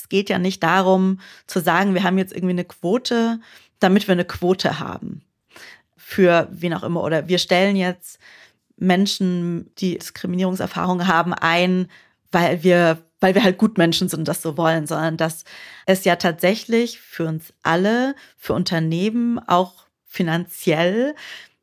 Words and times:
es 0.00 0.08
geht 0.08 0.30
ja 0.30 0.38
nicht 0.38 0.62
darum 0.62 1.20
zu 1.46 1.60
sagen, 1.60 1.94
wir 1.94 2.04
haben 2.04 2.18
jetzt 2.18 2.32
irgendwie 2.32 2.54
eine 2.54 2.64
Quote, 2.64 3.40
damit 3.78 4.08
wir 4.08 4.12
eine 4.12 4.24
Quote 4.24 4.80
haben. 4.80 5.22
Für 5.96 6.48
wen 6.50 6.74
auch 6.74 6.82
immer. 6.82 7.02
Oder 7.02 7.28
wir 7.28 7.38
stellen 7.38 7.76
jetzt 7.76 8.18
Menschen, 8.76 9.70
die 9.76 9.98
Diskriminierungserfahrungen 9.98 11.06
haben, 11.06 11.34
ein, 11.34 11.88
weil 12.32 12.62
wir, 12.62 12.98
weil 13.20 13.34
wir 13.34 13.44
halt 13.44 13.58
gut 13.58 13.76
Menschen 13.76 14.08
sind 14.08 14.20
und 14.20 14.28
das 14.28 14.42
so 14.42 14.56
wollen, 14.56 14.86
sondern 14.86 15.16
dass 15.16 15.44
es 15.86 16.04
ja 16.04 16.16
tatsächlich 16.16 16.98
für 16.98 17.26
uns 17.26 17.52
alle, 17.62 18.14
für 18.38 18.54
Unternehmen 18.54 19.38
auch 19.38 19.84
finanziell 20.06 21.14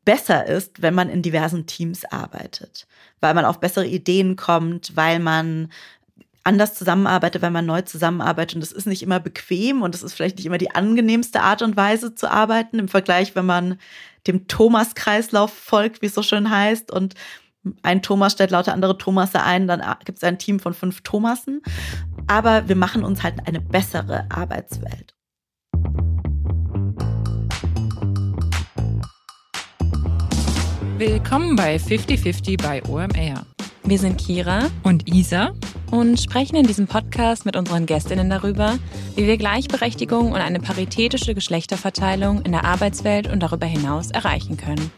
besser 0.04 0.46
ist, 0.46 0.80
wenn 0.80 0.94
man 0.94 1.10
in 1.10 1.22
diversen 1.22 1.66
Teams 1.66 2.04
arbeitet, 2.04 2.86
weil 3.20 3.34
man 3.34 3.44
auf 3.44 3.60
bessere 3.60 3.86
Ideen 3.86 4.36
kommt, 4.36 4.96
weil 4.96 5.18
man 5.18 5.70
anders 6.48 6.74
zusammenarbeitet, 6.74 7.42
wenn 7.42 7.52
man 7.52 7.66
neu 7.66 7.82
zusammenarbeitet. 7.82 8.56
Und 8.56 8.62
das 8.62 8.72
ist 8.72 8.86
nicht 8.86 9.02
immer 9.02 9.20
bequem 9.20 9.82
und 9.82 9.94
das 9.94 10.02
ist 10.02 10.14
vielleicht 10.14 10.38
nicht 10.38 10.46
immer 10.46 10.58
die 10.58 10.70
angenehmste 10.70 11.42
Art 11.42 11.60
und 11.60 11.76
Weise 11.76 12.14
zu 12.14 12.30
arbeiten 12.30 12.78
im 12.78 12.88
Vergleich, 12.88 13.36
wenn 13.36 13.44
man 13.44 13.78
dem 14.26 14.48
Thomas-Kreislauf 14.48 15.52
folgt, 15.52 16.00
wie 16.00 16.06
es 16.06 16.14
so 16.14 16.22
schön 16.22 16.50
heißt. 16.50 16.90
Und 16.90 17.14
ein 17.82 18.00
Thomas 18.00 18.32
stellt 18.32 18.50
lauter 18.50 18.72
andere 18.72 18.96
Thomasse 18.96 19.42
ein, 19.42 19.68
dann 19.68 19.82
gibt 20.06 20.16
es 20.18 20.24
ein 20.24 20.38
Team 20.38 20.58
von 20.58 20.72
fünf 20.72 21.02
Thomassen. 21.02 21.60
Aber 22.26 22.66
wir 22.66 22.76
machen 22.76 23.04
uns 23.04 23.22
halt 23.22 23.46
eine 23.46 23.60
bessere 23.60 24.26
Arbeitswelt. 24.30 25.14
Willkommen 30.96 31.56
bei 31.56 31.76
50-50 31.76 32.60
bei 32.60 32.82
OMR. 32.88 33.46
Wir 33.88 33.98
sind 33.98 34.18
Kira 34.18 34.70
und 34.82 35.08
Isa 35.08 35.54
und 35.90 36.20
sprechen 36.20 36.56
in 36.56 36.66
diesem 36.66 36.86
Podcast 36.86 37.46
mit 37.46 37.56
unseren 37.56 37.86
Gästinnen 37.86 38.28
darüber, 38.28 38.78
wie 39.16 39.26
wir 39.26 39.38
Gleichberechtigung 39.38 40.32
und 40.32 40.40
eine 40.42 40.60
paritätische 40.60 41.34
Geschlechterverteilung 41.34 42.42
in 42.42 42.52
der 42.52 42.66
Arbeitswelt 42.66 43.32
und 43.32 43.42
darüber 43.42 43.64
hinaus 43.64 44.10
erreichen 44.10 44.58
können. 44.58 44.90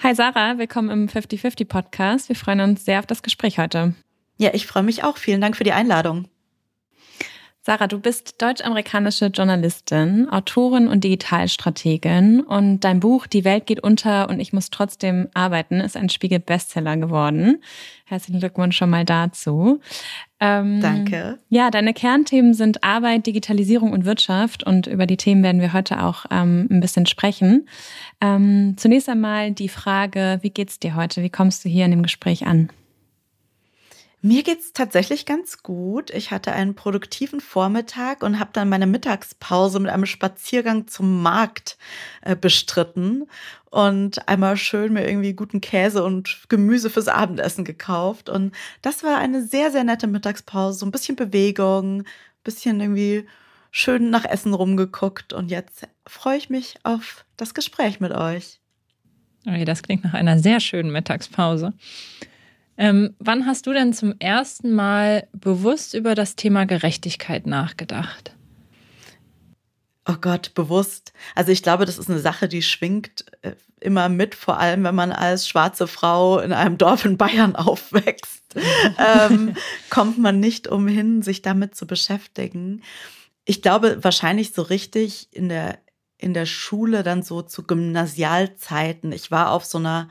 Hi 0.00 0.14
Sarah, 0.14 0.58
willkommen 0.58 0.90
im 0.90 1.08
50-50 1.08 1.66
Podcast. 1.66 2.28
Wir 2.28 2.36
freuen 2.36 2.60
uns 2.60 2.84
sehr 2.84 3.00
auf 3.00 3.06
das 3.06 3.24
Gespräch 3.24 3.58
heute. 3.58 3.94
Ja, 4.38 4.50
ich 4.54 4.66
freue 4.66 4.84
mich 4.84 5.04
auch. 5.04 5.16
Vielen 5.16 5.40
Dank 5.40 5.56
für 5.56 5.64
die 5.64 5.72
Einladung. 5.72 6.28
Sarah, 7.68 7.86
du 7.86 8.00
bist 8.00 8.40
deutsch-amerikanische 8.40 9.26
Journalistin, 9.26 10.26
Autorin 10.30 10.88
und 10.88 11.04
Digitalstrategin 11.04 12.40
und 12.40 12.80
dein 12.80 12.98
Buch 12.98 13.26
Die 13.26 13.44
Welt 13.44 13.66
geht 13.66 13.80
unter 13.80 14.30
und 14.30 14.40
ich 14.40 14.54
muss 14.54 14.70
trotzdem 14.70 15.28
arbeiten 15.34 15.80
ist 15.80 15.94
ein 15.94 16.08
Spiegel-Bestseller 16.08 16.96
geworden. 16.96 17.62
Herzlichen 18.06 18.40
Glückwunsch 18.40 18.74
schon 18.74 18.88
mal 18.88 19.04
dazu. 19.04 19.80
Ähm, 20.40 20.80
Danke. 20.80 21.40
Ja, 21.50 21.70
deine 21.70 21.92
Kernthemen 21.92 22.54
sind 22.54 22.84
Arbeit, 22.84 23.26
Digitalisierung 23.26 23.92
und 23.92 24.06
Wirtschaft 24.06 24.64
und 24.64 24.86
über 24.86 25.04
die 25.04 25.18
Themen 25.18 25.42
werden 25.42 25.60
wir 25.60 25.74
heute 25.74 26.02
auch 26.02 26.24
ähm, 26.30 26.68
ein 26.70 26.80
bisschen 26.80 27.04
sprechen. 27.04 27.68
Ähm, 28.22 28.76
zunächst 28.78 29.10
einmal 29.10 29.50
die 29.50 29.68
Frage, 29.68 30.38
wie 30.40 30.50
geht's 30.50 30.78
dir 30.78 30.96
heute? 30.96 31.22
Wie 31.22 31.28
kommst 31.28 31.66
du 31.66 31.68
hier 31.68 31.84
in 31.84 31.90
dem 31.90 32.02
Gespräch 32.02 32.46
an? 32.46 32.70
Mir 34.20 34.42
geht's 34.42 34.72
tatsächlich 34.72 35.26
ganz 35.26 35.62
gut. 35.62 36.10
Ich 36.10 36.32
hatte 36.32 36.52
einen 36.52 36.74
produktiven 36.74 37.40
Vormittag 37.40 38.24
und 38.24 38.40
habe 38.40 38.50
dann 38.52 38.68
meine 38.68 38.88
Mittagspause 38.88 39.78
mit 39.78 39.92
einem 39.92 40.06
Spaziergang 40.06 40.88
zum 40.88 41.22
Markt 41.22 41.78
äh, 42.22 42.34
bestritten 42.34 43.28
und 43.70 44.28
einmal 44.28 44.56
schön 44.56 44.92
mir 44.92 45.08
irgendwie 45.08 45.34
guten 45.34 45.60
Käse 45.60 46.02
und 46.02 46.46
Gemüse 46.48 46.90
fürs 46.90 47.06
Abendessen 47.06 47.64
gekauft. 47.64 48.28
Und 48.28 48.52
das 48.82 49.04
war 49.04 49.18
eine 49.18 49.46
sehr, 49.46 49.70
sehr 49.70 49.84
nette 49.84 50.08
Mittagspause. 50.08 50.80
So 50.80 50.86
ein 50.86 50.92
bisschen 50.92 51.14
Bewegung, 51.14 52.02
bisschen 52.42 52.80
irgendwie 52.80 53.24
schön 53.70 54.10
nach 54.10 54.24
Essen 54.24 54.52
rumgeguckt. 54.52 55.32
Und 55.32 55.48
jetzt 55.48 55.86
freue 56.08 56.38
ich 56.38 56.50
mich 56.50 56.74
auf 56.82 57.24
das 57.36 57.54
Gespräch 57.54 58.00
mit 58.00 58.10
euch. 58.10 58.58
Okay, 59.46 59.64
das 59.64 59.82
klingt 59.82 60.02
nach 60.02 60.14
einer 60.14 60.40
sehr 60.40 60.58
schönen 60.58 60.90
Mittagspause. 60.90 61.72
Ähm, 62.78 63.16
wann 63.18 63.44
hast 63.44 63.66
du 63.66 63.72
denn 63.72 63.92
zum 63.92 64.14
ersten 64.20 64.72
Mal 64.72 65.26
bewusst 65.32 65.94
über 65.94 66.14
das 66.14 66.36
Thema 66.36 66.64
Gerechtigkeit 66.64 67.44
nachgedacht? 67.46 68.36
Oh 70.06 70.16
Gott, 70.20 70.54
bewusst. 70.54 71.12
Also 71.34 71.50
ich 71.50 71.64
glaube, 71.64 71.84
das 71.84 71.98
ist 71.98 72.08
eine 72.08 72.20
Sache, 72.20 72.48
die 72.48 72.62
schwingt 72.62 73.26
äh, 73.42 73.52
immer 73.80 74.08
mit, 74.08 74.36
vor 74.36 74.58
allem 74.58 74.84
wenn 74.84 74.94
man 74.94 75.12
als 75.12 75.48
schwarze 75.48 75.88
Frau 75.88 76.38
in 76.38 76.52
einem 76.52 76.78
Dorf 76.78 77.04
in 77.04 77.18
Bayern 77.18 77.56
aufwächst, 77.56 78.44
ähm, 78.98 79.54
kommt 79.90 80.18
man 80.18 80.38
nicht 80.38 80.68
umhin, 80.68 81.20
sich 81.22 81.42
damit 81.42 81.74
zu 81.74 81.86
beschäftigen. 81.86 82.82
Ich 83.44 83.60
glaube, 83.60 84.02
wahrscheinlich 84.02 84.52
so 84.52 84.62
richtig 84.62 85.28
in 85.32 85.48
der, 85.48 85.78
in 86.16 86.32
der 86.32 86.46
Schule 86.46 87.02
dann 87.02 87.22
so 87.22 87.42
zu 87.42 87.64
Gymnasialzeiten. 87.64 89.10
Ich 89.10 89.30
war 89.32 89.50
auf 89.50 89.64
so 89.64 89.78
einer 89.78 90.08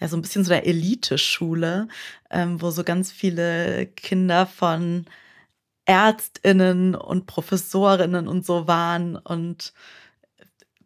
ja 0.00 0.08
so 0.08 0.16
ein 0.16 0.22
bisschen 0.22 0.44
so 0.44 0.50
der 0.50 0.66
Eliteschule, 0.66 1.88
ähm, 2.30 2.60
wo 2.60 2.70
so 2.70 2.84
ganz 2.84 3.10
viele 3.12 3.86
Kinder 3.86 4.46
von 4.46 5.06
Ärztinnen 5.84 6.94
und 6.94 7.26
Professorinnen 7.26 8.28
und 8.28 8.44
so 8.44 8.66
waren 8.66 9.16
und 9.16 9.72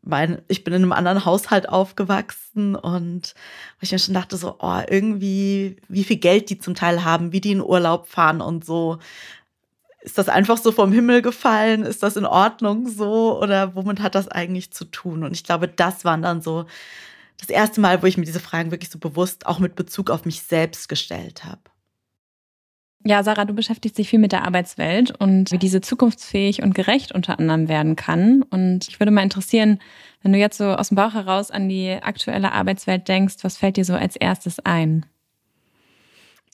mein, 0.02 0.42
ich 0.48 0.64
bin 0.64 0.74
in 0.74 0.82
einem 0.82 0.92
anderen 0.92 1.24
Haushalt 1.24 1.68
aufgewachsen 1.68 2.74
und 2.74 3.34
ich 3.80 3.92
mir 3.92 3.98
schon 3.98 4.14
dachte 4.14 4.36
so, 4.36 4.56
oh, 4.58 4.80
irgendwie, 4.88 5.76
wie 5.88 6.04
viel 6.04 6.16
Geld 6.16 6.50
die 6.50 6.58
zum 6.58 6.74
Teil 6.74 7.04
haben, 7.04 7.32
wie 7.32 7.40
die 7.40 7.52
in 7.52 7.60
Urlaub 7.60 8.08
fahren 8.08 8.40
und 8.40 8.64
so. 8.64 8.98
Ist 10.00 10.18
das 10.18 10.28
einfach 10.28 10.58
so 10.58 10.72
vom 10.72 10.90
Himmel 10.90 11.22
gefallen? 11.22 11.84
Ist 11.84 12.02
das 12.02 12.16
in 12.16 12.26
Ordnung 12.26 12.88
so? 12.88 13.40
Oder 13.40 13.76
womit 13.76 14.00
hat 14.00 14.16
das 14.16 14.26
eigentlich 14.26 14.72
zu 14.72 14.84
tun? 14.86 15.22
Und 15.22 15.32
ich 15.32 15.44
glaube, 15.44 15.68
das 15.68 16.04
waren 16.04 16.22
dann 16.22 16.42
so 16.42 16.66
das 17.42 17.50
erste 17.50 17.80
Mal, 17.80 18.02
wo 18.02 18.06
ich 18.06 18.16
mir 18.16 18.24
diese 18.24 18.40
Fragen 18.40 18.70
wirklich 18.70 18.90
so 18.90 18.98
bewusst 18.98 19.46
auch 19.46 19.58
mit 19.58 19.74
Bezug 19.74 20.10
auf 20.10 20.24
mich 20.24 20.42
selbst 20.42 20.88
gestellt 20.88 21.44
habe. 21.44 21.60
Ja, 23.04 23.24
Sarah, 23.24 23.44
du 23.44 23.52
beschäftigst 23.52 23.98
dich 23.98 24.08
viel 24.08 24.20
mit 24.20 24.30
der 24.30 24.44
Arbeitswelt 24.44 25.10
und 25.18 25.50
wie 25.50 25.58
diese 25.58 25.80
zukunftsfähig 25.80 26.62
und 26.62 26.72
gerecht 26.72 27.10
unter 27.10 27.40
anderem 27.40 27.68
werden 27.68 27.96
kann. 27.96 28.44
Und 28.44 28.86
ich 28.88 29.00
würde 29.00 29.10
mal 29.10 29.24
interessieren, 29.24 29.80
wenn 30.22 30.32
du 30.32 30.38
jetzt 30.38 30.56
so 30.56 30.66
aus 30.66 30.88
dem 30.88 30.94
Bauch 30.94 31.14
heraus 31.14 31.50
an 31.50 31.68
die 31.68 31.90
aktuelle 31.90 32.52
Arbeitswelt 32.52 33.08
denkst, 33.08 33.36
was 33.42 33.56
fällt 33.56 33.76
dir 33.76 33.84
so 33.84 33.94
als 33.94 34.14
erstes 34.14 34.60
ein? 34.60 35.04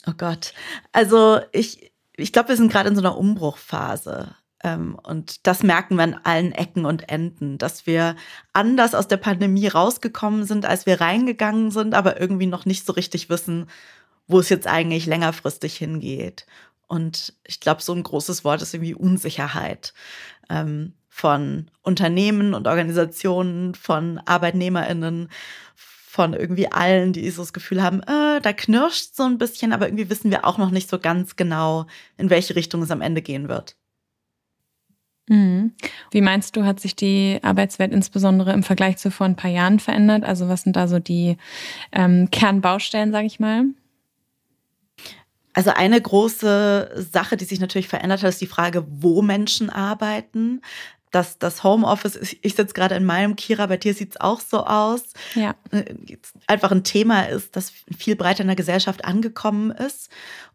Oh 0.06 0.14
Gott. 0.16 0.54
Also 0.92 1.40
ich, 1.52 1.92
ich 2.16 2.32
glaube, 2.32 2.48
wir 2.48 2.56
sind 2.56 2.72
gerade 2.72 2.88
in 2.88 2.94
so 2.94 3.02
einer 3.02 3.18
Umbruchphase. 3.18 4.34
Ähm, 4.64 4.98
und 5.02 5.46
das 5.46 5.62
merken 5.62 5.96
wir 5.96 6.02
an 6.04 6.20
allen 6.24 6.52
Ecken 6.52 6.84
und 6.84 7.08
Enden, 7.08 7.58
dass 7.58 7.86
wir 7.86 8.16
anders 8.52 8.94
aus 8.94 9.08
der 9.08 9.16
Pandemie 9.16 9.68
rausgekommen 9.68 10.44
sind, 10.44 10.66
als 10.66 10.86
wir 10.86 11.00
reingegangen 11.00 11.70
sind, 11.70 11.94
aber 11.94 12.20
irgendwie 12.20 12.46
noch 12.46 12.66
nicht 12.66 12.84
so 12.84 12.92
richtig 12.92 13.30
wissen, 13.30 13.66
wo 14.26 14.40
es 14.40 14.48
jetzt 14.48 14.66
eigentlich 14.66 15.06
längerfristig 15.06 15.76
hingeht. 15.76 16.46
Und 16.86 17.34
ich 17.44 17.60
glaube, 17.60 17.82
so 17.82 17.92
ein 17.92 18.02
großes 18.02 18.44
Wort 18.44 18.62
ist 18.62 18.74
irgendwie 18.74 18.94
Unsicherheit 18.94 19.94
ähm, 20.48 20.94
von 21.08 21.70
Unternehmen 21.82 22.54
und 22.54 22.66
Organisationen, 22.66 23.74
von 23.74 24.18
ArbeitnehmerInnen, 24.24 25.28
von 25.74 26.32
irgendwie 26.32 26.72
allen, 26.72 27.12
die 27.12 27.30
so 27.30 27.42
das 27.42 27.52
Gefühl 27.52 27.82
haben, 27.82 28.00
äh, 28.02 28.40
da 28.40 28.52
knirscht 28.52 29.14
so 29.14 29.24
ein 29.24 29.38
bisschen, 29.38 29.72
aber 29.72 29.86
irgendwie 29.86 30.10
wissen 30.10 30.30
wir 30.30 30.44
auch 30.44 30.58
noch 30.58 30.70
nicht 30.70 30.88
so 30.88 30.98
ganz 30.98 31.36
genau, 31.36 31.86
in 32.16 32.30
welche 32.30 32.56
Richtung 32.56 32.82
es 32.82 32.90
am 32.90 33.02
Ende 33.02 33.22
gehen 33.22 33.48
wird. 33.48 33.76
Mhm. 35.28 35.72
Wie 36.10 36.20
meinst 36.20 36.56
du, 36.56 36.64
hat 36.64 36.80
sich 36.80 36.96
die 36.96 37.38
Arbeitswelt 37.42 37.92
insbesondere 37.92 38.52
im 38.52 38.62
Vergleich 38.62 38.96
zu 38.96 39.10
vor 39.10 39.26
ein 39.26 39.36
paar 39.36 39.50
Jahren 39.50 39.78
verändert? 39.78 40.24
Also 40.24 40.48
was 40.48 40.62
sind 40.62 40.76
da 40.76 40.88
so 40.88 40.98
die 40.98 41.36
ähm, 41.92 42.30
Kernbaustellen, 42.30 43.12
sage 43.12 43.26
ich 43.26 43.38
mal? 43.38 43.64
Also 45.52 45.70
eine 45.70 46.00
große 46.00 47.08
Sache, 47.12 47.36
die 47.36 47.44
sich 47.44 47.60
natürlich 47.60 47.88
verändert 47.88 48.22
hat, 48.22 48.28
ist 48.28 48.40
die 48.40 48.46
Frage, 48.46 48.86
wo 48.88 49.22
Menschen 49.22 49.70
arbeiten. 49.70 50.62
Das, 51.10 51.38
das 51.38 51.64
Homeoffice, 51.64 52.36
ich 52.42 52.54
sitze 52.54 52.74
gerade 52.74 52.94
in 52.94 53.04
meinem 53.04 53.34
Kira, 53.34 53.66
bei 53.66 53.78
dir 53.78 53.94
sieht 53.94 54.10
es 54.10 54.20
auch 54.20 54.40
so 54.40 54.64
aus. 54.64 55.02
Ja. 55.34 55.54
Äh, 55.70 55.94
einfach 56.46 56.70
ein 56.70 56.84
Thema 56.84 57.22
ist, 57.22 57.56
das 57.56 57.72
viel 57.96 58.14
breiter 58.14 58.42
in 58.42 58.46
der 58.46 58.56
Gesellschaft 58.56 59.04
angekommen 59.04 59.70
ist. 59.70 60.10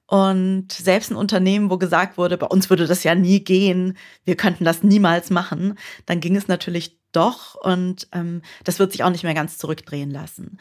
Und 0.05 0.71
selbst 0.71 1.11
ein 1.11 1.15
Unternehmen, 1.15 1.69
wo 1.69 1.77
gesagt 1.77 2.17
wurde, 2.17 2.38
bei 2.38 2.45
uns 2.45 2.69
würde 2.69 2.88
das 2.88 3.03
ja 3.03 3.15
nie 3.15 3.44
gehen, 3.44 3.97
wir 4.25 4.35
könnten 4.35 4.65
das 4.65 4.83
niemals 4.83 5.29
machen, 5.29 5.77
dann 6.05 6.19
ging 6.19 6.35
es 6.35 6.47
natürlich 6.47 7.00
doch 7.13 7.55
und 7.55 8.07
ähm, 8.11 8.41
das 8.63 8.79
wird 8.79 8.91
sich 8.91 9.03
auch 9.03 9.09
nicht 9.09 9.23
mehr 9.23 9.33
ganz 9.33 9.57
zurückdrehen 9.57 10.11
lassen. 10.11 10.57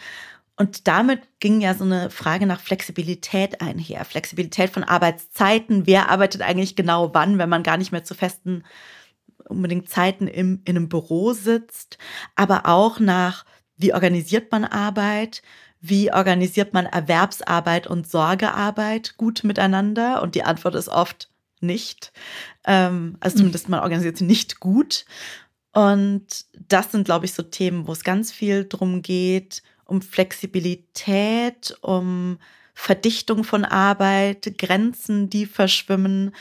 Und 0.56 0.86
damit 0.86 1.22
ging 1.40 1.60
ja 1.60 1.74
so 1.74 1.84
eine 1.84 2.10
Frage 2.10 2.46
nach 2.46 2.60
Flexibilität 2.60 3.60
einher. 3.60 4.04
Flexibilität 4.04 4.70
von 4.70 4.84
Arbeitszeiten. 4.84 5.86
Wer 5.86 6.10
arbeitet 6.10 6.42
eigentlich 6.42 6.76
genau 6.76 7.14
wann, 7.14 7.38
wenn 7.38 7.48
man 7.48 7.62
gar 7.62 7.78
nicht 7.78 7.90
mehr 7.90 8.04
zu 8.04 8.14
festen 8.14 8.62
unbedingt 9.48 9.88
Zeiten 9.88 10.28
im, 10.28 10.60
in 10.64 10.76
einem 10.76 10.88
Büro 10.88 11.32
sitzt, 11.32 11.98
aber 12.36 12.66
auch 12.66 13.00
nach, 13.00 13.44
wie 13.76 13.92
organisiert 13.92 14.52
man 14.52 14.64
Arbeit, 14.64 15.42
wie 15.82 16.12
organisiert 16.12 16.72
man 16.72 16.86
Erwerbsarbeit 16.86 17.88
und 17.88 18.08
Sorgearbeit 18.08 19.16
gut 19.16 19.42
miteinander? 19.42 20.22
Und 20.22 20.36
die 20.36 20.44
Antwort 20.44 20.76
ist 20.76 20.88
oft 20.88 21.28
nicht. 21.60 22.12
Ähm, 22.64 23.16
also 23.18 23.38
zumindest 23.38 23.68
man 23.68 23.80
organisiert 23.80 24.16
sie 24.16 24.24
nicht 24.24 24.60
gut. 24.60 25.04
Und 25.72 26.26
das 26.68 26.92
sind, 26.92 27.04
glaube 27.04 27.24
ich, 27.24 27.34
so 27.34 27.42
Themen, 27.42 27.88
wo 27.88 27.92
es 27.92 28.04
ganz 28.04 28.30
viel 28.30 28.64
drum 28.68 29.02
geht, 29.02 29.62
um 29.84 30.02
Flexibilität, 30.02 31.76
um 31.80 32.38
Verdichtung 32.74 33.42
von 33.42 33.64
Arbeit, 33.64 34.56
Grenzen, 34.58 35.30
die 35.30 35.46
verschwimmen 35.46 36.32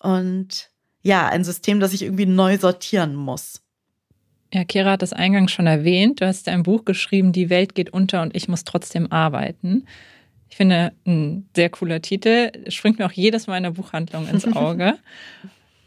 und 0.00 0.70
ja, 1.02 1.28
ein 1.28 1.44
System, 1.44 1.78
das 1.78 1.92
ich 1.92 2.02
irgendwie 2.02 2.26
neu 2.26 2.58
sortieren 2.58 3.14
muss. 3.14 3.62
Ja, 4.52 4.64
Kira 4.64 4.92
hat 4.92 5.02
das 5.02 5.12
eingangs 5.12 5.52
schon 5.52 5.66
erwähnt. 5.66 6.20
Du 6.20 6.26
hast 6.26 6.48
ein 6.48 6.62
Buch 6.62 6.84
geschrieben, 6.84 7.32
Die 7.32 7.50
Welt 7.50 7.74
geht 7.74 7.90
unter 7.90 8.22
und 8.22 8.34
ich 8.34 8.48
muss 8.48 8.64
trotzdem 8.64 9.12
arbeiten. 9.12 9.84
Ich 10.48 10.56
finde, 10.56 10.92
ein 11.06 11.46
sehr 11.54 11.68
cooler 11.68 12.00
Titel. 12.00 12.50
Springt 12.68 12.98
mir 12.98 13.06
auch 13.06 13.12
jedes 13.12 13.46
Mal 13.46 13.58
in 13.58 13.64
der 13.64 13.72
Buchhandlung 13.72 14.26
ins 14.26 14.46
Auge. 14.56 14.94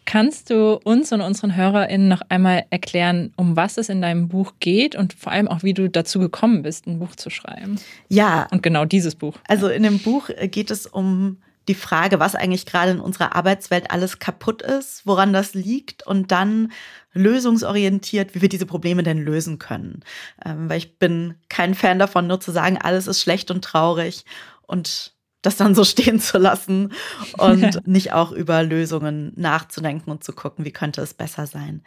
Kannst 0.06 0.50
du 0.50 0.80
uns 0.84 1.12
und 1.12 1.22
unseren 1.22 1.56
HörerInnen 1.56 2.08
noch 2.08 2.22
einmal 2.30 2.66
erklären, 2.70 3.34
um 3.36 3.56
was 3.56 3.78
es 3.78 3.90
in 3.90 4.02
deinem 4.02 4.28
Buch 4.28 4.54
geht 4.60 4.96
und 4.96 5.14
vor 5.14 5.32
allem 5.32 5.48
auch, 5.48 5.64
wie 5.64 5.74
du 5.74 5.90
dazu 5.90 6.20
gekommen 6.20 6.64
bist, 6.64 6.86
ein 6.86 7.00
Buch 7.00 7.16
zu 7.16 7.30
schreiben? 7.30 7.80
Ja. 8.10 8.48
Und 8.52 8.62
genau 8.62 8.86
dieses 8.86 9.16
Buch. 9.16 9.38
Also 9.48 9.70
in 9.70 9.84
dem 9.84 10.00
Buch 10.00 10.30
geht 10.50 10.70
es 10.70 10.86
um 10.86 11.38
die 11.72 11.76
Frage, 11.76 12.20
was 12.20 12.36
eigentlich 12.36 12.66
gerade 12.66 12.92
in 12.92 13.00
unserer 13.00 13.34
Arbeitswelt 13.34 13.92
alles 13.92 14.20
kaputt 14.20 14.62
ist, 14.62 15.06
woran 15.06 15.32
das 15.32 15.54
liegt 15.54 16.06
und 16.06 16.30
dann 16.30 16.74
lösungsorientiert, 17.14 18.36
wie 18.36 18.42
wir 18.42 18.50
diese 18.50 18.66
Probleme 18.66 19.04
denn 19.04 19.24
lösen 19.24 19.58
können. 19.58 20.02
Ähm, 20.44 20.70
weil 20.70 20.80
ich 20.80 21.00
bin 21.00 21.36
kein 21.48 21.74
Fan 21.74 21.98
davon, 21.98 22.28
nur 22.28 22.42
zu 22.42 22.52
sagen, 22.52 22.78
alles 22.78 23.08
ist 23.08 23.22
schlecht 23.22 23.52
und 23.52 23.64
traurig 23.64 24.26
und 24.64 25.14
das 25.42 25.56
dann 25.56 25.76
so 25.76 25.84
stehen 25.86 26.20
zu 26.20 26.38
lassen 26.38 26.92
und 27.38 27.88
nicht 27.88 28.12
auch 28.12 28.34
über 28.34 28.64
Lösungen 28.64 29.32
nachzudenken 29.38 30.12
und 30.12 30.26
zu 30.26 30.34
gucken, 30.34 30.66
wie 30.66 30.74
könnte 30.74 31.02
es 31.02 31.14
besser 31.14 31.48
sein. 31.48 31.84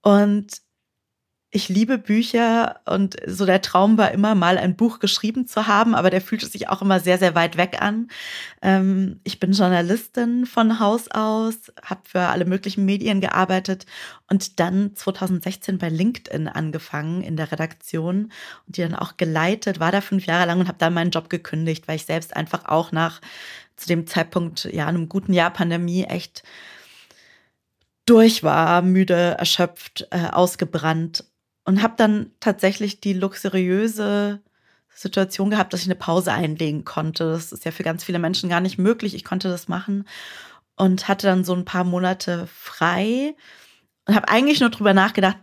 Und 0.00 0.62
ich 1.54 1.68
liebe 1.68 1.98
Bücher 1.98 2.80
und 2.86 3.16
so 3.26 3.44
der 3.44 3.60
Traum 3.60 3.98
war 3.98 4.10
immer 4.10 4.34
mal 4.34 4.56
ein 4.56 4.74
Buch 4.74 5.00
geschrieben 5.00 5.46
zu 5.46 5.66
haben, 5.66 5.94
aber 5.94 6.08
der 6.08 6.22
fühlte 6.22 6.46
sich 6.46 6.70
auch 6.70 6.80
immer 6.80 6.98
sehr, 6.98 7.18
sehr 7.18 7.34
weit 7.34 7.58
weg 7.58 7.76
an. 7.78 8.08
Ähm, 8.62 9.20
ich 9.22 9.38
bin 9.38 9.52
Journalistin 9.52 10.46
von 10.46 10.80
Haus 10.80 11.08
aus, 11.10 11.70
habe 11.84 12.00
für 12.04 12.20
alle 12.20 12.46
möglichen 12.46 12.86
Medien 12.86 13.20
gearbeitet 13.20 13.84
und 14.30 14.60
dann 14.60 14.96
2016 14.96 15.76
bei 15.76 15.90
LinkedIn 15.90 16.48
angefangen 16.48 17.20
in 17.20 17.36
der 17.36 17.52
Redaktion 17.52 18.32
und 18.66 18.78
die 18.78 18.82
dann 18.82 18.94
auch 18.94 19.18
geleitet, 19.18 19.78
war 19.78 19.92
da 19.92 20.00
fünf 20.00 20.24
Jahre 20.24 20.46
lang 20.46 20.60
und 20.60 20.68
habe 20.68 20.78
dann 20.78 20.94
meinen 20.94 21.10
Job 21.10 21.28
gekündigt, 21.28 21.86
weil 21.86 21.96
ich 21.96 22.06
selbst 22.06 22.34
einfach 22.34 22.64
auch 22.64 22.92
nach 22.92 23.20
zu 23.76 23.88
dem 23.88 24.06
Zeitpunkt, 24.06 24.64
ja, 24.72 24.86
einem 24.86 25.10
guten 25.10 25.34
Jahr 25.34 25.50
Pandemie 25.50 26.04
echt 26.04 26.44
durch 28.06 28.42
war, 28.42 28.80
müde, 28.80 29.36
erschöpft, 29.38 30.08
äh, 30.10 30.28
ausgebrannt 30.32 31.24
und 31.64 31.82
habe 31.82 31.94
dann 31.96 32.30
tatsächlich 32.40 33.00
die 33.00 33.12
luxuriöse 33.12 34.40
Situation 34.94 35.50
gehabt, 35.50 35.72
dass 35.72 35.80
ich 35.80 35.86
eine 35.86 35.94
Pause 35.94 36.32
einlegen 36.32 36.84
konnte. 36.84 37.32
Das 37.32 37.52
ist 37.52 37.64
ja 37.64 37.70
für 37.70 37.82
ganz 37.82 38.04
viele 38.04 38.18
Menschen 38.18 38.50
gar 38.50 38.60
nicht 38.60 38.78
möglich. 38.78 39.14
Ich 39.14 39.24
konnte 39.24 39.48
das 39.48 39.68
machen 39.68 40.06
und 40.76 41.08
hatte 41.08 41.26
dann 41.26 41.44
so 41.44 41.54
ein 41.54 41.64
paar 41.64 41.84
Monate 41.84 42.46
frei 42.52 43.34
und 44.06 44.14
habe 44.14 44.28
eigentlich 44.28 44.60
nur 44.60 44.70
drüber 44.70 44.94
nachgedacht, 44.94 45.38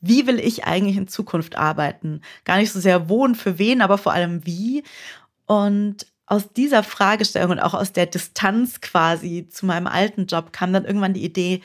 wie 0.00 0.26
will 0.26 0.38
ich 0.38 0.64
eigentlich 0.64 0.96
in 0.96 1.08
Zukunft 1.08 1.56
arbeiten? 1.56 2.20
Gar 2.44 2.58
nicht 2.58 2.72
so 2.72 2.78
sehr 2.78 3.08
wohnen, 3.08 3.34
für 3.34 3.58
wen, 3.58 3.80
aber 3.80 3.96
vor 3.96 4.12
allem 4.12 4.44
wie. 4.44 4.84
Und 5.46 6.06
aus 6.26 6.52
dieser 6.52 6.82
Fragestellung 6.82 7.52
und 7.52 7.60
auch 7.60 7.74
aus 7.74 7.92
der 7.92 8.06
Distanz 8.06 8.80
quasi 8.80 9.48
zu 9.48 9.66
meinem 9.66 9.86
alten 9.86 10.26
Job 10.26 10.52
kam 10.52 10.72
dann 10.72 10.84
irgendwann 10.84 11.14
die 11.14 11.24
Idee, 11.24 11.62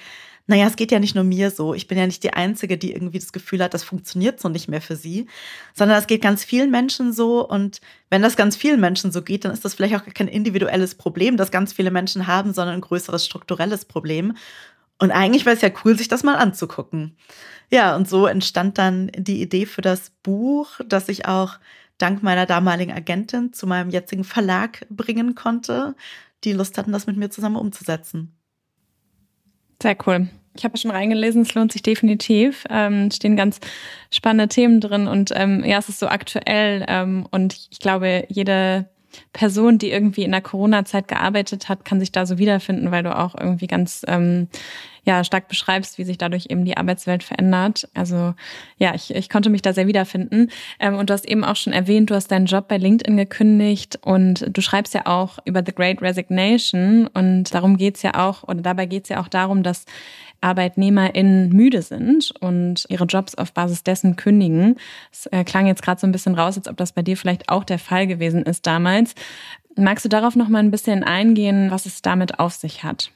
naja, 0.50 0.66
es 0.66 0.76
geht 0.76 0.92
ja 0.92 0.98
nicht 0.98 1.14
nur 1.14 1.24
mir 1.24 1.52
so. 1.52 1.76
Ich 1.76 1.86
bin 1.86 1.96
ja 1.96 2.08
nicht 2.08 2.24
die 2.24 2.34
Einzige, 2.34 2.80
die 2.80 2.92
irgendwie 2.92 3.20
das 3.20 3.34
Gefühl 3.34 3.64
hat, 3.64 3.76
das 3.76 3.84
funktioniert 3.84 4.40
so 4.40 4.50
nicht 4.50 4.68
mehr 4.68 4.82
für 4.82 4.96
sie, 4.96 5.28
sondern 5.76 6.00
es 6.00 6.08
geht 6.08 6.24
ganz 6.24 6.44
vielen 6.44 6.72
Menschen 6.72 7.14
so. 7.14 7.48
Und 7.48 7.82
wenn 8.10 8.24
das 8.24 8.36
ganz 8.36 8.56
vielen 8.56 8.80
Menschen 8.80 9.12
so 9.12 9.22
geht, 9.22 9.46
dann 9.46 9.52
ist 9.52 9.64
das 9.64 9.76
vielleicht 9.76 9.94
auch 9.94 10.04
kein 10.12 10.28
individuelles 10.28 10.96
Problem, 10.96 11.38
das 11.38 11.52
ganz 11.52 11.72
viele 11.72 11.92
Menschen 11.92 12.26
haben, 12.26 12.52
sondern 12.52 12.78
ein 12.78 12.82
größeres 12.82 13.28
strukturelles 13.28 13.86
Problem. 13.86 14.36
Und 14.98 15.12
eigentlich 15.12 15.46
wäre 15.46 15.56
es 15.56 15.62
ja 15.62 15.70
cool, 15.86 15.96
sich 15.96 16.08
das 16.08 16.24
mal 16.24 16.38
anzugucken. 16.38 17.16
Ja, 17.70 17.96
und 17.96 18.10
so 18.10 18.26
entstand 18.26 18.80
dann 18.80 19.12
die 19.16 19.44
Idee 19.44 19.68
für 19.68 19.84
das 19.84 20.10
Buch, 20.24 20.80
das 20.84 21.10
ich 21.10 21.28
auch 21.28 21.60
dank 22.00 22.24
meiner 22.24 22.48
damaligen 22.48 22.92
Agentin 22.92 23.54
zu 23.54 23.68
meinem 23.68 23.92
jetzigen 23.92 24.24
Verlag 24.24 24.88
bringen 24.90 25.36
konnte, 25.36 25.94
die 26.44 26.54
Lust 26.54 26.80
hatten, 26.80 26.92
das 26.92 27.06
mit 27.06 27.18
mir 27.18 27.30
zusammen 27.30 27.58
umzusetzen. 27.58 28.36
Sehr 29.80 29.96
cool. 30.08 30.28
Ich 30.60 30.66
habe 30.66 30.78
schon 30.78 30.92
reingelesen, 30.92 31.44
es 31.44 31.54
lohnt 31.54 31.72
sich 31.72 31.84
definitiv. 31.84 32.66
Ähm, 32.70 33.10
stehen 33.12 33.38
ganz 33.38 33.62
spannende 34.12 34.50
Themen 34.50 34.82
drin 34.82 35.08
und 35.08 35.32
ähm, 35.34 35.64
ja, 35.64 35.78
es 35.78 35.88
ist 35.88 36.00
so 36.00 36.08
aktuell 36.10 36.86
ähm, 36.90 37.26
und 37.32 37.70
ich 37.72 37.80
glaube, 37.80 38.26
jede 38.28 38.90
Person, 39.32 39.78
die 39.78 39.90
irgendwie 39.90 40.24
in 40.24 40.32
der 40.32 40.42
Corona-Zeit 40.42 41.08
gearbeitet 41.08 41.70
hat, 41.70 41.86
kann 41.86 42.02
sich 42.02 42.12
da 42.12 42.26
so 42.26 42.38
wiederfinden, 42.38 42.92
weil 42.92 43.04
du 43.04 43.18
auch 43.18 43.36
irgendwie 43.36 43.68
ganz 43.68 44.04
ähm, 44.08 44.50
ja, 45.04 45.24
stark 45.24 45.48
beschreibst, 45.48 45.98
wie 45.98 46.04
sich 46.04 46.18
dadurch 46.18 46.48
eben 46.50 46.66
die 46.66 46.78
Arbeitswelt 46.78 47.24
verändert. 47.24 47.88
Also 47.94 48.36
ja, 48.78 48.94
ich, 48.94 49.16
ich 49.16 49.30
konnte 49.30 49.50
mich 49.50 49.62
da 49.62 49.74
sehr 49.74 49.88
wiederfinden. 49.88 50.52
Ähm, 50.80 50.96
und 50.96 51.10
du 51.10 51.14
hast 51.14 51.28
eben 51.28 51.44
auch 51.44 51.56
schon 51.56 51.74
erwähnt, 51.74 52.10
du 52.10 52.16
hast 52.16 52.28
deinen 52.28 52.46
Job 52.46 52.68
bei 52.68 52.78
LinkedIn 52.78 53.18
gekündigt 53.18 53.98
und 54.04 54.46
du 54.56 54.62
schreibst 54.62 54.94
ja 54.94 55.06
auch 55.06 55.40
über 55.46 55.64
The 55.66 55.74
Great 55.74 56.02
Resignation 56.02 57.08
und 57.08 57.54
darum 57.54 57.78
geht's 57.78 58.04
ja 58.04 58.16
auch, 58.16 58.44
oder 58.44 58.62
dabei 58.62 58.86
geht's 58.86 59.10
ja 59.10 59.22
auch 59.22 59.30
darum, 59.30 59.64
dass 59.64 59.86
ArbeitnehmerInnen 60.42 61.50
müde 61.50 61.82
sind 61.82 62.34
und 62.40 62.86
ihre 62.90 63.06
Jobs 63.06 63.36
auf 63.36 63.54
Basis 63.54 63.84
dessen 63.84 64.16
kündigen. 64.16 64.76
Es 65.12 65.26
äh, 65.28 65.44
klang 65.44 65.68
jetzt 65.68 65.82
gerade 65.82 66.00
so 66.00 66.08
ein 66.08 66.12
bisschen 66.12 66.36
raus, 66.36 66.58
als 66.58 66.68
ob 66.68 66.78
das 66.78 66.94
bei 66.94 67.02
dir 67.02 67.18
vielleicht 67.18 67.50
auch 67.50 67.64
der 67.64 67.80
Fall 67.80 68.08
gewesen 68.08 68.44
ist 68.44 68.66
damals. 68.66 69.16
Magst 69.76 70.06
du 70.06 70.10
darauf 70.10 70.36
noch 70.36 70.50
mal 70.50 70.60
ein 70.60 70.72
bisschen 70.72 71.04
eingehen, 71.04 71.72
was 71.72 71.86
es 71.86 72.02
damit 72.02 72.40
auf 72.40 72.54
sich 72.54 72.84
hat? 72.84 73.12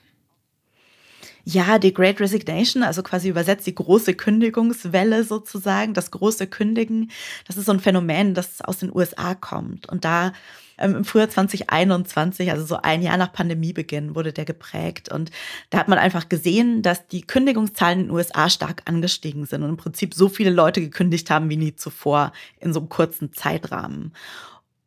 Ja, 1.46 1.78
die 1.78 1.94
Great 1.94 2.22
Resignation, 2.22 2.84
also 2.84 3.04
quasi 3.04 3.28
übersetzt 3.28 3.68
die 3.68 3.76
große 3.76 4.14
Kündigungswelle 4.14 5.26
sozusagen, 5.26 5.94
das 5.94 6.10
große 6.12 6.48
Kündigen, 6.48 7.12
das 7.48 7.58
ist 7.58 7.66
so 7.66 7.74
ein 7.74 7.82
Phänomen, 7.82 8.34
das 8.34 8.62
aus 8.62 8.78
den 8.78 8.96
USA 8.96 9.36
kommt. 9.36 9.90
Und 9.90 10.06
da 10.06 10.32
im 10.78 11.06
Frühjahr 11.06 11.30
2021, 11.30 12.52
also 12.52 12.66
so 12.66 12.78
ein 12.82 13.02
Jahr 13.02 13.18
nach 13.18 13.32
Pandemiebeginn, 13.32 14.16
wurde 14.16 14.34
der 14.34 14.46
geprägt. 14.46 15.10
Und 15.10 15.32
da 15.70 15.80
hat 15.80 15.88
man 15.88 16.00
einfach 16.00 16.30
gesehen, 16.30 16.82
dass 16.82 17.08
die 17.08 17.22
Kündigungszahlen 17.22 18.00
in 18.00 18.06
den 18.08 18.16
USA 18.16 18.50
stark 18.50 18.82
angestiegen 18.86 19.46
sind 19.46 19.64
und 19.64 19.70
im 19.70 19.78
Prinzip 19.78 20.14
so 20.14 20.30
viele 20.30 20.50
Leute 20.50 20.82
gekündigt 20.82 21.30
haben 21.30 21.50
wie 21.50 21.58
nie 21.58 21.76
zuvor 21.76 22.32
in 22.60 22.74
so 22.74 22.80
einem 22.80 22.90
kurzen 22.90 23.34
Zeitrahmen. 23.34 24.14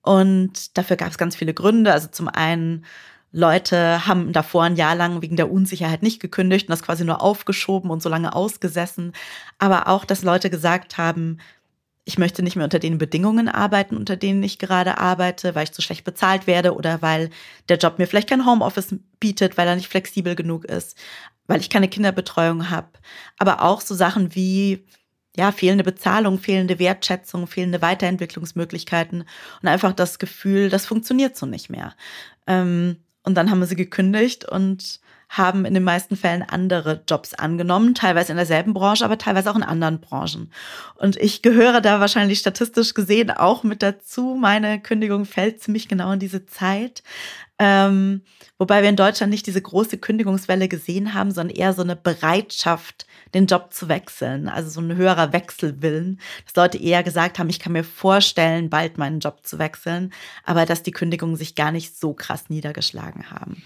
Und 0.03 0.77
dafür 0.79 0.97
gab 0.97 1.11
es 1.11 1.19
ganz 1.19 1.35
viele 1.35 1.55
Gründe. 1.55 1.93
Also 1.93 2.09
zum 2.09 2.29
einen 2.29 2.85
Leute 3.33 4.07
haben 4.07 4.33
davor 4.33 4.63
ein 4.65 4.77
Jahr 4.77 4.95
lang 4.95 5.21
wegen 5.21 5.37
der 5.37 5.51
Unsicherheit 5.51 6.03
nicht 6.03 6.21
gekündigt 6.21 6.69
und 6.69 6.71
das 6.71 6.83
quasi 6.83 7.05
nur 7.05 7.21
aufgeschoben 7.21 7.91
und 7.91 8.03
so 8.03 8.09
lange 8.09 8.35
ausgesessen. 8.35 9.13
Aber 9.59 9.89
auch, 9.89 10.05
dass 10.05 10.23
Leute 10.23 10.49
gesagt 10.49 10.97
haben, 10.97 11.39
ich 12.09 12.19
möchte 12.19 12.45
nicht 12.45 12.55
mehr 12.55 12.65
unter 12.65 12.79
den 12.79 12.99
Bedingungen 12.99 13.49
arbeiten, 13.49 13.97
unter 13.97 14.15
denen 14.15 14.41
ich 14.45 14.59
gerade 14.59 14.99
arbeite, 14.99 15.57
weil 15.57 15.65
ich 15.65 15.73
zu 15.73 15.83
schlecht 15.83 16.05
bezahlt 16.05 16.47
werde 16.47 16.75
oder 16.75 17.03
weil 17.03 17.31
der 17.69 17.79
Job 17.79 17.99
mir 17.99 18.07
vielleicht 18.07 18.29
kein 18.29 18.47
Homeoffice 18.47 18.95
bietet, 19.19 19.59
weil 19.59 19.67
er 19.67 19.75
nicht 19.75 19.89
flexibel 19.89 20.37
genug 20.37 20.65
ist, 20.67 20.97
weil 21.49 21.61
ich 21.61 21.69
keine 21.69 21.89
Kinderbetreuung 21.89 22.71
habe. 22.71 22.91
Aber 23.39 23.63
auch 23.63 23.81
so 23.81 23.97
Sachen 23.97 24.37
wie 24.37 24.85
ja, 25.37 25.51
fehlende 25.51 25.83
Bezahlung, 25.83 26.39
fehlende 26.39 26.79
Wertschätzung, 26.79 27.49
fehlende 27.49 27.83
Weiterentwicklungsmöglichkeiten 27.83 29.25
und 29.61 29.69
einfach 29.69 29.93
das 29.93 30.21
Gefühl, 30.21 30.71
das 30.71 30.87
funktioniert 30.87 31.37
so 31.37 31.45
nicht 31.45 31.71
mehr. 31.71 31.93
Ähm, 32.47 32.99
und 33.25 33.35
dann 33.35 33.51
haben 33.51 33.59
wir 33.59 33.67
sie 33.67 33.77
gekündigt 33.77 34.45
und 34.45 35.01
haben 35.29 35.65
in 35.65 35.75
den 35.75 35.83
meisten 35.83 36.17
Fällen 36.17 36.43
andere 36.43 37.03
Jobs 37.09 37.35
angenommen, 37.35 37.95
teilweise 37.95 38.33
in 38.33 38.37
derselben 38.37 38.75
Branche, 38.75 39.05
aber 39.05 39.19
teilweise 39.19 39.51
auch 39.51 39.57
in 39.57 39.63
anderen 39.63 40.01
Branchen. 40.01 40.51
Und 40.95 41.17
ich 41.17 41.43
gehöre 41.43 41.81
da 41.81 42.01
wahrscheinlich 42.01 42.39
statistisch 42.39 42.95
gesehen 42.95 43.31
auch 43.31 43.63
mit 43.63 43.83
dazu. 43.83 44.37
Meine 44.39 44.81
Kündigung 44.81 45.25
fällt 45.25 45.63
ziemlich 45.63 45.89
genau 45.89 46.13
in 46.13 46.21
diese 46.21 46.47
Zeit. 46.47 47.03
Ähm, 47.59 48.23
wobei 48.59 48.83
wir 48.83 48.91
in 48.91 48.97
Deutschland 48.97 49.31
nicht 49.31 49.47
diese 49.47 49.63
große 49.63 49.97
Kündigungswelle 49.97 50.69
gesehen 50.69 51.15
haben, 51.15 51.31
sondern 51.31 51.57
eher 51.57 51.73
so 51.73 51.83
eine 51.83 51.97
Bereitschaft, 51.97 53.07
den 53.33 53.47
Job 53.47 53.73
zu 53.73 53.89
wechseln. 53.89 54.49
Also 54.49 54.69
so 54.69 54.81
ein 54.81 54.95
höherer 54.95 55.33
Wechselwillen, 55.33 56.21
dass 56.45 56.55
Leute 56.55 56.79
eher 56.79 57.03
gesagt 57.03 57.39
haben, 57.39 57.49
ich 57.49 57.59
kann 57.59 57.73
mir 57.73 57.85
vorstellen, 57.85 58.69
bald 58.69 58.99
meinen 58.99 59.21
Job 59.21 59.47
zu 59.47 59.59
wechseln, 59.59 60.13
aber 60.45 60.67
dass 60.67 60.83
die 60.83 60.93
Kündigungen 60.93 61.37
sich 61.37 61.55
gar 61.55 61.73
nicht 61.73 61.99
so 61.99 62.13
krass 62.13 62.51
niedergeschlagen 62.51 63.31
haben. 63.31 63.63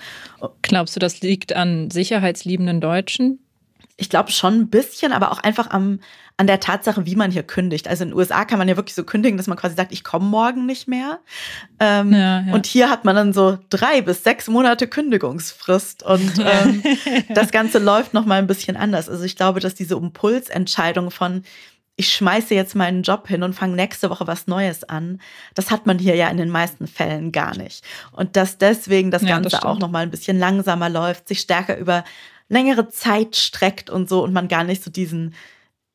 Glaubst 0.62 0.94
du, 0.94 1.00
das 1.00 1.20
liegt 1.20 1.52
an 1.52 1.90
sicherheitsliebenden 1.90 2.80
Deutschen? 2.80 3.40
ich 4.00 4.08
glaube 4.08 4.32
schon 4.32 4.54
ein 4.54 4.70
bisschen, 4.70 5.12
aber 5.12 5.30
auch 5.30 5.38
einfach 5.40 5.70
am, 5.70 6.00
an 6.40 6.46
der 6.46 6.58
Tatsache, 6.58 7.04
wie 7.04 7.16
man 7.16 7.30
hier 7.30 7.42
kündigt. 7.42 7.86
Also 7.86 8.02
in 8.02 8.10
den 8.10 8.16
USA 8.16 8.46
kann 8.46 8.58
man 8.58 8.66
ja 8.66 8.78
wirklich 8.78 8.94
so 8.94 9.04
kündigen, 9.04 9.36
dass 9.36 9.46
man 9.46 9.58
quasi 9.58 9.76
sagt, 9.76 9.92
ich 9.92 10.04
komme 10.04 10.24
morgen 10.24 10.64
nicht 10.64 10.88
mehr. 10.88 11.18
Ähm, 11.78 12.14
ja, 12.14 12.40
ja. 12.40 12.54
Und 12.54 12.64
hier 12.64 12.88
hat 12.88 13.04
man 13.04 13.14
dann 13.14 13.34
so 13.34 13.58
drei 13.68 14.00
bis 14.00 14.24
sechs 14.24 14.48
Monate 14.48 14.88
Kündigungsfrist 14.88 16.02
und 16.02 16.32
ähm, 16.38 16.82
das 17.34 17.50
Ganze 17.50 17.78
läuft 17.78 18.14
noch 18.14 18.24
mal 18.24 18.38
ein 18.38 18.46
bisschen 18.46 18.78
anders. 18.78 19.10
Also 19.10 19.22
ich 19.24 19.36
glaube, 19.36 19.60
dass 19.60 19.74
diese 19.74 19.96
Impulsentscheidung 19.96 21.10
von 21.10 21.42
ich 21.96 22.10
schmeiße 22.14 22.54
jetzt 22.54 22.74
meinen 22.74 23.02
Job 23.02 23.28
hin 23.28 23.42
und 23.42 23.52
fange 23.52 23.76
nächste 23.76 24.08
Woche 24.08 24.26
was 24.26 24.46
Neues 24.46 24.84
an. 24.84 25.20
Das 25.54 25.70
hat 25.70 25.84
man 25.84 25.98
hier 25.98 26.14
ja 26.14 26.28
in 26.28 26.38
den 26.38 26.48
meisten 26.48 26.86
Fällen 26.86 27.32
gar 27.32 27.54
nicht. 27.54 27.84
Und 28.12 28.36
dass 28.36 28.56
deswegen 28.56 29.10
das 29.10 29.20
ja, 29.20 29.28
Ganze 29.28 29.50
das 29.50 29.62
auch 29.62 29.78
noch 29.78 29.90
mal 29.90 30.04
ein 30.04 30.10
bisschen 30.10 30.38
langsamer 30.38 30.88
läuft, 30.88 31.28
sich 31.28 31.40
stärker 31.40 31.76
über 31.76 32.02
längere 32.48 32.88
Zeit 32.88 33.36
streckt 33.36 33.90
und 33.90 34.08
so 34.08 34.24
und 34.24 34.32
man 34.32 34.48
gar 34.48 34.64
nicht 34.64 34.82
so 34.82 34.90
diesen, 34.90 35.34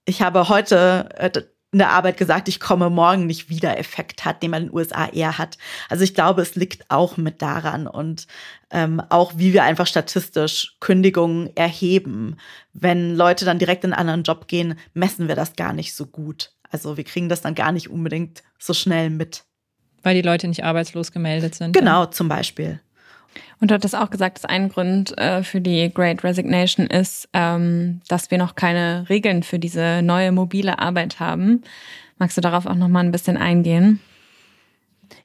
ich 0.05 0.21
habe 0.21 0.49
heute 0.49 1.09
äh, 1.17 1.31
in 1.75 1.79
der 1.79 1.89
Arbeit 1.89 2.15
gesagt, 2.15 2.47
ich 2.47 2.61
komme 2.61 2.89
morgen 2.89 3.25
nicht 3.25 3.49
wieder 3.49 3.77
Effekt 3.77 4.23
hat, 4.23 4.41
den 4.41 4.51
man 4.51 4.63
in 4.63 4.69
den 4.69 4.75
USA 4.75 5.07
eher 5.07 5.37
hat. 5.37 5.57
Also 5.89 6.05
ich 6.05 6.13
glaube, 6.13 6.41
es 6.41 6.55
liegt 6.55 6.89
auch 6.89 7.17
mit 7.17 7.41
daran 7.41 7.85
und 7.85 8.27
ähm, 8.71 9.01
auch 9.09 9.33
wie 9.35 9.51
wir 9.51 9.63
einfach 9.63 9.85
statistisch 9.85 10.77
Kündigungen 10.79 11.53
erheben. 11.57 12.37
Wenn 12.71 13.17
Leute 13.17 13.43
dann 13.43 13.59
direkt 13.59 13.83
in 13.83 13.91
einen 13.91 13.99
anderen 13.99 14.23
Job 14.23 14.47
gehen, 14.47 14.79
messen 14.93 15.27
wir 15.27 15.35
das 15.35 15.57
gar 15.57 15.73
nicht 15.73 15.95
so 15.95 16.05
gut. 16.05 16.53
Also 16.71 16.95
wir 16.95 17.03
kriegen 17.03 17.27
das 17.27 17.41
dann 17.41 17.55
gar 17.55 17.73
nicht 17.73 17.89
unbedingt 17.89 18.41
so 18.57 18.73
schnell 18.73 19.09
mit. 19.09 19.43
Weil 20.01 20.15
die 20.15 20.21
Leute 20.21 20.47
nicht 20.47 20.63
arbeitslos 20.63 21.11
gemeldet 21.11 21.55
sind. 21.55 21.73
Genau, 21.73 22.03
ja. 22.03 22.11
zum 22.11 22.29
Beispiel. 22.29 22.79
Und 23.59 23.71
du 23.71 23.75
hattest 23.75 23.95
auch 23.95 24.09
gesagt, 24.09 24.37
dass 24.37 24.45
ein 24.45 24.69
Grund 24.69 25.17
äh, 25.17 25.43
für 25.43 25.61
die 25.61 25.91
Great 25.93 26.23
Resignation 26.23 26.87
ist, 26.87 27.29
ähm, 27.33 28.01
dass 28.07 28.31
wir 28.31 28.37
noch 28.37 28.55
keine 28.55 29.05
Regeln 29.09 29.43
für 29.43 29.59
diese 29.59 30.01
neue 30.01 30.31
mobile 30.31 30.79
Arbeit 30.79 31.19
haben. 31.19 31.63
Magst 32.17 32.37
du 32.37 32.41
darauf 32.41 32.65
auch 32.65 32.75
noch 32.75 32.87
mal 32.87 33.03
ein 33.03 33.11
bisschen 33.11 33.37
eingehen? 33.37 33.99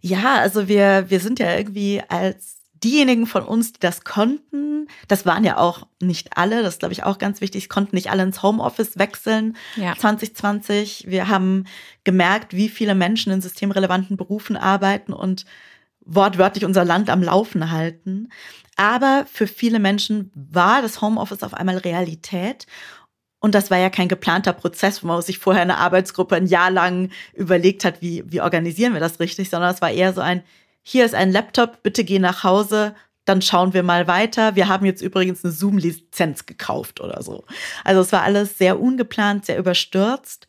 Ja, 0.00 0.36
also 0.36 0.68
wir, 0.68 1.06
wir 1.08 1.20
sind 1.20 1.38
ja 1.38 1.56
irgendwie 1.56 2.02
als 2.08 2.60
diejenigen 2.82 3.26
von 3.26 3.42
uns, 3.42 3.72
die 3.72 3.80
das 3.80 4.04
konnten, 4.04 4.88
das 5.08 5.26
waren 5.26 5.44
ja 5.44 5.58
auch 5.58 5.86
nicht 6.00 6.36
alle, 6.36 6.62
das 6.62 6.74
ist 6.74 6.78
glaube 6.80 6.92
ich 6.92 7.04
auch 7.04 7.18
ganz 7.18 7.40
wichtig, 7.40 7.68
konnten 7.68 7.94
nicht 7.94 8.10
alle 8.10 8.22
ins 8.22 8.42
Homeoffice 8.42 8.98
wechseln 8.98 9.56
ja. 9.76 9.94
2020. 9.96 11.04
Wir 11.08 11.28
haben 11.28 11.64
gemerkt, 12.04 12.54
wie 12.54 12.68
viele 12.68 12.94
Menschen 12.94 13.32
in 13.32 13.40
systemrelevanten 13.40 14.16
Berufen 14.16 14.56
arbeiten 14.56 15.12
und 15.12 15.44
wortwörtlich 16.10 16.64
unser 16.64 16.84
Land 16.84 17.08
am 17.08 17.22
Laufen 17.22 17.70
halten. 17.70 18.28
Aber 18.76 19.26
für 19.32 19.46
viele 19.46 19.78
Menschen 19.78 20.30
war 20.34 20.82
das 20.82 21.00
Homeoffice 21.00 21.42
auf 21.42 21.54
einmal 21.54 21.78
Realität. 21.78 22.66
Und 23.38 23.54
das 23.54 23.70
war 23.70 23.78
ja 23.78 23.90
kein 23.90 24.08
geplanter 24.08 24.52
Prozess, 24.52 25.02
wo 25.02 25.06
man 25.06 25.22
sich 25.22 25.38
vorher 25.38 25.62
eine 25.62 25.78
Arbeitsgruppe 25.78 26.34
ein 26.34 26.46
Jahr 26.46 26.70
lang 26.70 27.10
überlegt 27.32 27.84
hat, 27.84 28.02
wie, 28.02 28.24
wie 28.26 28.40
organisieren 28.40 28.92
wir 28.92 29.00
das 29.00 29.20
richtig, 29.20 29.48
sondern 29.48 29.72
es 29.72 29.80
war 29.80 29.90
eher 29.90 30.12
so 30.12 30.20
ein, 30.20 30.42
hier 30.82 31.04
ist 31.04 31.14
ein 31.14 31.30
Laptop, 31.30 31.82
bitte 31.82 32.04
geh 32.04 32.18
nach 32.18 32.42
Hause, 32.42 32.94
dann 33.24 33.40
schauen 33.40 33.72
wir 33.72 33.82
mal 33.82 34.08
weiter. 34.08 34.56
Wir 34.56 34.68
haben 34.68 34.84
jetzt 34.84 35.02
übrigens 35.02 35.44
eine 35.44 35.52
Zoom-Lizenz 35.52 36.46
gekauft 36.46 37.00
oder 37.00 37.22
so. 37.22 37.44
Also 37.84 38.00
es 38.00 38.12
war 38.12 38.22
alles 38.22 38.58
sehr 38.58 38.80
ungeplant, 38.80 39.46
sehr 39.46 39.58
überstürzt 39.58 40.48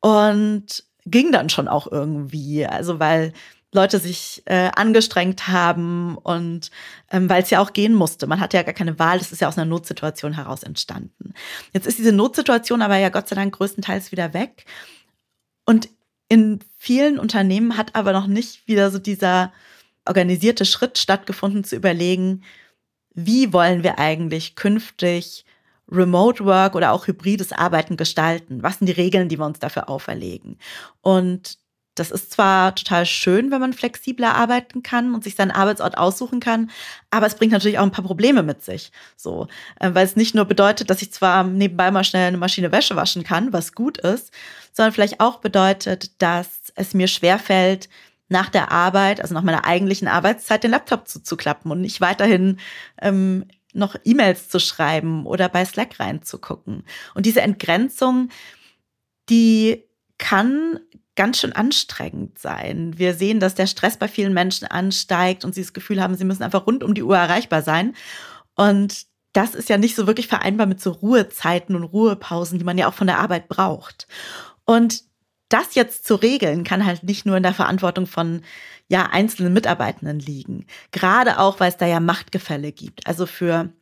und 0.00 0.84
ging 1.06 1.32
dann 1.32 1.48
schon 1.48 1.68
auch 1.68 1.90
irgendwie. 1.90 2.66
Also 2.66 2.98
weil 2.98 3.32
Leute 3.72 3.98
sich 3.98 4.42
äh, 4.46 4.70
angestrengt 4.74 5.48
haben 5.48 6.16
und 6.16 6.70
ähm, 7.10 7.28
weil 7.28 7.42
es 7.42 7.50
ja 7.50 7.60
auch 7.60 7.74
gehen 7.74 7.94
musste. 7.94 8.26
Man 8.26 8.40
hatte 8.40 8.56
ja 8.56 8.62
gar 8.62 8.74
keine 8.74 8.98
Wahl, 8.98 9.18
das 9.18 9.30
ist 9.30 9.40
ja 9.40 9.48
aus 9.48 9.58
einer 9.58 9.66
Notsituation 9.66 10.32
heraus 10.32 10.62
entstanden. 10.62 11.34
Jetzt 11.72 11.86
ist 11.86 11.98
diese 11.98 12.12
Notsituation 12.12 12.80
aber 12.80 12.96
ja 12.96 13.10
Gott 13.10 13.28
sei 13.28 13.36
Dank 13.36 13.54
größtenteils 13.54 14.10
wieder 14.10 14.32
weg. 14.32 14.64
Und 15.66 15.90
in 16.30 16.60
vielen 16.78 17.18
Unternehmen 17.18 17.76
hat 17.76 17.94
aber 17.94 18.12
noch 18.12 18.26
nicht 18.26 18.66
wieder 18.68 18.90
so 18.90 18.98
dieser 18.98 19.52
organisierte 20.06 20.64
Schritt 20.64 20.96
stattgefunden, 20.96 21.64
zu 21.64 21.76
überlegen, 21.76 22.44
wie 23.14 23.52
wollen 23.52 23.82
wir 23.82 23.98
eigentlich 23.98 24.54
künftig 24.54 25.44
Remote 25.90 26.44
Work 26.44 26.74
oder 26.74 26.92
auch 26.92 27.06
hybrides 27.06 27.52
Arbeiten 27.52 27.96
gestalten? 27.96 28.62
Was 28.62 28.78
sind 28.78 28.86
die 28.86 28.92
Regeln, 28.92 29.28
die 29.28 29.38
wir 29.38 29.46
uns 29.46 29.58
dafür 29.58 29.88
auferlegen? 29.88 30.58
Und 31.00 31.58
das 31.98 32.10
ist 32.10 32.32
zwar 32.32 32.74
total 32.74 33.06
schön, 33.06 33.50
wenn 33.50 33.60
man 33.60 33.72
flexibler 33.72 34.34
arbeiten 34.34 34.82
kann 34.82 35.14
und 35.14 35.24
sich 35.24 35.34
seinen 35.34 35.50
Arbeitsort 35.50 35.98
aussuchen 35.98 36.40
kann, 36.40 36.70
aber 37.10 37.26
es 37.26 37.34
bringt 37.34 37.52
natürlich 37.52 37.78
auch 37.78 37.84
ein 37.84 37.92
paar 37.92 38.04
Probleme 38.04 38.42
mit 38.42 38.62
sich. 38.62 38.92
So, 39.16 39.48
äh, 39.80 39.90
weil 39.92 40.06
es 40.06 40.16
nicht 40.16 40.34
nur 40.34 40.44
bedeutet, 40.44 40.90
dass 40.90 41.02
ich 41.02 41.12
zwar 41.12 41.44
nebenbei 41.44 41.90
mal 41.90 42.04
schnell 42.04 42.28
eine 42.28 42.38
Maschine 42.38 42.72
Wäsche 42.72 42.96
waschen 42.96 43.24
kann, 43.24 43.52
was 43.52 43.72
gut 43.72 43.98
ist, 43.98 44.32
sondern 44.72 44.92
vielleicht 44.92 45.20
auch 45.20 45.38
bedeutet, 45.40 46.22
dass 46.22 46.72
es 46.74 46.94
mir 46.94 47.08
schwerfällt, 47.08 47.88
nach 48.28 48.50
der 48.50 48.70
Arbeit, 48.70 49.20
also 49.20 49.34
nach 49.34 49.42
meiner 49.42 49.64
eigentlichen 49.64 50.06
Arbeitszeit, 50.06 50.62
den 50.62 50.70
Laptop 50.70 51.08
zuzuklappen 51.08 51.70
und 51.70 51.80
nicht 51.80 52.00
weiterhin 52.00 52.58
ähm, 53.00 53.46
noch 53.72 53.96
E-Mails 54.04 54.48
zu 54.48 54.60
schreiben 54.60 55.26
oder 55.26 55.48
bei 55.48 55.64
Slack 55.64 55.98
reinzugucken. 55.98 56.84
Und 57.14 57.26
diese 57.26 57.40
Entgrenzung, 57.40 58.28
die 59.28 59.84
kann 60.18 60.80
ganz 61.18 61.40
schön 61.40 61.52
anstrengend 61.52 62.38
sein. 62.38 62.96
Wir 62.96 63.12
sehen, 63.12 63.40
dass 63.40 63.56
der 63.56 63.66
Stress 63.66 63.96
bei 63.96 64.06
vielen 64.06 64.32
Menschen 64.32 64.68
ansteigt 64.68 65.44
und 65.44 65.52
sie 65.52 65.62
das 65.62 65.72
Gefühl 65.72 66.00
haben, 66.00 66.14
sie 66.14 66.24
müssen 66.24 66.44
einfach 66.44 66.64
rund 66.64 66.84
um 66.84 66.94
die 66.94 67.02
Uhr 67.02 67.16
erreichbar 67.16 67.62
sein. 67.62 67.96
Und 68.54 69.06
das 69.32 69.56
ist 69.56 69.68
ja 69.68 69.78
nicht 69.78 69.96
so 69.96 70.06
wirklich 70.06 70.28
vereinbar 70.28 70.68
mit 70.68 70.80
so 70.80 70.92
Ruhezeiten 70.92 71.74
und 71.74 71.82
Ruhepausen, 71.82 72.60
die 72.60 72.64
man 72.64 72.78
ja 72.78 72.88
auch 72.88 72.94
von 72.94 73.08
der 73.08 73.18
Arbeit 73.18 73.48
braucht. 73.48 74.06
Und 74.64 75.02
das 75.48 75.74
jetzt 75.74 76.06
zu 76.06 76.14
regeln, 76.14 76.62
kann 76.62 76.86
halt 76.86 77.02
nicht 77.02 77.26
nur 77.26 77.36
in 77.36 77.42
der 77.42 77.54
Verantwortung 77.54 78.06
von 78.06 78.42
ja 78.86 79.06
einzelnen 79.10 79.52
Mitarbeitenden 79.52 80.20
liegen. 80.20 80.66
Gerade 80.92 81.40
auch, 81.40 81.58
weil 81.58 81.70
es 81.70 81.76
da 81.76 81.86
ja 81.86 81.98
Machtgefälle 81.98 82.70
gibt. 82.70 83.08
Also 83.08 83.26
für 83.26 83.72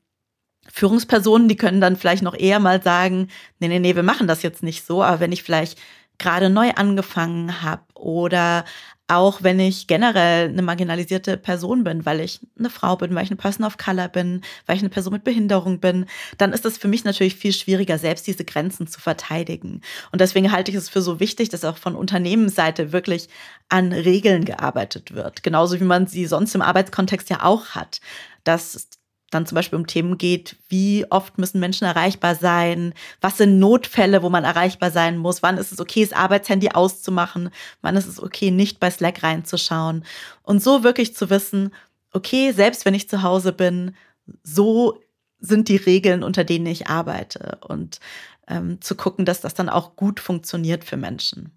Führungspersonen, 0.73 1.49
die 1.49 1.57
können 1.57 1.83
dann 1.83 1.97
vielleicht 1.97 2.23
noch 2.23 2.35
eher 2.35 2.61
mal 2.61 2.83
sagen, 2.83 3.29
nee, 3.59 3.69
nee, 3.69 3.79
nee, 3.79 3.95
wir 3.95 4.03
machen 4.03 4.27
das 4.27 4.43
jetzt 4.43 4.63
nicht 4.63 4.87
so. 4.87 5.03
Aber 5.03 5.21
wenn 5.21 5.33
ich 5.33 5.43
vielleicht 5.43 5.79
gerade 6.19 6.51
neu 6.51 6.71
angefangen 6.71 7.63
habe 7.63 7.83
oder 7.95 8.65
auch 9.09 9.43
wenn 9.43 9.61
ich 9.61 9.87
generell 9.87 10.49
eine 10.49 10.63
marginalisierte 10.63 11.37
Person 11.37 11.85
bin, 11.85 12.05
weil 12.05 12.21
ich 12.21 12.41
eine 12.59 12.71
Frau 12.71 12.97
bin, 12.97 13.15
weil 13.15 13.23
ich 13.23 13.31
eine 13.31 13.37
Person 13.37 13.65
of 13.65 13.77
Color 13.79 14.09
bin, 14.09 14.43
weil 14.67 14.77
ich 14.77 14.83
eine 14.83 14.89
Person 14.89 15.13
mit 15.13 15.23
Behinderung 15.23 15.79
bin, 15.79 16.07
dann 16.39 16.53
ist 16.53 16.65
es 16.65 16.77
für 16.77 16.89
mich 16.89 17.05
natürlich 17.05 17.37
viel 17.37 17.53
schwieriger, 17.53 17.99
selbst 17.99 18.27
diese 18.27 18.45
Grenzen 18.45 18.89
zu 18.89 19.01
verteidigen. 19.01 19.83
Und 20.11 20.21
deswegen 20.21 20.51
halte 20.51 20.73
ich 20.73 20.77
es 20.77 20.89
für 20.89 21.03
so 21.03 21.21
wichtig, 21.21 21.51
dass 21.51 21.65
auch 21.65 21.77
von 21.77 21.95
Unternehmensseite 21.95 22.93
wirklich 22.93 23.29
an 23.69 23.93
Regeln 23.93 24.45
gearbeitet 24.45 25.15
wird. 25.15 25.45
Genauso 25.45 25.79
wie 25.79 25.85
man 25.85 26.09
sie 26.09 26.27
sonst 26.27 26.55
im 26.57 26.63
Arbeitskontext 26.63 27.31
ja 27.31 27.45
auch 27.45 27.71
hat. 27.71 28.01
Dass 28.43 28.89
dann 29.31 29.47
zum 29.47 29.57
Beispiel 29.57 29.79
um 29.79 29.87
Themen 29.87 30.19
geht, 30.19 30.57
wie 30.69 31.05
oft 31.11 31.39
müssen 31.39 31.59
Menschen 31.59 31.85
erreichbar 31.85 32.35
sein, 32.37 32.95
was 33.21 33.39
sind 33.39 33.59
Notfälle, 33.59 34.23
wo 34.23 34.31
man 34.31 34.45
erreichbar 34.45 34.91
sein 34.91 35.19
muss, 35.19 35.43
wann 35.43 35.59
ist 35.59 35.73
es 35.73 35.81
okay, 35.81 36.05
das 36.05 36.13
Arbeitshandy 36.13 36.71
auszumachen, 36.71 37.51
wann 37.83 37.97
ist 37.97 38.07
es 38.07 38.23
okay, 38.23 38.51
nicht 38.51 38.79
bei 38.79 38.91
Slack 38.91 39.23
reinzuschauen. 39.23 40.05
Und 40.43 40.63
so 40.63 40.85
wirklich 40.85 41.15
zu 41.15 41.29
wissen, 41.29 41.75
okay, 42.13 42.53
selbst 42.53 42.85
wenn 42.85 42.95
ich 42.95 43.09
zu 43.09 43.23
Hause 43.23 43.53
bin, 43.53 43.95
so 44.43 45.01
sind 45.41 45.69
die 45.69 45.77
Regeln, 45.77 46.23
unter 46.23 46.45
denen 46.45 46.67
ich 46.67 46.87
arbeite 46.89 47.59
und 47.67 48.01
ähm, 48.49 48.81
zu 48.81 48.95
gucken, 48.95 49.25
dass 49.25 49.41
das 49.41 49.55
dann 49.55 49.69
auch 49.69 49.97
gut 49.97 50.21
funktioniert 50.21 50.85
für 50.85 50.97
Menschen. 50.97 51.56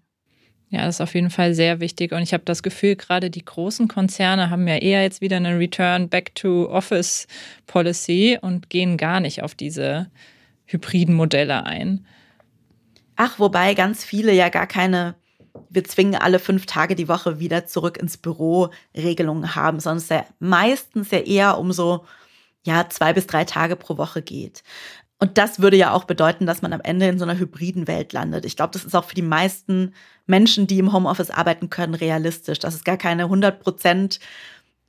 Ja, 0.70 0.86
das 0.86 0.96
ist 0.96 1.00
auf 1.00 1.14
jeden 1.14 1.30
Fall 1.30 1.52
sehr 1.54 1.80
wichtig. 1.80 2.12
Und 2.12 2.22
ich 2.22 2.32
habe 2.32 2.44
das 2.44 2.62
Gefühl, 2.62 2.94
gerade 2.94 3.28
die 3.28 3.44
großen 3.44 3.88
Konzerne 3.88 4.50
haben 4.50 4.68
ja 4.68 4.76
eher 4.76 5.02
jetzt 5.02 5.20
wieder 5.20 5.36
eine 5.36 5.58
Return 5.58 6.08
Back 6.08 6.36
to 6.36 6.70
Office 6.70 7.26
Policy 7.66 8.38
und 8.40 8.70
gehen 8.70 8.96
gar 8.96 9.18
nicht 9.18 9.42
auf 9.42 9.56
diese 9.56 10.08
hybriden 10.66 11.14
Modelle 11.14 11.66
ein. 11.66 12.06
Ach, 13.16 13.40
wobei 13.40 13.74
ganz 13.74 14.04
viele 14.04 14.32
ja 14.32 14.48
gar 14.48 14.68
keine, 14.68 15.16
wir 15.68 15.82
zwingen 15.82 16.14
alle 16.14 16.38
fünf 16.38 16.66
Tage 16.66 16.94
die 16.94 17.08
Woche 17.08 17.40
wieder 17.40 17.66
zurück 17.66 17.98
ins 17.98 18.16
Büro 18.16 18.70
Regelungen 18.96 19.56
haben, 19.56 19.80
sondern 19.80 19.98
es 19.98 20.08
ja 20.08 20.24
meistens 20.38 21.10
ja 21.10 21.18
eher 21.18 21.58
um 21.58 21.72
so, 21.72 22.04
ja, 22.62 22.88
zwei 22.88 23.12
bis 23.12 23.26
drei 23.26 23.44
Tage 23.44 23.74
pro 23.74 23.98
Woche 23.98 24.22
geht. 24.22 24.62
Und 25.22 25.36
das 25.36 25.60
würde 25.60 25.76
ja 25.76 25.92
auch 25.92 26.04
bedeuten, 26.04 26.46
dass 26.46 26.62
man 26.62 26.72
am 26.72 26.80
Ende 26.80 27.06
in 27.06 27.18
so 27.18 27.24
einer 27.24 27.38
hybriden 27.38 27.86
Welt 27.86 28.14
landet. 28.14 28.46
Ich 28.46 28.56
glaube, 28.56 28.72
das 28.72 28.84
ist 28.84 28.96
auch 28.96 29.04
für 29.04 29.14
die 29.14 29.22
meisten 29.22 29.92
Menschen, 30.26 30.66
die 30.66 30.78
im 30.78 30.94
Homeoffice 30.94 31.30
arbeiten 31.30 31.68
können, 31.68 31.94
realistisch, 31.94 32.58
dass 32.58 32.74
es 32.74 32.84
gar 32.84 32.96
keine 32.96 33.24
100 33.24 33.60
Prozent 33.60 34.18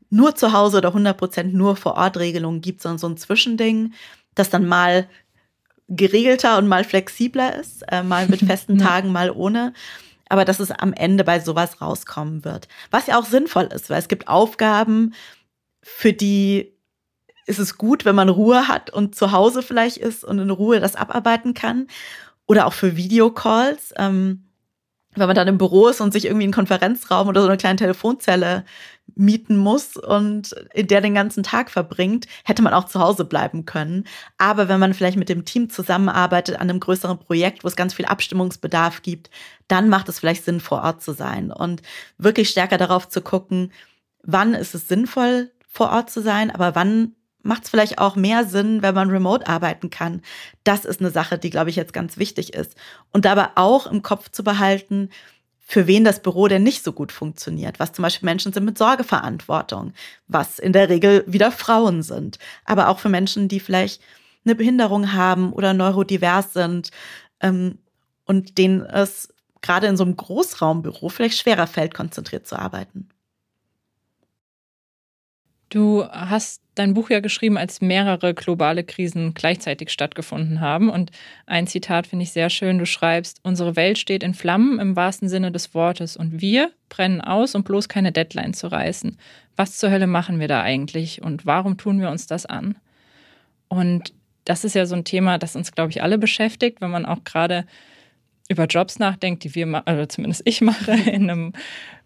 nur 0.09 0.35
zu 0.35 0.53
Hause 0.53 0.77
oder 0.77 0.89
100 0.89 1.17
Prozent 1.17 1.53
nur 1.53 1.75
vor 1.75 1.95
Ort 1.95 2.17
Regelungen 2.17 2.61
gibt, 2.61 2.81
sondern 2.81 2.97
so 2.97 3.07
ein 3.07 3.17
Zwischending, 3.17 3.93
das 4.33 4.49
dann 4.49 4.65
mal 4.65 5.07
geregelter 5.89 6.57
und 6.57 6.69
mal 6.69 6.85
flexibler 6.85 7.59
ist, 7.59 7.83
äh, 7.91 8.01
mal 8.01 8.27
mit 8.27 8.39
festen 8.45 8.77
Tagen, 8.77 9.11
mal 9.11 9.31
ohne. 9.31 9.73
Aber 10.29 10.45
dass 10.45 10.61
es 10.61 10.71
am 10.71 10.93
Ende 10.93 11.25
bei 11.25 11.41
sowas 11.41 11.81
rauskommen 11.81 12.45
wird. 12.45 12.69
Was 12.89 13.07
ja 13.07 13.19
auch 13.19 13.25
sinnvoll 13.25 13.65
ist, 13.65 13.89
weil 13.89 13.99
es 13.99 14.07
gibt 14.07 14.29
Aufgaben, 14.29 15.13
für 15.83 16.13
die 16.13 16.73
ist 17.45 17.59
es 17.59 17.77
gut, 17.77 18.05
wenn 18.05 18.15
man 18.15 18.29
Ruhe 18.29 18.67
hat 18.67 18.89
und 18.89 19.15
zu 19.15 19.31
Hause 19.31 19.61
vielleicht 19.61 19.97
ist 19.97 20.23
und 20.23 20.39
in 20.39 20.49
Ruhe 20.49 20.79
das 20.79 20.95
abarbeiten 20.95 21.53
kann. 21.53 21.87
Oder 22.45 22.65
auch 22.65 22.73
für 22.73 22.97
Videocalls. 22.97 23.93
Ähm, 23.97 24.45
wenn 25.15 25.27
man 25.27 25.35
dann 25.35 25.47
im 25.47 25.57
Büro 25.57 25.87
ist 25.87 25.99
und 25.99 26.13
sich 26.13 26.25
irgendwie 26.25 26.45
einen 26.45 26.53
Konferenzraum 26.53 27.27
oder 27.27 27.41
so 27.41 27.47
eine 27.47 27.57
kleine 27.57 27.77
Telefonzelle 27.77 28.63
mieten 29.15 29.57
muss 29.57 29.97
und 29.97 30.53
in 30.73 30.87
der 30.87 31.01
den 31.01 31.13
ganzen 31.13 31.43
Tag 31.43 31.69
verbringt, 31.69 32.27
hätte 32.45 32.61
man 32.61 32.73
auch 32.73 32.85
zu 32.85 32.99
Hause 32.99 33.25
bleiben 33.25 33.65
können. 33.65 34.05
Aber 34.37 34.69
wenn 34.69 34.79
man 34.79 34.93
vielleicht 34.93 35.17
mit 35.17 35.27
dem 35.27 35.43
Team 35.43 35.69
zusammenarbeitet 35.69 36.55
an 36.55 36.69
einem 36.69 36.79
größeren 36.79 37.19
Projekt, 37.19 37.63
wo 37.63 37.67
es 37.67 37.75
ganz 37.75 37.93
viel 37.93 38.05
Abstimmungsbedarf 38.05 39.01
gibt, 39.01 39.29
dann 39.67 39.89
macht 39.89 40.07
es 40.07 40.19
vielleicht 40.19 40.45
Sinn, 40.45 40.61
vor 40.61 40.81
Ort 40.81 41.01
zu 41.01 41.11
sein 41.13 41.51
und 41.51 41.81
wirklich 42.17 42.49
stärker 42.49 42.77
darauf 42.77 43.09
zu 43.09 43.21
gucken, 43.21 43.73
wann 44.23 44.53
ist 44.53 44.75
es 44.75 44.87
sinnvoll, 44.87 45.51
vor 45.67 45.89
Ort 45.89 46.09
zu 46.09 46.21
sein, 46.21 46.51
aber 46.51 46.75
wann 46.75 47.15
macht 47.43 47.63
es 47.63 47.69
vielleicht 47.69 47.99
auch 47.99 48.15
mehr 48.15 48.45
Sinn, 48.45 48.81
wenn 48.81 48.95
man 48.95 49.09
remote 49.09 49.47
arbeiten 49.47 49.89
kann. 49.89 50.21
Das 50.63 50.85
ist 50.85 50.99
eine 50.99 51.11
Sache, 51.11 51.37
die, 51.37 51.49
glaube 51.49 51.69
ich, 51.69 51.75
jetzt 51.75 51.93
ganz 51.93 52.17
wichtig 52.17 52.53
ist. 52.53 52.75
Und 53.11 53.25
dabei 53.25 53.49
auch 53.55 53.87
im 53.87 54.01
Kopf 54.01 54.29
zu 54.29 54.43
behalten, 54.43 55.09
für 55.59 55.87
wen 55.87 56.03
das 56.03 56.21
Büro 56.21 56.49
denn 56.49 56.63
nicht 56.63 56.83
so 56.83 56.91
gut 56.91 57.13
funktioniert, 57.13 57.79
was 57.79 57.93
zum 57.93 58.03
Beispiel 58.03 58.25
Menschen 58.25 58.51
sind 58.51 58.65
mit 58.65 58.77
Sorgeverantwortung, 58.77 59.93
was 60.27 60.59
in 60.59 60.73
der 60.73 60.89
Regel 60.89 61.23
wieder 61.27 61.51
Frauen 61.51 62.03
sind, 62.03 62.39
aber 62.65 62.89
auch 62.89 62.99
für 62.99 63.07
Menschen, 63.07 63.47
die 63.47 63.61
vielleicht 63.61 64.01
eine 64.43 64.55
Behinderung 64.55 65.13
haben 65.13 65.53
oder 65.53 65.73
neurodivers 65.73 66.51
sind 66.51 66.91
ähm, 67.39 67.77
und 68.25 68.57
denen 68.57 68.81
es 68.81 69.33
gerade 69.61 69.87
in 69.87 69.95
so 69.95 70.03
einem 70.03 70.17
Großraumbüro 70.17 71.07
vielleicht 71.07 71.37
schwerer 71.37 71.67
fällt, 71.67 71.93
konzentriert 71.93 72.47
zu 72.47 72.57
arbeiten. 72.57 73.07
Du 75.71 76.03
hast 76.03 76.61
dein 76.75 76.93
Buch 76.93 77.09
ja 77.09 77.21
geschrieben, 77.21 77.57
als 77.57 77.79
mehrere 77.79 78.33
globale 78.33 78.83
Krisen 78.83 79.33
gleichzeitig 79.33 79.89
stattgefunden 79.89 80.59
haben. 80.59 80.89
Und 80.89 81.11
ein 81.45 81.65
Zitat 81.65 82.07
finde 82.07 82.23
ich 82.23 82.31
sehr 82.31 82.49
schön. 82.49 82.77
Du 82.77 82.85
schreibst, 82.85 83.39
unsere 83.43 83.77
Welt 83.77 83.97
steht 83.97 84.21
in 84.21 84.33
Flammen 84.33 84.79
im 84.79 84.97
wahrsten 84.97 85.29
Sinne 85.29 85.49
des 85.49 85.73
Wortes 85.73 86.17
und 86.17 86.41
wir 86.41 86.71
brennen 86.89 87.21
aus, 87.21 87.55
um 87.55 87.63
bloß 87.63 87.87
keine 87.87 88.11
Deadline 88.11 88.53
zu 88.53 88.67
reißen. 88.67 89.17
Was 89.55 89.77
zur 89.77 89.91
Hölle 89.91 90.07
machen 90.07 90.41
wir 90.41 90.49
da 90.49 90.61
eigentlich 90.61 91.21
und 91.21 91.45
warum 91.45 91.77
tun 91.77 92.01
wir 92.01 92.09
uns 92.09 92.27
das 92.27 92.45
an? 92.45 92.75
Und 93.69 94.13
das 94.43 94.65
ist 94.65 94.75
ja 94.75 94.85
so 94.85 94.95
ein 94.95 95.05
Thema, 95.05 95.37
das 95.37 95.55
uns, 95.55 95.71
glaube 95.71 95.91
ich, 95.91 96.03
alle 96.03 96.17
beschäftigt, 96.17 96.81
wenn 96.81 96.91
man 96.91 97.05
auch 97.05 97.23
gerade 97.23 97.65
über 98.49 98.65
Jobs 98.65 98.99
nachdenkt, 98.99 99.45
die 99.45 99.55
wir, 99.55 99.67
oder 99.67 100.09
zumindest 100.09 100.41
ich 100.43 100.59
mache, 100.61 100.91
in 100.91 101.29
einem 101.29 101.53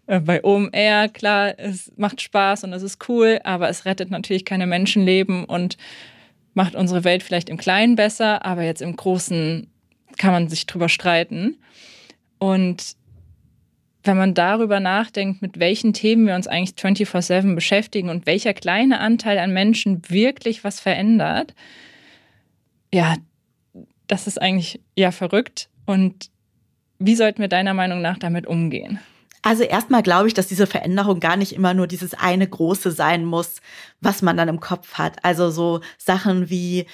bei 0.06 0.44
OMR, 0.44 1.08
klar, 1.08 1.58
es 1.58 1.92
macht 1.96 2.20
Spaß 2.20 2.64
und 2.64 2.72
es 2.72 2.82
ist 2.82 3.08
cool, 3.08 3.40
aber 3.44 3.68
es 3.68 3.84
rettet 3.84 4.10
natürlich 4.10 4.44
keine 4.44 4.66
Menschenleben 4.66 5.44
und 5.44 5.76
macht 6.54 6.74
unsere 6.74 7.04
Welt 7.04 7.22
vielleicht 7.22 7.48
im 7.48 7.56
Kleinen 7.56 7.96
besser, 7.96 8.44
aber 8.44 8.62
jetzt 8.62 8.82
im 8.82 8.94
Großen 8.94 9.66
kann 10.16 10.32
man 10.32 10.48
sich 10.48 10.66
drüber 10.66 10.88
streiten. 10.88 11.56
Und 12.38 12.96
wenn 14.04 14.16
man 14.16 14.34
darüber 14.34 14.78
nachdenkt, 14.78 15.42
mit 15.42 15.58
welchen 15.58 15.92
Themen 15.92 16.26
wir 16.26 16.36
uns 16.36 16.46
eigentlich 16.46 16.76
24-7 16.76 17.54
beschäftigen 17.54 18.08
und 18.08 18.26
welcher 18.26 18.54
kleine 18.54 19.00
Anteil 19.00 19.38
an 19.38 19.52
Menschen 19.52 20.08
wirklich 20.08 20.62
was 20.62 20.78
verändert, 20.78 21.54
ja, 22.94 23.16
das 24.06 24.28
ist 24.28 24.40
eigentlich 24.40 24.80
ja 24.94 25.10
verrückt. 25.10 25.68
Und 25.84 26.30
wie 26.98 27.16
sollten 27.16 27.40
wir 27.40 27.48
deiner 27.48 27.74
Meinung 27.74 28.00
nach 28.00 28.18
damit 28.18 28.46
umgehen? 28.46 29.00
Also 29.42 29.62
erstmal 29.62 30.02
glaube 30.02 30.28
ich, 30.28 30.34
dass 30.34 30.48
diese 30.48 30.66
Veränderung 30.66 31.20
gar 31.20 31.36
nicht 31.36 31.52
immer 31.54 31.74
nur 31.74 31.86
dieses 31.86 32.14
eine 32.14 32.48
große 32.48 32.90
sein 32.90 33.24
muss, 33.24 33.60
was 34.00 34.22
man 34.22 34.36
dann 34.36 34.48
im 34.48 34.60
Kopf 34.60 34.94
hat. 34.94 35.24
Also 35.24 35.50
so 35.50 35.80
Sachen 35.98 36.50
wie, 36.50 36.86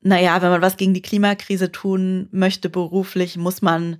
naja, 0.00 0.40
wenn 0.42 0.50
man 0.50 0.62
was 0.62 0.76
gegen 0.76 0.94
die 0.94 1.02
Klimakrise 1.02 1.72
tun 1.72 2.28
möchte 2.30 2.68
beruflich, 2.68 3.36
muss 3.36 3.62
man 3.62 3.98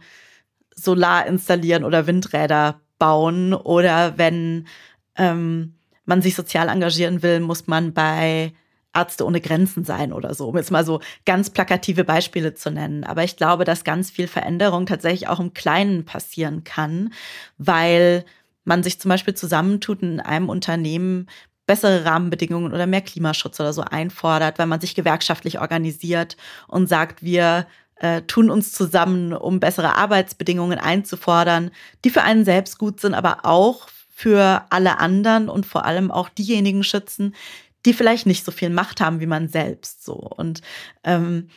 Solar 0.74 1.26
installieren 1.26 1.84
oder 1.84 2.06
Windräder 2.06 2.80
bauen. 2.98 3.52
Oder 3.52 4.16
wenn 4.16 4.68
ähm, 5.16 5.74
man 6.04 6.22
sich 6.22 6.34
sozial 6.34 6.68
engagieren 6.68 7.22
will, 7.22 7.40
muss 7.40 7.66
man 7.66 7.92
bei 7.92 8.52
Ärzte 8.94 9.24
ohne 9.24 9.40
Grenzen 9.40 9.84
sein 9.84 10.12
oder 10.12 10.34
so, 10.34 10.48
um 10.48 10.56
jetzt 10.56 10.70
mal 10.70 10.84
so 10.84 11.00
ganz 11.26 11.50
plakative 11.50 12.04
Beispiele 12.04 12.54
zu 12.54 12.70
nennen. 12.70 13.04
Aber 13.04 13.24
ich 13.24 13.36
glaube, 13.36 13.64
dass 13.64 13.84
ganz 13.84 14.10
viel 14.10 14.28
Veränderung 14.28 14.86
tatsächlich 14.86 15.28
auch 15.28 15.40
im 15.40 15.54
Kleinen 15.54 16.04
passieren 16.04 16.64
kann, 16.64 17.12
weil 17.58 18.24
man 18.64 18.82
sich 18.82 19.00
zum 19.00 19.08
Beispiel 19.08 19.34
zusammentut 19.34 20.02
in 20.02 20.20
einem 20.20 20.48
Unternehmen 20.48 21.26
bessere 21.66 22.04
Rahmenbedingungen 22.04 22.72
oder 22.72 22.86
mehr 22.86 23.02
Klimaschutz 23.02 23.60
oder 23.60 23.72
so 23.72 23.82
einfordert, 23.82 24.58
weil 24.58 24.66
man 24.66 24.80
sich 24.80 24.94
gewerkschaftlich 24.94 25.60
organisiert 25.60 26.36
und 26.66 26.88
sagt, 26.88 27.22
wir 27.22 27.66
äh, 27.96 28.22
tun 28.22 28.50
uns 28.50 28.72
zusammen, 28.72 29.32
um 29.32 29.60
bessere 29.60 29.96
Arbeitsbedingungen 29.96 30.78
einzufordern, 30.78 31.70
die 32.04 32.10
für 32.10 32.22
einen 32.22 32.44
selbst 32.44 32.78
gut 32.78 33.00
sind, 33.00 33.14
aber 33.14 33.44
auch 33.44 33.88
für 34.08 34.64
alle 34.70 34.98
anderen 34.98 35.48
und 35.48 35.66
vor 35.66 35.84
allem 35.84 36.10
auch 36.10 36.28
diejenigen 36.28 36.82
schützen, 36.82 37.34
die 37.86 37.92
vielleicht 37.92 38.26
nicht 38.26 38.44
so 38.44 38.50
viel 38.50 38.70
Macht 38.70 39.00
haben 39.00 39.20
wie 39.20 39.26
man 39.26 39.48
selbst 39.48 40.04
so 40.04 40.14
und 40.14 40.62
ähm, 41.04 41.48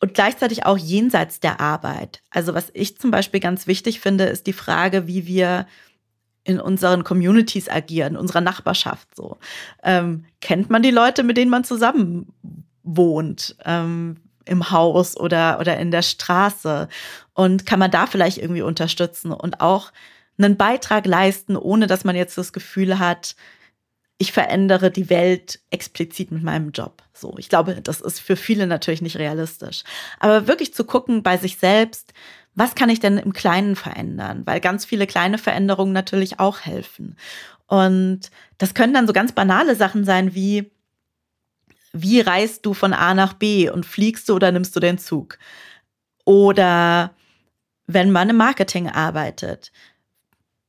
und 0.00 0.14
gleichzeitig 0.14 0.64
auch 0.64 0.78
jenseits 0.78 1.40
der 1.40 1.60
Arbeit. 1.60 2.22
Also 2.30 2.54
was 2.54 2.70
ich 2.72 2.98
zum 2.98 3.10
Beispiel 3.10 3.40
ganz 3.40 3.66
wichtig 3.66 3.98
finde, 4.00 4.24
ist 4.24 4.46
die 4.46 4.52
Frage, 4.52 5.08
wie 5.08 5.26
wir 5.26 5.66
in 6.44 6.60
unseren 6.60 7.04
Communities 7.04 7.68
agieren, 7.68 8.14
in 8.14 8.20
unserer 8.20 8.40
Nachbarschaft 8.40 9.08
so. 9.14 9.38
Ähm, 9.82 10.24
kennt 10.40 10.70
man 10.70 10.82
die 10.82 10.90
Leute, 10.90 11.22
mit 11.22 11.36
denen 11.36 11.50
man 11.50 11.64
zusammen 11.64 12.32
wohnt? 12.82 13.56
Ähm, 13.64 14.16
im 14.44 14.70
Haus 14.70 15.16
oder, 15.16 15.58
oder 15.60 15.78
in 15.78 15.90
der 15.90 16.02
Straße? 16.02 16.88
Und 17.34 17.66
kann 17.66 17.78
man 17.78 17.90
da 17.90 18.06
vielleicht 18.06 18.38
irgendwie 18.38 18.62
unterstützen 18.62 19.32
und 19.32 19.60
auch 19.60 19.92
einen 20.38 20.56
Beitrag 20.56 21.06
leisten, 21.06 21.56
ohne 21.56 21.86
dass 21.86 22.04
man 22.04 22.16
jetzt 22.16 22.38
das 22.38 22.52
Gefühl 22.52 22.98
hat, 22.98 23.34
ich 24.18 24.32
verändere 24.32 24.90
die 24.90 25.10
Welt 25.10 25.60
explizit 25.70 26.32
mit 26.32 26.42
meinem 26.42 26.72
Job. 26.72 27.02
So, 27.12 27.36
ich 27.38 27.48
glaube, 27.48 27.80
das 27.80 28.00
ist 28.00 28.20
für 28.20 28.36
viele 28.36 28.66
natürlich 28.66 29.00
nicht 29.00 29.16
realistisch. 29.16 29.84
Aber 30.18 30.48
wirklich 30.48 30.74
zu 30.74 30.84
gucken 30.84 31.22
bei 31.22 31.36
sich 31.36 31.56
selbst, 31.56 32.12
was 32.54 32.74
kann 32.74 32.90
ich 32.90 32.98
denn 32.98 33.18
im 33.18 33.32
Kleinen 33.32 33.76
verändern? 33.76 34.42
Weil 34.44 34.58
ganz 34.58 34.84
viele 34.84 35.06
kleine 35.06 35.38
Veränderungen 35.38 35.92
natürlich 35.92 36.40
auch 36.40 36.60
helfen. 36.60 37.16
Und 37.68 38.30
das 38.58 38.74
können 38.74 38.92
dann 38.92 39.06
so 39.06 39.12
ganz 39.12 39.30
banale 39.30 39.76
Sachen 39.76 40.04
sein 40.04 40.34
wie, 40.34 40.72
wie 41.92 42.20
reist 42.20 42.66
du 42.66 42.74
von 42.74 42.92
A 42.92 43.14
nach 43.14 43.34
B 43.34 43.70
und 43.70 43.86
fliegst 43.86 44.28
du 44.28 44.34
oder 44.34 44.50
nimmst 44.50 44.74
du 44.74 44.80
den 44.80 44.98
Zug? 44.98 45.38
Oder 46.24 47.14
wenn 47.86 48.10
man 48.10 48.30
im 48.30 48.36
Marketing 48.36 48.88
arbeitet, 48.88 49.70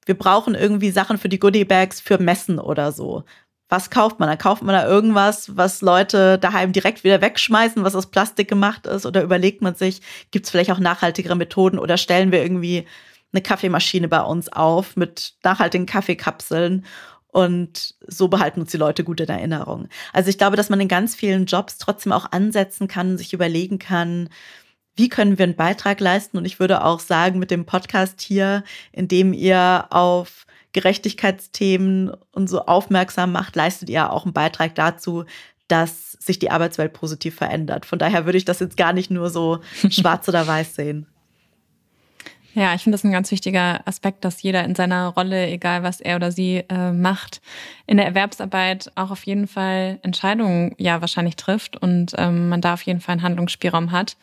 wir 0.10 0.18
brauchen 0.18 0.56
irgendwie 0.56 0.90
Sachen 0.90 1.20
für 1.20 1.30
die 1.30 1.38
Goodie-Bags 1.38 2.02
für 2.02 2.18
Messen 2.18 2.58
oder 2.58 2.92
so. 2.92 3.26
Was 3.70 3.92
kauft 3.92 4.20
man? 4.20 4.28
Da 4.28 4.36
kauft 4.36 4.64
man 4.64 4.74
da 4.74 4.88
irgendwas, 4.88 5.56
was 5.56 5.82
Leute 5.82 6.40
daheim 6.40 6.74
direkt 6.74 7.04
wieder 7.04 7.22
wegschmeißen, 7.22 7.84
was 7.84 7.94
aus 7.94 8.10
Plastik 8.10 8.48
gemacht 8.48 8.88
ist? 8.88 9.06
Oder 9.06 9.22
überlegt 9.22 9.62
man 9.62 9.76
sich, 9.76 10.02
gibt 10.32 10.48
es 10.48 10.50
vielleicht 10.50 10.72
auch 10.72 10.80
nachhaltigere 10.80 11.36
Methoden 11.36 11.78
oder 11.78 11.98
stellen 11.98 12.32
wir 12.32 12.42
irgendwie 12.42 12.88
eine 13.32 13.44
Kaffeemaschine 13.44 14.08
bei 14.08 14.22
uns 14.22 14.52
auf 14.52 14.96
mit 14.96 15.36
nachhaltigen 15.44 15.86
Kaffeekapseln 15.86 16.88
und 17.28 17.94
so 18.08 18.30
behalten 18.30 18.62
uns 18.62 18.72
die 18.72 18.78
Leute 18.78 19.04
gut 19.04 19.20
in 19.20 19.30
Erinnerung. 19.30 19.90
Also 20.12 20.32
ich 20.32 20.40
glaube, 20.40 20.58
dass 20.58 20.72
man 20.72 20.80
in 20.80 20.88
ganz 20.88 21.14
vielen 21.14 21.46
Jobs 21.46 21.78
trotzdem 21.78 22.14
auch 22.14 22.32
ansetzen 22.32 22.88
kann, 22.88 23.20
sich 23.20 23.32
überlegen 23.32 23.78
kann, 23.78 24.30
wie 25.00 25.08
können 25.08 25.38
wir 25.38 25.44
einen 25.44 25.56
Beitrag 25.56 26.02
leisten? 26.02 26.38
Und 26.38 26.44
ich 26.44 26.60
würde 26.60 26.84
auch 26.84 27.00
sagen, 27.00 27.40
mit 27.40 27.52
dem 27.52 27.66
Podcast 27.66 28.20
hier, 28.20 28.66
in 28.92 29.08
dem 29.08 29.32
ihr 29.32 29.86
auf 29.92 30.46
Gerechtigkeitsthemen 30.74 32.12
und 32.34 32.50
so 32.50 32.66
aufmerksam 32.66 33.32
macht, 33.32 33.56
leistet 33.56 33.90
ihr 33.90 34.12
auch 34.12 34.26
einen 34.26 34.34
Beitrag 34.34 34.76
dazu, 34.76 35.24
dass 35.70 36.12
sich 36.12 36.38
die 36.38 36.52
Arbeitswelt 36.52 36.92
positiv 36.92 37.36
verändert. 37.36 37.86
Von 37.86 37.98
daher 37.98 38.26
würde 38.26 38.38
ich 38.38 38.44
das 38.44 38.60
jetzt 38.60 38.76
gar 38.76 38.92
nicht 38.92 39.10
nur 39.10 39.30
so 39.30 39.60
schwarz 39.90 40.28
oder 40.28 40.46
weiß 40.46 40.76
sehen. 40.76 41.08
Ja, 42.54 42.74
ich 42.74 42.82
finde 42.84 42.96
das 42.98 43.06
ein 43.06 43.12
ganz 43.14 43.32
wichtiger 43.32 43.88
Aspekt, 43.88 44.26
dass 44.26 44.42
jeder 44.42 44.66
in 44.66 44.76
seiner 44.76 45.08
Rolle, 45.08 45.48
egal 45.48 45.82
was 45.84 46.02
er 46.02 46.18
oder 46.18 46.32
sie 46.34 46.66
äh, 46.68 46.92
macht, 46.92 47.40
in 47.88 47.96
der 47.96 48.06
Erwerbsarbeit 48.08 48.92
auch 48.96 49.12
auf 49.12 49.24
jeden 49.24 49.48
Fall 49.48 50.00
Entscheidungen 50.02 50.76
ja 50.78 51.00
wahrscheinlich 51.00 51.38
trifft 51.38 51.78
und 51.78 52.16
ähm, 52.18 52.50
man 52.50 52.60
da 52.60 52.74
auf 52.74 52.82
jeden 52.82 53.00
Fall 53.00 53.14
einen 53.14 53.24
Handlungsspielraum 53.24 53.94
hat. 53.94 54.18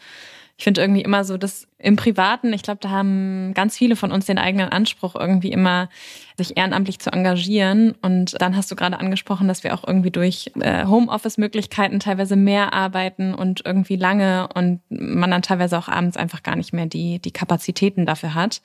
Ich 0.59 0.65
finde 0.65 0.81
irgendwie 0.81 1.03
immer 1.03 1.23
so, 1.25 1.37
dass 1.37 1.69
im 1.79 1.97
Privaten, 1.97 2.53
ich 2.55 2.63
glaube, 2.63 2.79
da 2.81 2.89
haben 2.89 3.53
ganz 3.53 3.77
viele 3.77 3.95
von 3.95 4.11
uns 4.11 4.25
den 4.25 4.39
eigenen 4.39 4.71
Anspruch, 4.71 5.15
irgendwie 5.15 5.53
immer 5.53 5.91
sich 6.39 6.57
ehrenamtlich 6.57 6.99
zu 6.99 7.13
engagieren. 7.13 7.95
Und 8.01 8.41
dann 8.41 8.57
hast 8.57 8.71
du 8.71 8.77
gerade 8.77 8.99
angesprochen, 8.99 9.49
dass 9.49 9.65
wir 9.65 9.75
auch 9.75 9.87
irgendwie 9.87 10.11
durch 10.11 10.53
äh, 10.61 10.87
Homeoffice-Möglichkeiten 10.87 12.01
teilweise 12.01 12.37
mehr 12.37 12.73
arbeiten 12.73 13.35
und 13.35 13.63
irgendwie 13.67 13.97
lange 13.97 14.49
und 14.55 14.81
man 14.89 15.31
dann 15.31 15.43
teilweise 15.43 15.77
auch 15.77 15.89
abends 15.89 16.17
einfach 16.17 16.43
gar 16.43 16.57
nicht 16.57 16.73
mehr 16.73 16.87
die, 16.87 17.19
die 17.19 17.33
Kapazitäten 17.33 18.07
dafür 18.07 18.35
hat. 18.35 18.63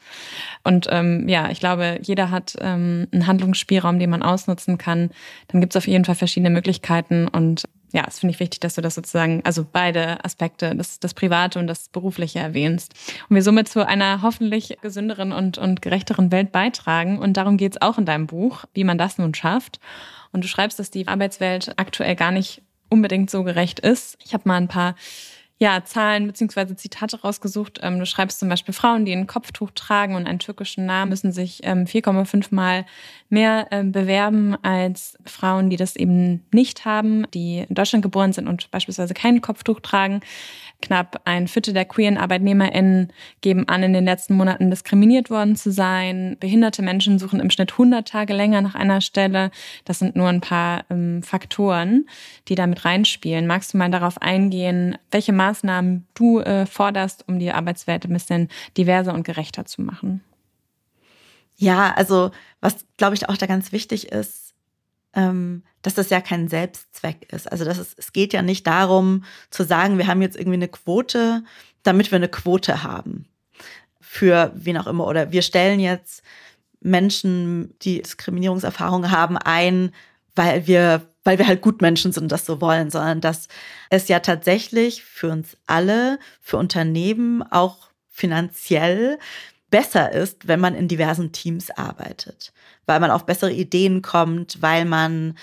Und 0.64 0.88
ähm, 0.90 1.28
ja, 1.28 1.50
ich 1.50 1.60
glaube, 1.60 2.00
jeder 2.02 2.32
hat 2.32 2.56
ähm, 2.62 3.08
einen 3.12 3.28
Handlungsspielraum, 3.28 4.00
den 4.00 4.10
man 4.10 4.24
ausnutzen 4.24 4.78
kann. 4.78 5.10
Dann 5.50 5.60
gibt 5.60 5.74
es 5.74 5.78
auf 5.78 5.88
jeden 5.88 6.06
Fall 6.06 6.16
verschiedene 6.16 6.50
Möglichkeiten 6.50 7.28
und 7.28 7.66
ja, 7.92 8.06
es 8.08 8.20
finde 8.20 8.34
ich 8.34 8.40
wichtig, 8.40 8.60
dass 8.60 8.76
du 8.76 8.82
das 8.82 8.96
sozusagen, 8.96 9.42
also 9.44 9.66
beide 9.70 10.24
Aspekte, 10.24 10.76
das, 10.76 11.00
das 11.00 11.14
Private 11.14 11.60
und 11.60 11.68
das 11.68 11.90
Berufliche 11.90 12.40
erwähnst. 12.40 12.94
Und 13.30 13.36
wir 13.36 13.44
somit 13.44 13.68
zu 13.68 13.86
einer 13.86 14.22
hoffentlich 14.22 14.78
gesünderen 14.82 15.32
und, 15.32 15.58
und 15.58 15.82
gerechteren 15.82 16.32
Welt 16.32 16.52
beitragen. 16.52 17.20
Und 17.20 17.38
darum 17.38 17.58
geht 17.58 17.74
es 17.74 17.82
auch 17.82 17.98
in 17.98 18.06
deinem 18.06 18.28
Buch, 18.28 18.66
wie 18.74 18.84
man 18.84 18.98
das 18.98 19.18
nun 19.18 19.34
schafft. 19.34 19.80
Und 20.32 20.44
du 20.44 20.48
schreibst, 20.48 20.80
dass 20.80 20.92
die 20.92 21.08
Arbeitswelt 21.08 21.74
aktuell 21.78 22.16
gar 22.16 22.32
nicht 22.32 22.62
unbedingt 22.90 23.30
so 23.30 23.44
gerecht 23.44 23.80
ist. 23.80 24.18
Ich 24.24 24.34
habe 24.34 24.48
mal 24.48 24.58
ein 24.58 24.68
paar 24.68 24.96
ja, 25.62 25.84
Zahlen 25.86 26.26
beziehungsweise 26.26 26.76
Zitate 26.76 27.21
rausgesucht. 27.21 27.82
Ähm, 27.84 28.00
du 28.00 28.08
schreibst 28.08 28.39
zum 28.39 28.50
Beispiel, 28.50 28.74
Frauen, 28.74 29.06
die 29.06 29.13
ein 29.13 29.28
Kopftuch 29.28 29.69
tragen 29.76 30.15
und 30.15 30.26
einen 30.26 30.39
türkischen 30.39 30.88
Namen, 30.88 31.10
müssen 31.10 31.32
sich 31.32 31.60
ähm, 31.62 31.86
4,5 31.86 32.47
Mal 32.50 32.84
mehr 33.30 33.67
ähm, 33.69 33.91
bewerben 33.91 34.56
als 34.63 35.19
Frauen, 35.24 35.69
die 35.69 35.76
das 35.76 35.95
eben 35.95 36.43
nicht 36.52 36.84
haben, 36.86 37.28
die 37.36 37.60
in 37.69 37.76
Deutschland 37.76 38.02
geboren 38.02 38.34
sind 38.34 38.47
und 38.47 38.71
beispielsweise 38.71 39.13
kein 39.13 39.39
Kopftuch 39.41 39.82
tragen. 39.82 40.21
Knapp 40.82 41.21
ein 41.26 41.47
Viertel 41.47 41.76
der 41.76 41.86
queeren 41.86 42.17
ArbeitnehmerInnen 42.17 43.13
geben 43.41 43.67
an, 43.69 43.84
in 43.84 43.93
den 43.93 44.06
letzten 44.06 44.34
Monaten 44.34 44.71
diskriminiert 44.71 45.30
worden 45.30 45.56
zu 45.56 45.71
sein. 45.71 46.38
Behinderte 46.39 46.82
Menschen 46.82 47.19
suchen 47.19 47.39
im 47.39 47.52
Schnitt 47.52 47.74
100 47.74 48.08
Tage 48.08 48.34
länger 48.34 48.63
nach 48.63 48.74
einer 48.74 49.00
Stelle. 49.00 49.52
Das 49.86 50.00
sind 50.00 50.15
nur 50.15 50.28
ein 50.28 50.41
paar 50.41 50.86
ähm, 50.89 51.21
Faktoren, 51.21 52.08
die 52.47 52.56
damit 52.56 52.84
reinspielen. 52.84 53.45
Magst 53.45 53.76
du 53.76 53.78
mal 53.78 53.91
darauf 53.91 54.19
eingehen, 54.19 54.97
welche 55.12 55.34
Maßnahmen 55.34 55.51
du 56.14 56.40
äh, 56.40 56.66
forderst, 56.66 57.28
um 57.28 57.40
die 57.40 57.52
Arbeitswelt 57.52 58.06
ein 58.06 58.14
bisschen 58.14 58.50
diverser 58.78 59.14
und 59.14 59.24
gerechter 59.24 59.66
zu 59.66 59.82
machen? 59.82 60.22
Ja, 61.56 61.94
also 61.94 62.32
was, 62.60 62.86
glaube 62.98 63.16
ich, 63.16 63.30
auch 63.30 63.38
da 63.38 63.46
ganz 63.46 63.72
wichtig 63.72 64.12
ist, 64.12 64.54
ähm, 65.14 65.64
dass 65.82 65.94
das 65.94 66.10
ja 66.10 66.22
kein 66.22 66.48
Selbstzweck 66.48 67.32
ist. 67.32 67.52
Also 67.52 67.66
das 67.66 67.78
ist, 67.78 68.00
es 68.00 68.14
geht 68.14 68.34
ja 68.34 68.42
nicht 68.42 68.66
darum 68.68 69.24
zu 69.50 69.64
sagen, 69.64 69.98
wir 69.98 70.08
haben 70.08 70.22
jetzt 70.22 70.38
irgendwie 70.38 70.58
eine 70.58 70.68
Quote, 70.68 71.44
damit 71.84 72.12
wir 72.12 72.18
eine 72.18 72.30
Quote 72.30 72.84
haben. 72.84 73.26
Für 74.00 74.52
wen 74.56 74.78
auch 74.78 74.88
immer. 74.88 75.08
Oder 75.08 75.32
wir 75.32 75.42
stellen 75.42 75.80
jetzt 75.80 76.24
Menschen, 76.82 77.76
die 77.82 78.02
Diskriminierungserfahrungen 78.02 79.12
haben, 79.12 79.38
ein, 79.38 79.92
weil 80.36 80.68
wir, 80.68 81.08
weil 81.24 81.38
wir 81.38 81.48
halt 81.48 81.62
gut 81.62 81.82
Menschen 81.82 82.12
sind 82.12 82.24
und 82.24 82.32
das 82.32 82.46
so 82.46 82.62
wollen, 82.62 82.90
sondern 82.90 83.22
dass 83.22 83.48
es 83.90 84.08
ja 84.08 84.20
tatsächlich 84.20 85.04
für 85.04 85.30
uns 85.30 85.58
alle, 85.68 86.20
für 86.42 86.58
Unternehmen 86.58 87.44
auch 87.44 87.90
finanziell 88.10 89.20
besser 89.70 90.12
ist, 90.12 90.48
wenn 90.48 90.60
man 90.60 90.76
in 90.76 90.88
diversen 90.88 91.32
Teams 91.32 91.72
arbeitet, 91.72 92.52
weil 92.86 93.00
man 93.00 93.12
auf 93.12 93.26
bessere 93.26 93.52
Ideen 93.52 94.02
kommt, 94.02 94.62
weil 94.62 94.86
man 94.86 95.36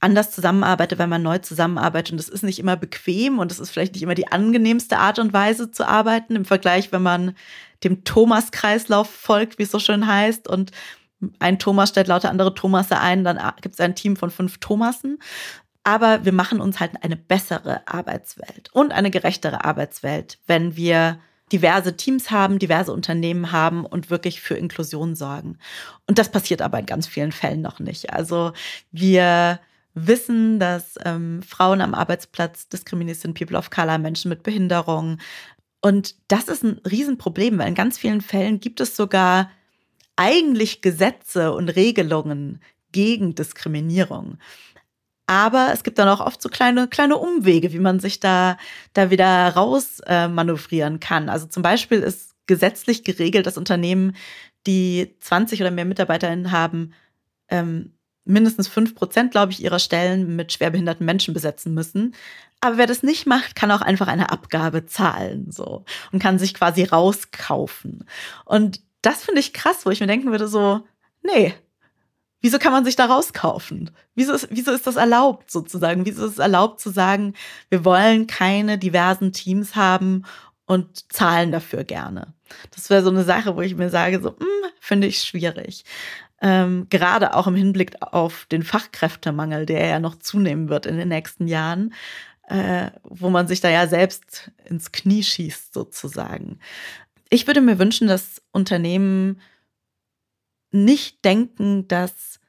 anders 0.00 0.32
zusammenarbeitet, 0.32 0.98
weil 0.98 1.06
man 1.06 1.22
neu 1.22 1.38
zusammenarbeitet. 1.38 2.12
Und 2.12 2.18
das 2.18 2.28
ist 2.28 2.42
nicht 2.42 2.58
immer 2.58 2.76
bequem 2.76 3.38
und 3.38 3.52
das 3.52 3.60
ist 3.60 3.70
vielleicht 3.70 3.94
nicht 3.94 4.02
immer 4.02 4.16
die 4.16 4.26
angenehmste 4.26 4.98
Art 4.98 5.20
und 5.20 5.32
Weise 5.32 5.70
zu 5.70 5.86
arbeiten 5.86 6.34
im 6.34 6.44
Vergleich, 6.44 6.90
wenn 6.90 7.02
man 7.02 7.36
dem 7.84 8.02
Thomas-Kreislauf 8.02 9.08
folgt, 9.08 9.58
wie 9.58 9.62
es 9.62 9.70
so 9.70 9.78
schön 9.78 10.06
heißt. 10.06 10.48
Und 10.48 10.72
ein 11.38 11.58
Thomas 11.58 11.90
stellt 11.90 12.08
lauter 12.08 12.30
andere 12.30 12.54
Thomasse 12.54 12.98
ein, 12.98 13.24
dann 13.24 13.38
gibt 13.60 13.74
es 13.74 13.80
ein 13.80 13.94
Team 13.94 14.16
von 14.16 14.30
fünf 14.30 14.58
Thomassen. 14.58 15.18
Aber 15.84 16.24
wir 16.24 16.32
machen 16.32 16.60
uns 16.60 16.78
halt 16.78 16.92
eine 17.02 17.16
bessere 17.16 17.86
Arbeitswelt 17.88 18.70
und 18.72 18.92
eine 18.92 19.10
gerechtere 19.10 19.64
Arbeitswelt, 19.64 20.38
wenn 20.46 20.76
wir 20.76 21.18
diverse 21.52 21.96
Teams 21.96 22.30
haben, 22.30 22.58
diverse 22.58 22.92
Unternehmen 22.92 23.52
haben 23.52 23.84
und 23.84 24.08
wirklich 24.08 24.40
für 24.40 24.54
Inklusion 24.54 25.16
sorgen. 25.16 25.58
Und 26.06 26.18
das 26.18 26.30
passiert 26.30 26.62
aber 26.62 26.78
in 26.78 26.86
ganz 26.86 27.06
vielen 27.06 27.32
Fällen 27.32 27.60
noch 27.60 27.78
nicht. 27.78 28.12
Also 28.12 28.52
wir 28.90 29.60
wissen, 29.94 30.58
dass 30.58 30.98
ähm, 31.04 31.42
Frauen 31.42 31.82
am 31.82 31.94
Arbeitsplatz 31.94 32.68
diskriminiert 32.68 33.18
sind, 33.18 33.38
People 33.38 33.58
of 33.58 33.70
Color, 33.70 33.98
Menschen 33.98 34.30
mit 34.30 34.42
Behinderung. 34.42 35.18
Und 35.82 36.14
das 36.28 36.48
ist 36.48 36.62
ein 36.62 36.80
Riesenproblem, 36.88 37.58
weil 37.58 37.68
in 37.68 37.74
ganz 37.74 37.98
vielen 37.98 38.22
Fällen 38.22 38.60
gibt 38.60 38.80
es 38.80 38.96
sogar 38.96 39.50
eigentlich 40.16 40.82
Gesetze 40.82 41.52
und 41.52 41.68
Regelungen 41.68 42.60
gegen 42.92 43.34
Diskriminierung. 43.34 44.38
Aber 45.26 45.70
es 45.72 45.82
gibt 45.82 45.98
dann 45.98 46.08
auch 46.08 46.20
oft 46.20 46.42
so 46.42 46.48
kleine, 46.48 46.88
kleine 46.88 47.16
Umwege, 47.16 47.72
wie 47.72 47.78
man 47.78 48.00
sich 48.00 48.20
da, 48.20 48.58
da 48.92 49.10
wieder 49.10 49.48
raus 49.48 50.00
äh, 50.06 50.28
manövrieren 50.28 51.00
kann. 51.00 51.28
Also 51.28 51.46
zum 51.46 51.62
Beispiel 51.62 52.00
ist 52.00 52.34
gesetzlich 52.46 53.04
geregelt, 53.04 53.46
dass 53.46 53.56
Unternehmen, 53.56 54.16
die 54.66 55.16
20 55.20 55.60
oder 55.60 55.70
mehr 55.70 55.84
MitarbeiterInnen 55.84 56.52
haben, 56.52 56.92
ähm, 57.48 57.94
mindestens 58.24 58.68
fünf 58.68 58.94
Prozent, 58.94 59.32
glaube 59.32 59.52
ich, 59.52 59.62
ihrer 59.62 59.78
Stellen 59.78 60.36
mit 60.36 60.52
schwerbehinderten 60.52 61.04
Menschen 61.04 61.34
besetzen 61.34 61.74
müssen. 61.74 62.14
Aber 62.60 62.78
wer 62.78 62.86
das 62.86 63.02
nicht 63.02 63.26
macht, 63.26 63.56
kann 63.56 63.70
auch 63.70 63.80
einfach 63.80 64.08
eine 64.08 64.30
Abgabe 64.30 64.86
zahlen, 64.86 65.50
so. 65.50 65.84
Und 66.12 66.22
kann 66.22 66.38
sich 66.38 66.54
quasi 66.54 66.84
rauskaufen. 66.84 68.04
Und 68.44 68.80
das 69.02 69.24
finde 69.24 69.40
ich 69.40 69.52
krass, 69.52 69.84
wo 69.84 69.90
ich 69.90 70.00
mir 70.00 70.06
denken 70.06 70.30
würde, 70.30 70.48
so, 70.48 70.86
nee, 71.22 71.54
Wieso 72.42 72.58
kann 72.58 72.72
man 72.72 72.84
sich 72.84 72.96
da 72.96 73.06
rauskaufen? 73.06 73.90
Wieso 74.16 74.32
ist, 74.32 74.48
wieso 74.50 74.72
ist 74.72 74.86
das 74.86 74.96
erlaubt 74.96 75.50
sozusagen? 75.50 76.04
Wieso 76.04 76.26
ist 76.26 76.32
es 76.32 76.38
erlaubt 76.38 76.80
zu 76.80 76.90
sagen, 76.90 77.34
wir 77.70 77.84
wollen 77.84 78.26
keine 78.26 78.78
diversen 78.78 79.32
Teams 79.32 79.76
haben 79.76 80.24
und 80.66 81.12
zahlen 81.12 81.52
dafür 81.52 81.84
gerne? 81.84 82.34
Das 82.72 82.90
wäre 82.90 83.04
so 83.04 83.10
eine 83.10 83.22
Sache, 83.22 83.56
wo 83.56 83.60
ich 83.60 83.76
mir 83.76 83.90
sage, 83.90 84.20
so, 84.20 84.30
hm, 84.30 84.70
finde 84.80 85.06
ich 85.06 85.20
schwierig. 85.20 85.84
Ähm, 86.40 86.88
gerade 86.90 87.36
auch 87.36 87.46
im 87.46 87.54
Hinblick 87.54 87.94
auf 88.00 88.46
den 88.50 88.64
Fachkräftemangel, 88.64 89.64
der 89.64 89.86
ja 89.86 90.00
noch 90.00 90.16
zunehmen 90.16 90.68
wird 90.68 90.86
in 90.86 90.96
den 90.96 91.08
nächsten 91.08 91.46
Jahren, 91.46 91.94
äh, 92.48 92.90
wo 93.04 93.30
man 93.30 93.46
sich 93.46 93.60
da 93.60 93.70
ja 93.70 93.86
selbst 93.86 94.50
ins 94.64 94.90
Knie 94.90 95.22
schießt 95.22 95.72
sozusagen. 95.72 96.58
Ich 97.32 97.46
würde 97.46 97.62
mir 97.62 97.78
wünschen, 97.78 98.08
dass 98.08 98.42
Unternehmen 98.52 99.40
nicht 100.70 101.24
denken, 101.24 101.88
dass 101.88 102.40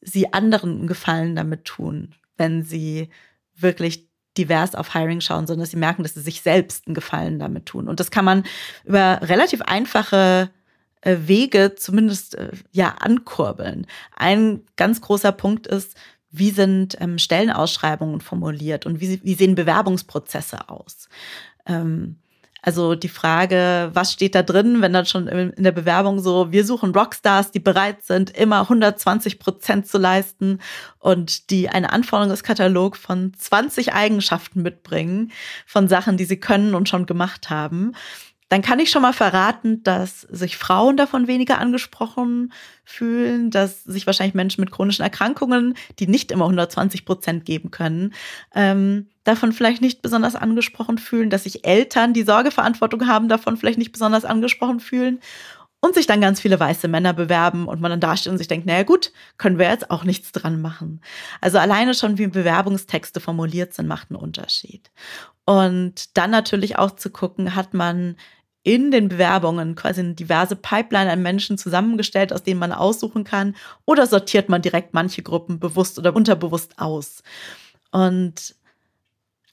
sie 0.00 0.32
anderen 0.32 0.86
Gefallen 0.86 1.36
damit 1.36 1.66
tun, 1.66 2.14
wenn 2.38 2.62
sie 2.62 3.10
wirklich 3.54 4.08
divers 4.38 4.74
auf 4.74 4.94
Hiring 4.94 5.20
schauen, 5.20 5.46
sondern 5.46 5.64
dass 5.64 5.72
sie 5.72 5.76
merken, 5.76 6.02
dass 6.02 6.14
sie 6.14 6.22
sich 6.22 6.40
selbst 6.40 6.86
einen 6.86 6.94
Gefallen 6.94 7.38
damit 7.38 7.66
tun. 7.66 7.88
Und 7.88 8.00
das 8.00 8.10
kann 8.10 8.24
man 8.24 8.44
über 8.86 9.20
relativ 9.20 9.60
einfache 9.60 10.48
äh, 11.02 11.16
Wege 11.26 11.74
zumindest 11.76 12.36
äh, 12.36 12.52
ja 12.72 12.96
ankurbeln. 12.98 13.86
Ein 14.16 14.62
ganz 14.76 15.02
großer 15.02 15.32
Punkt 15.32 15.66
ist, 15.66 15.94
wie 16.30 16.52
sind 16.52 16.96
ähm, 17.02 17.18
Stellenausschreibungen 17.18 18.22
formuliert 18.22 18.86
und 18.86 18.98
wie, 18.98 19.22
wie 19.22 19.34
sehen 19.34 19.54
Bewerbungsprozesse 19.54 20.70
aus? 20.70 21.10
Ähm, 21.66 22.16
also 22.66 22.96
die 22.96 23.08
Frage, 23.08 23.90
was 23.92 24.12
steht 24.12 24.34
da 24.34 24.42
drin, 24.42 24.82
wenn 24.82 24.92
dann 24.92 25.06
schon 25.06 25.28
in 25.28 25.62
der 25.62 25.70
Bewerbung 25.70 26.18
so, 26.18 26.50
wir 26.50 26.64
suchen 26.64 26.92
Rockstars, 26.92 27.52
die 27.52 27.60
bereit 27.60 28.04
sind, 28.04 28.36
immer 28.36 28.62
120 28.62 29.38
Prozent 29.38 29.86
zu 29.86 29.98
leisten 29.98 30.58
und 30.98 31.50
die 31.50 31.68
eine 31.68 31.92
Anforderungskatalog 31.92 32.96
von 32.96 33.32
20 33.38 33.94
Eigenschaften 33.94 34.62
mitbringen, 34.62 35.30
von 35.64 35.86
Sachen, 35.86 36.16
die 36.16 36.24
sie 36.24 36.40
können 36.40 36.74
und 36.74 36.88
schon 36.88 37.06
gemacht 37.06 37.50
haben. 37.50 37.92
Dann 38.48 38.62
kann 38.62 38.80
ich 38.80 38.90
schon 38.90 39.02
mal 39.02 39.12
verraten, 39.12 39.84
dass 39.84 40.22
sich 40.22 40.56
Frauen 40.56 40.96
davon 40.96 41.28
weniger 41.28 41.58
angesprochen 41.58 42.52
fühlen, 42.84 43.52
dass 43.52 43.84
sich 43.84 44.06
wahrscheinlich 44.06 44.34
Menschen 44.34 44.60
mit 44.60 44.72
chronischen 44.72 45.04
Erkrankungen, 45.04 45.74
die 46.00 46.08
nicht 46.08 46.32
immer 46.32 46.46
120 46.46 47.04
Prozent 47.04 47.44
geben 47.44 47.70
können, 47.70 48.12
ähm, 48.56 49.06
davon 49.26 49.52
vielleicht 49.52 49.82
nicht 49.82 50.02
besonders 50.02 50.36
angesprochen 50.36 50.98
fühlen, 50.98 51.30
dass 51.30 51.44
sich 51.44 51.66
Eltern, 51.66 52.12
die 52.12 52.22
Sorgeverantwortung 52.22 53.06
haben, 53.06 53.28
davon 53.28 53.56
vielleicht 53.56 53.78
nicht 53.78 53.92
besonders 53.92 54.24
angesprochen 54.24 54.80
fühlen 54.80 55.20
und 55.80 55.94
sich 55.94 56.06
dann 56.06 56.20
ganz 56.20 56.40
viele 56.40 56.58
weiße 56.58 56.88
Männer 56.88 57.12
bewerben 57.12 57.68
und 57.68 57.80
man 57.80 57.90
dann 57.90 58.00
dasteht 58.00 58.32
und 58.32 58.38
sich 58.38 58.48
denkt, 58.48 58.66
naja 58.66 58.82
gut, 58.82 59.12
können 59.36 59.58
wir 59.58 59.68
jetzt 59.68 59.90
auch 59.90 60.04
nichts 60.04 60.32
dran 60.32 60.60
machen. 60.60 61.00
Also 61.40 61.58
alleine 61.58 61.94
schon, 61.94 62.18
wie 62.18 62.26
Bewerbungstexte 62.26 63.20
formuliert 63.20 63.74
sind, 63.74 63.86
macht 63.86 64.10
einen 64.10 64.20
Unterschied. 64.20 64.90
Und 65.44 66.16
dann 66.16 66.30
natürlich 66.30 66.78
auch 66.78 66.92
zu 66.92 67.10
gucken, 67.10 67.54
hat 67.54 67.74
man 67.74 68.16
in 68.62 68.90
den 68.90 69.08
Bewerbungen 69.08 69.76
quasi 69.76 70.00
eine 70.00 70.14
diverse 70.14 70.56
Pipeline 70.56 71.10
an 71.10 71.22
Menschen 71.22 71.56
zusammengestellt, 71.56 72.32
aus 72.32 72.42
denen 72.42 72.58
man 72.58 72.72
aussuchen 72.72 73.22
kann, 73.22 73.54
oder 73.84 74.06
sortiert 74.08 74.48
man 74.48 74.60
direkt 74.60 74.92
manche 74.92 75.22
Gruppen 75.22 75.60
bewusst 75.60 76.00
oder 76.00 76.16
unterbewusst 76.16 76.78
aus? 76.78 77.22
Und 77.92 78.56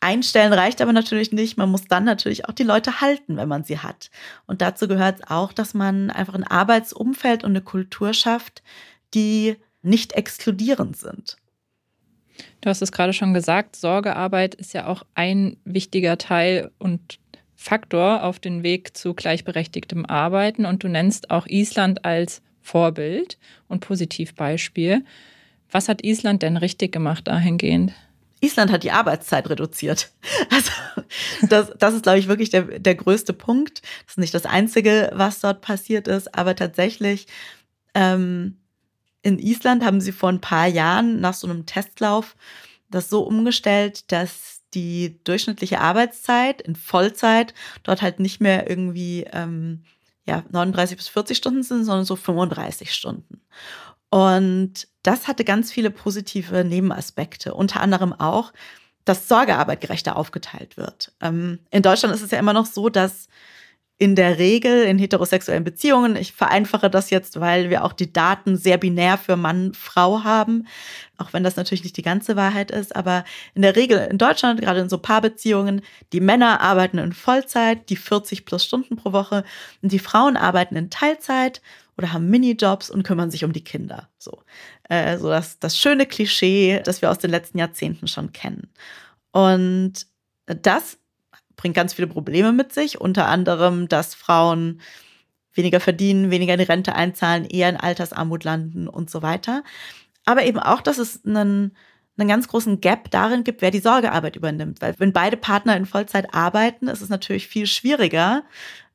Einstellen 0.03 0.53
reicht 0.53 0.81
aber 0.81 0.93
natürlich 0.93 1.31
nicht. 1.31 1.57
Man 1.57 1.69
muss 1.69 1.85
dann 1.85 2.03
natürlich 2.03 2.47
auch 2.47 2.53
die 2.53 2.63
Leute 2.63 3.01
halten, 3.01 3.37
wenn 3.37 3.47
man 3.47 3.63
sie 3.63 3.79
hat. 3.79 4.11
Und 4.45 4.61
dazu 4.61 4.87
gehört 4.87 5.29
auch, 5.29 5.53
dass 5.53 5.73
man 5.73 6.09
einfach 6.09 6.35
ein 6.35 6.43
Arbeitsumfeld 6.43 7.43
und 7.43 7.51
eine 7.51 7.61
Kultur 7.61 8.13
schafft, 8.13 8.61
die 9.13 9.55
nicht 9.81 10.13
exkludierend 10.13 10.97
sind. 10.97 11.37
Du 12.61 12.69
hast 12.69 12.81
es 12.81 12.91
gerade 12.91 13.13
schon 13.13 13.33
gesagt, 13.33 13.75
Sorgearbeit 13.75 14.55
ist 14.55 14.73
ja 14.73 14.87
auch 14.87 15.03
ein 15.15 15.57
wichtiger 15.65 16.17
Teil 16.17 16.71
und 16.79 17.19
Faktor 17.55 18.23
auf 18.23 18.39
den 18.39 18.63
Weg 18.63 18.97
zu 18.97 19.13
gleichberechtigtem 19.13 20.05
Arbeiten. 20.05 20.65
Und 20.65 20.83
du 20.83 20.89
nennst 20.89 21.31
auch 21.31 21.47
Island 21.47 22.03
als 22.03 22.41
Vorbild 22.61 23.37
und 23.67 23.81
Positivbeispiel. 23.81 25.05
Was 25.71 25.89
hat 25.89 26.03
Island 26.03 26.43
denn 26.43 26.57
richtig 26.57 26.91
gemacht 26.91 27.27
dahingehend? 27.27 27.93
Island 28.43 28.71
hat 28.71 28.83
die 28.83 28.91
Arbeitszeit 28.91 29.49
reduziert. 29.49 30.11
Also 30.49 30.71
das, 31.47 31.71
das 31.77 31.93
ist, 31.93 32.03
glaube 32.03 32.19
ich, 32.19 32.27
wirklich 32.27 32.49
der, 32.49 32.79
der 32.79 32.95
größte 32.95 33.33
Punkt. 33.33 33.81
Das 34.05 34.13
ist 34.13 34.17
nicht 34.17 34.33
das 34.33 34.45
Einzige, 34.45 35.11
was 35.13 35.39
dort 35.39 35.61
passiert 35.61 36.07
ist, 36.07 36.35
aber 36.35 36.55
tatsächlich 36.55 37.27
ähm, 37.93 38.57
in 39.21 39.39
Island 39.39 39.83
haben 39.83 40.01
sie 40.01 40.11
vor 40.11 40.29
ein 40.29 40.41
paar 40.41 40.67
Jahren 40.67 41.21
nach 41.21 41.33
so 41.33 41.47
einem 41.47 41.65
Testlauf 41.65 42.35
das 42.89 43.09
so 43.09 43.23
umgestellt, 43.23 44.11
dass 44.11 44.61
die 44.73 45.19
durchschnittliche 45.23 45.79
Arbeitszeit 45.79 46.61
in 46.61 46.75
Vollzeit 46.75 47.53
dort 47.83 48.01
halt 48.01 48.19
nicht 48.19 48.41
mehr 48.41 48.69
irgendwie 48.69 49.25
ähm, 49.31 49.83
ja, 50.25 50.43
39 50.49 50.97
bis 50.97 51.07
40 51.07 51.37
Stunden 51.37 51.63
sind, 51.63 51.85
sondern 51.85 52.05
so 52.05 52.15
35 52.15 52.93
Stunden. 52.93 53.41
Und 54.09 54.87
das 55.03 55.27
hatte 55.27 55.43
ganz 55.43 55.71
viele 55.71 55.91
positive 55.91 56.63
Nebenaspekte, 56.63 57.53
unter 57.53 57.81
anderem 57.81 58.13
auch, 58.13 58.53
dass 59.05 59.27
Sorgearbeit 59.27 59.81
gerechter 59.81 60.15
aufgeteilt 60.15 60.77
wird. 60.77 61.11
Ähm, 61.21 61.59
in 61.71 61.81
Deutschland 61.81 62.15
ist 62.15 62.21
es 62.21 62.31
ja 62.31 62.39
immer 62.39 62.53
noch 62.53 62.65
so, 62.65 62.89
dass 62.89 63.27
in 64.03 64.15
der 64.15 64.37
Regel 64.37 64.83
in 64.83 64.99
heterosexuellen 64.99 65.63
Beziehungen, 65.63 66.17
ich 66.17 66.33
vereinfache 66.33 66.89
das 66.89 67.09
jetzt, 67.09 67.39
weil 67.39 67.69
wir 67.69 67.85
auch 67.85 67.93
die 67.93 68.11
Daten 68.11 68.57
sehr 68.57 68.77
binär 68.77 69.17
für 69.17 69.37
Mann, 69.37 69.73
Frau 69.73 70.25
haben, 70.25 70.67
auch 71.17 71.31
wenn 71.31 71.45
das 71.45 71.55
natürlich 71.55 71.85
nicht 71.85 71.95
die 71.95 72.01
ganze 72.01 72.35
Wahrheit 72.35 72.69
ist, 72.69 72.97
aber 72.97 73.23
in 73.55 73.61
der 73.61 73.77
Regel 73.77 74.05
in 74.11 74.17
Deutschland, 74.17 74.59
gerade 74.59 74.81
in 74.81 74.89
so 74.89 74.97
Paarbeziehungen, 74.97 75.83
die 76.11 76.19
Männer 76.19 76.59
arbeiten 76.59 76.97
in 76.97 77.13
Vollzeit, 77.13 77.89
die 77.89 77.95
40 77.95 78.43
plus 78.43 78.65
Stunden 78.65 78.97
pro 78.97 79.13
Woche, 79.13 79.45
und 79.81 79.93
die 79.93 79.99
Frauen 79.99 80.35
arbeiten 80.35 80.75
in 80.75 80.89
Teilzeit 80.89 81.61
oder 81.97 82.11
haben 82.11 82.29
Minijobs 82.29 82.89
und 82.89 83.03
kümmern 83.03 83.31
sich 83.31 83.45
um 83.45 83.53
die 83.53 83.63
Kinder. 83.63 84.09
So, 84.17 84.43
äh, 84.89 85.17
so 85.17 85.29
das, 85.29 85.59
das 85.59 85.77
schöne 85.77 86.05
Klischee, 86.05 86.81
das 86.83 87.01
wir 87.01 87.09
aus 87.09 87.19
den 87.19 87.31
letzten 87.31 87.57
Jahrzehnten 87.57 88.09
schon 88.09 88.33
kennen. 88.33 88.69
Und 89.31 90.07
das 90.45 90.97
bringt 91.55 91.75
ganz 91.75 91.93
viele 91.93 92.07
Probleme 92.07 92.51
mit 92.51 92.73
sich, 92.73 92.99
unter 92.99 93.27
anderem, 93.27 93.87
dass 93.87 94.15
Frauen 94.15 94.81
weniger 95.53 95.79
verdienen, 95.79 96.31
weniger 96.31 96.53
in 96.53 96.59
die 96.59 96.65
Rente 96.65 96.95
einzahlen, 96.95 97.45
eher 97.45 97.69
in 97.69 97.77
Altersarmut 97.77 98.43
landen 98.43 98.87
und 98.87 99.09
so 99.09 99.21
weiter. 99.21 99.63
Aber 100.25 100.43
eben 100.43 100.59
auch, 100.59 100.81
dass 100.81 100.97
es 100.97 101.23
einen, 101.25 101.75
einen 102.17 102.29
ganz 102.29 102.47
großen 102.47 102.81
Gap 102.81 103.11
darin 103.11 103.43
gibt, 103.43 103.61
wer 103.61 103.71
die 103.71 103.79
Sorgearbeit 103.79 104.35
übernimmt. 104.35 104.81
Weil 104.81 104.95
wenn 104.99 105.13
beide 105.13 105.37
Partner 105.37 105.77
in 105.77 105.85
Vollzeit 105.85 106.33
arbeiten, 106.33 106.87
ist 106.87 107.01
es 107.01 107.09
natürlich 107.09 107.47
viel 107.47 107.67
schwieriger, 107.67 108.43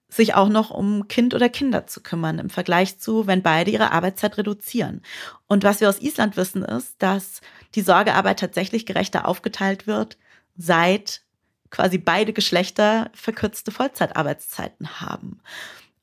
sich 0.08 0.34
auch 0.34 0.48
noch 0.48 0.70
um 0.70 1.06
Kind 1.06 1.34
oder 1.34 1.48
Kinder 1.48 1.86
zu 1.86 2.02
kümmern 2.02 2.38
im 2.38 2.48
Vergleich 2.48 2.98
zu, 2.98 3.26
wenn 3.26 3.42
beide 3.42 3.70
ihre 3.70 3.92
Arbeitszeit 3.92 4.38
reduzieren. 4.38 5.02
Und 5.46 5.64
was 5.64 5.80
wir 5.80 5.88
aus 5.88 6.00
Island 6.00 6.36
wissen, 6.36 6.64
ist, 6.64 6.94
dass 6.98 7.42
die 7.74 7.82
Sorgearbeit 7.82 8.40
tatsächlich 8.40 8.86
gerechter 8.86 9.28
aufgeteilt 9.28 9.86
wird, 9.86 10.16
seit 10.56 11.20
quasi 11.70 11.98
beide 11.98 12.32
Geschlechter 12.32 13.10
verkürzte 13.14 13.70
Vollzeitarbeitszeiten 13.70 15.00
haben. 15.00 15.40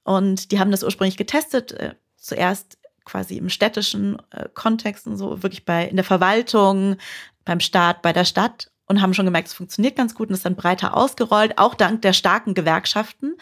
Und 0.04 0.52
die 0.52 0.60
haben 0.60 0.72
das 0.72 0.84
ursprünglich 0.84 1.18
getestet, 1.18 1.72
äh, 1.74 1.96
zuerst 2.18 2.78
quasi 3.06 3.38
im 3.38 3.50
städtischen 3.50 4.18
äh, 4.32 4.50
Kontext 4.54 5.08
und 5.08 5.18
so, 5.18 5.44
wirklich 5.44 5.66
bei 5.66 5.88
in 5.88 5.96
der 5.96 6.06
Verwaltung, 6.06 6.98
beim 7.44 7.60
Staat, 7.60 8.02
bei 8.02 8.14
der 8.14 8.26
Stadt 8.26 8.72
und 8.88 9.02
haben 9.02 9.14
schon 9.14 9.26
gemerkt, 9.26 9.48
es 9.48 9.54
funktioniert 9.54 9.96
ganz 9.96 10.16
gut 10.16 10.30
und 10.30 10.36
ist 10.36 10.46
dann 10.46 10.56
breiter 10.56 10.96
ausgerollt, 10.96 11.58
auch 11.58 11.76
dank 11.76 12.02
der 12.02 12.14
starken 12.14 12.54
Gewerkschaften. 12.54 13.36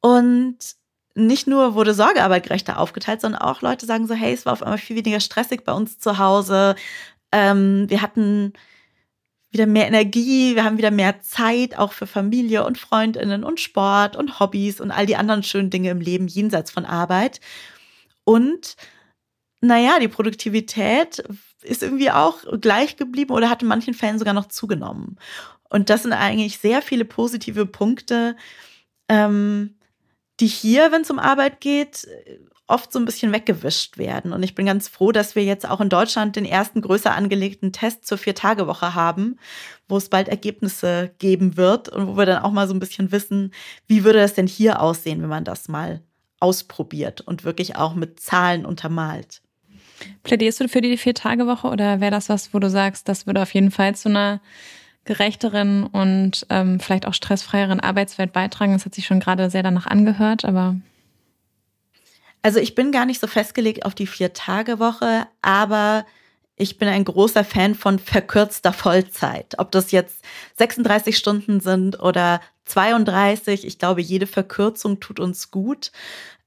Und 0.00 0.58
nicht 1.14 1.46
nur 1.46 1.74
wurde 1.74 1.94
Sorgearbeit 1.94 2.44
gerechter 2.44 2.78
aufgeteilt, 2.78 3.20
sondern 3.20 3.40
auch 3.40 3.62
Leute 3.62 3.86
sagen 3.86 4.06
so, 4.06 4.14
hey, 4.14 4.34
es 4.34 4.46
war 4.46 4.52
auf 4.52 4.62
einmal 4.62 4.78
viel 4.78 4.96
weniger 4.96 5.20
stressig 5.20 5.64
bei 5.64 5.72
uns 5.72 5.98
zu 5.98 6.18
Hause. 6.18 6.74
Ähm, 7.32 7.88
wir 7.88 8.02
hatten 8.02 8.52
wieder 9.54 9.66
mehr 9.66 9.86
Energie, 9.86 10.54
wir 10.54 10.64
haben 10.64 10.78
wieder 10.78 10.90
mehr 10.90 11.20
Zeit 11.20 11.78
auch 11.78 11.92
für 11.92 12.06
Familie 12.06 12.64
und 12.64 12.76
Freundinnen 12.76 13.44
und 13.44 13.60
Sport 13.60 14.16
und 14.16 14.40
Hobbys 14.40 14.80
und 14.80 14.90
all 14.90 15.06
die 15.06 15.16
anderen 15.16 15.42
schönen 15.42 15.70
Dinge 15.70 15.90
im 15.90 16.00
Leben 16.00 16.26
jenseits 16.26 16.70
von 16.70 16.84
Arbeit. 16.84 17.40
Und 18.24 18.76
naja, 19.60 19.98
die 20.00 20.08
Produktivität 20.08 21.24
ist 21.62 21.82
irgendwie 21.82 22.10
auch 22.10 22.40
gleich 22.60 22.96
geblieben 22.96 23.32
oder 23.32 23.48
hat 23.48 23.62
in 23.62 23.68
manchen 23.68 23.94
Fällen 23.94 24.18
sogar 24.18 24.34
noch 24.34 24.48
zugenommen. 24.48 25.18
Und 25.70 25.88
das 25.88 26.02
sind 26.02 26.12
eigentlich 26.12 26.58
sehr 26.58 26.82
viele 26.82 27.04
positive 27.04 27.64
Punkte, 27.64 28.36
ähm, 29.08 29.76
die 30.40 30.46
hier, 30.46 30.92
wenn 30.92 31.02
es 31.02 31.10
um 31.10 31.18
Arbeit 31.18 31.60
geht, 31.60 32.06
oft 32.66 32.92
so 32.92 32.98
ein 32.98 33.04
bisschen 33.04 33.32
weggewischt 33.32 33.98
werden. 33.98 34.32
Und 34.32 34.42
ich 34.42 34.54
bin 34.54 34.66
ganz 34.66 34.88
froh, 34.88 35.12
dass 35.12 35.36
wir 35.36 35.44
jetzt 35.44 35.68
auch 35.68 35.80
in 35.80 35.90
Deutschland 35.90 36.36
den 36.36 36.46
ersten 36.46 36.80
größer 36.80 37.14
angelegten 37.14 37.72
Test 37.72 38.06
zur 38.06 38.16
Vier-Tage-Woche 38.16 38.94
haben, 38.94 39.38
wo 39.86 39.98
es 39.98 40.08
bald 40.08 40.28
Ergebnisse 40.28 41.12
geben 41.18 41.56
wird 41.56 41.90
und 41.90 42.06
wo 42.06 42.16
wir 42.16 42.26
dann 42.26 42.42
auch 42.42 42.52
mal 42.52 42.66
so 42.66 42.74
ein 42.74 42.80
bisschen 42.80 43.12
wissen, 43.12 43.52
wie 43.86 44.04
würde 44.04 44.20
das 44.20 44.34
denn 44.34 44.46
hier 44.46 44.80
aussehen, 44.80 45.20
wenn 45.20 45.28
man 45.28 45.44
das 45.44 45.68
mal 45.68 46.00
ausprobiert 46.40 47.20
und 47.20 47.44
wirklich 47.44 47.76
auch 47.76 47.94
mit 47.94 48.20
Zahlen 48.20 48.64
untermalt. 48.64 49.42
Plädierst 50.22 50.60
du 50.60 50.68
für 50.68 50.80
die 50.80 50.96
Vier-Tage-Woche 50.96 51.68
oder 51.68 52.00
wäre 52.00 52.10
das 52.10 52.28
was, 52.28 52.54
wo 52.54 52.58
du 52.58 52.70
sagst, 52.70 53.08
das 53.08 53.26
würde 53.26 53.42
auf 53.42 53.52
jeden 53.52 53.70
Fall 53.70 53.94
zu 53.94 54.08
einer 54.08 54.40
gerechteren 55.04 55.84
und 55.84 56.46
ähm, 56.48 56.80
vielleicht 56.80 57.06
auch 57.06 57.14
stressfreieren 57.14 57.80
Arbeitswelt 57.80 58.32
beitragen? 58.32 58.72
Das 58.72 58.86
hat 58.86 58.94
sich 58.94 59.06
schon 59.06 59.20
gerade 59.20 59.50
sehr 59.50 59.62
danach 59.62 59.86
angehört, 59.86 60.44
aber 60.44 60.76
also 62.44 62.60
ich 62.60 62.74
bin 62.74 62.92
gar 62.92 63.06
nicht 63.06 63.22
so 63.22 63.26
festgelegt 63.26 63.86
auf 63.86 63.94
die 63.94 64.06
Vier-Tage-Woche, 64.06 65.26
aber 65.40 66.04
ich 66.56 66.76
bin 66.76 66.88
ein 66.88 67.06
großer 67.06 67.42
Fan 67.42 67.74
von 67.74 67.98
verkürzter 67.98 68.74
Vollzeit. 68.74 69.54
Ob 69.56 69.72
das 69.72 69.92
jetzt 69.92 70.22
36 70.58 71.16
Stunden 71.16 71.60
sind 71.60 72.00
oder 72.00 72.42
32, 72.66 73.66
ich 73.66 73.78
glaube, 73.78 74.02
jede 74.02 74.26
Verkürzung 74.26 75.00
tut 75.00 75.20
uns 75.20 75.50
gut. 75.50 75.90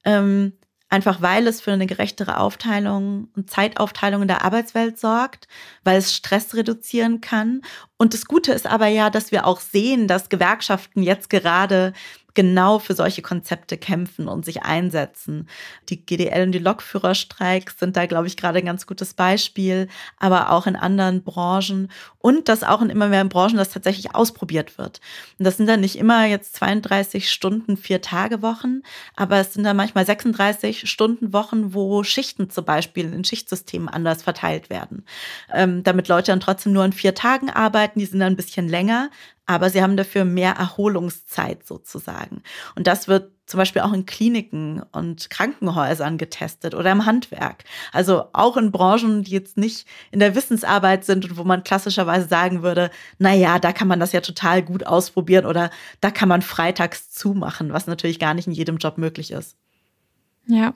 Ähm, 0.05 0.53
einfach 0.87 1.19
weil 1.23 1.47
es 1.47 1.61
für 1.61 1.71
eine 1.71 1.87
gerechtere 1.87 2.37
Aufteilung 2.37 3.29
und 3.35 3.49
Zeitaufteilung 3.49 4.21
in 4.21 4.27
der 4.27 4.45
Arbeitswelt 4.45 4.99
sorgt, 4.99 5.47
weil 5.83 5.97
es 5.97 6.13
Stress 6.13 6.53
reduzieren 6.53 7.21
kann. 7.21 7.63
Und 7.97 8.13
das 8.13 8.25
Gute 8.25 8.53
ist 8.53 8.67
aber 8.67 8.85
ja, 8.85 9.09
dass 9.09 9.31
wir 9.31 9.47
auch 9.47 9.61
sehen, 9.61 10.07
dass 10.07 10.29
Gewerkschaften 10.29 11.01
jetzt 11.01 11.31
gerade 11.31 11.93
genau 12.37 12.77
für 12.77 12.93
solche 12.93 13.23
Konzepte 13.23 13.79
kämpfen 13.79 14.27
und 14.27 14.45
sich 14.45 14.61
einsetzen. 14.61 15.49
Die 15.89 16.05
GDL 16.05 16.43
und 16.43 16.51
die 16.51 16.59
Lokführerstreiks 16.59 17.79
sind 17.79 17.97
da, 17.97 18.05
glaube 18.05 18.27
ich, 18.27 18.37
gerade 18.37 18.59
ein 18.59 18.65
ganz 18.65 18.85
gutes 18.85 19.15
Beispiel, 19.15 19.87
aber 20.19 20.51
auch 20.51 20.67
in 20.67 20.75
anderen 20.75 21.23
Branchen 21.23 21.89
und 22.19 22.47
dass 22.47 22.61
auch 22.61 22.83
in 22.83 22.91
immer 22.91 23.07
mehr 23.07 23.25
Branchen 23.25 23.57
das 23.57 23.71
tatsächlich 23.71 24.13
ausprobiert 24.13 24.77
wird. 24.77 25.01
Und 25.39 25.45
das 25.45 25.57
sind 25.57 25.65
dann 25.65 25.79
nicht 25.79 25.97
immer 25.97 26.27
jetzt 26.27 26.55
32 26.57 27.31
Stunden, 27.31 27.75
vier 27.75 28.03
Tage 28.03 28.43
Wochen, 28.43 28.83
aber 29.15 29.39
es 29.39 29.55
sind 29.55 29.63
dann 29.63 29.75
manchmal 29.75 30.05
36 30.05 30.87
Stunden 30.87 31.33
Wochen, 31.33 31.73
wo 31.73 32.03
Schichten 32.03 32.51
zum 32.51 32.65
Beispiel 32.65 33.11
in 33.11 33.23
Schichtsystemen 33.23 33.89
anders 33.89 34.21
verteilt 34.21 34.69
werden, 34.69 35.05
ähm, 35.51 35.81
damit 35.81 36.07
Leute 36.07 36.31
dann 36.31 36.39
trotzdem 36.39 36.73
nur 36.73 36.85
in 36.85 36.93
vier 36.93 37.15
Tagen 37.15 37.49
arbeiten, 37.49 37.97
die 37.97 38.05
sind 38.05 38.19
dann 38.19 38.33
ein 38.33 38.37
bisschen 38.37 38.69
länger, 38.69 39.09
aber 39.47 39.69
sie 39.69 39.81
haben 39.81 39.97
dafür 39.97 40.25
mehr 40.25 40.53
Erholungszeit 40.53 41.65
sozusagen. 41.65 42.43
Und 42.75 42.85
das 42.85 43.07
wird 43.07 43.31
zum 43.47 43.59
Beispiel 43.59 43.81
auch 43.81 43.93
in 43.93 44.05
Kliniken 44.05 44.83
und 44.91 45.29
Krankenhäusern 45.29 46.17
getestet 46.17 46.75
oder 46.75 46.91
im 46.91 47.05
Handwerk. 47.05 47.63
Also 47.93 48.25
auch 48.33 48.57
in 48.57 48.71
Branchen, 48.71 49.23
die 49.23 49.31
jetzt 49.31 49.57
nicht 49.57 49.87
in 50.11 50.19
der 50.19 50.35
Wissensarbeit 50.35 51.05
sind 51.05 51.29
und 51.29 51.37
wo 51.37 51.45
man 51.45 51.63
klassischerweise 51.63 52.27
sagen 52.27 52.61
würde, 52.61 52.91
na 53.19 53.33
ja, 53.33 53.57
da 53.57 53.71
kann 53.71 53.87
man 53.87 54.01
das 54.01 54.11
ja 54.11 54.19
total 54.19 54.61
gut 54.61 54.85
ausprobieren 54.85 55.45
oder 55.45 55.71
da 56.01 56.11
kann 56.11 56.27
man 56.27 56.41
freitags 56.41 57.09
zumachen, 57.09 57.71
was 57.71 57.87
natürlich 57.87 58.19
gar 58.19 58.33
nicht 58.33 58.47
in 58.47 58.53
jedem 58.53 58.77
Job 58.77 58.97
möglich 58.97 59.31
ist. 59.31 59.55
Ja. 60.45 60.73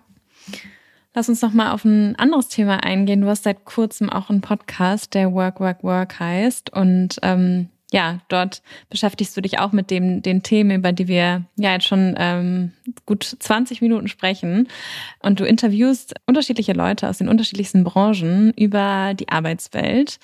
Lass 1.13 1.27
uns 1.27 1.41
noch 1.41 1.51
mal 1.51 1.73
auf 1.73 1.83
ein 1.83 2.15
anderes 2.15 2.47
Thema 2.47 2.85
eingehen. 2.85 3.19
Du 3.19 3.27
hast 3.27 3.43
seit 3.43 3.65
kurzem 3.65 4.09
auch 4.09 4.29
einen 4.29 4.39
Podcast, 4.39 5.13
der 5.13 5.33
Work, 5.33 5.59
Work, 5.59 5.83
Work 5.83 6.21
heißt. 6.21 6.71
Und 6.71 7.17
ähm, 7.21 7.67
ja, 7.93 8.19
dort 8.29 8.61
beschäftigst 8.89 9.35
du 9.35 9.41
dich 9.41 9.59
auch 9.59 9.73
mit 9.73 9.91
dem, 9.91 10.21
den 10.21 10.43
Themen, 10.43 10.71
über 10.71 10.93
die 10.93 11.07
wir 11.07 11.43
ja 11.57 11.73
jetzt 11.73 11.87
schon 11.87 12.15
ähm, 12.17 12.71
gut 13.05 13.23
20 13.23 13.81
Minuten 13.81 14.07
sprechen. 14.07 14.69
Und 15.19 15.39
du 15.39 15.45
interviewst 15.45 16.13
unterschiedliche 16.25 16.73
Leute 16.73 17.09
aus 17.09 17.17
den 17.17 17.27
unterschiedlichsten 17.27 17.83
Branchen 17.83 18.53
über 18.53 19.13
die 19.13 19.29
Arbeitswelt. 19.29 20.19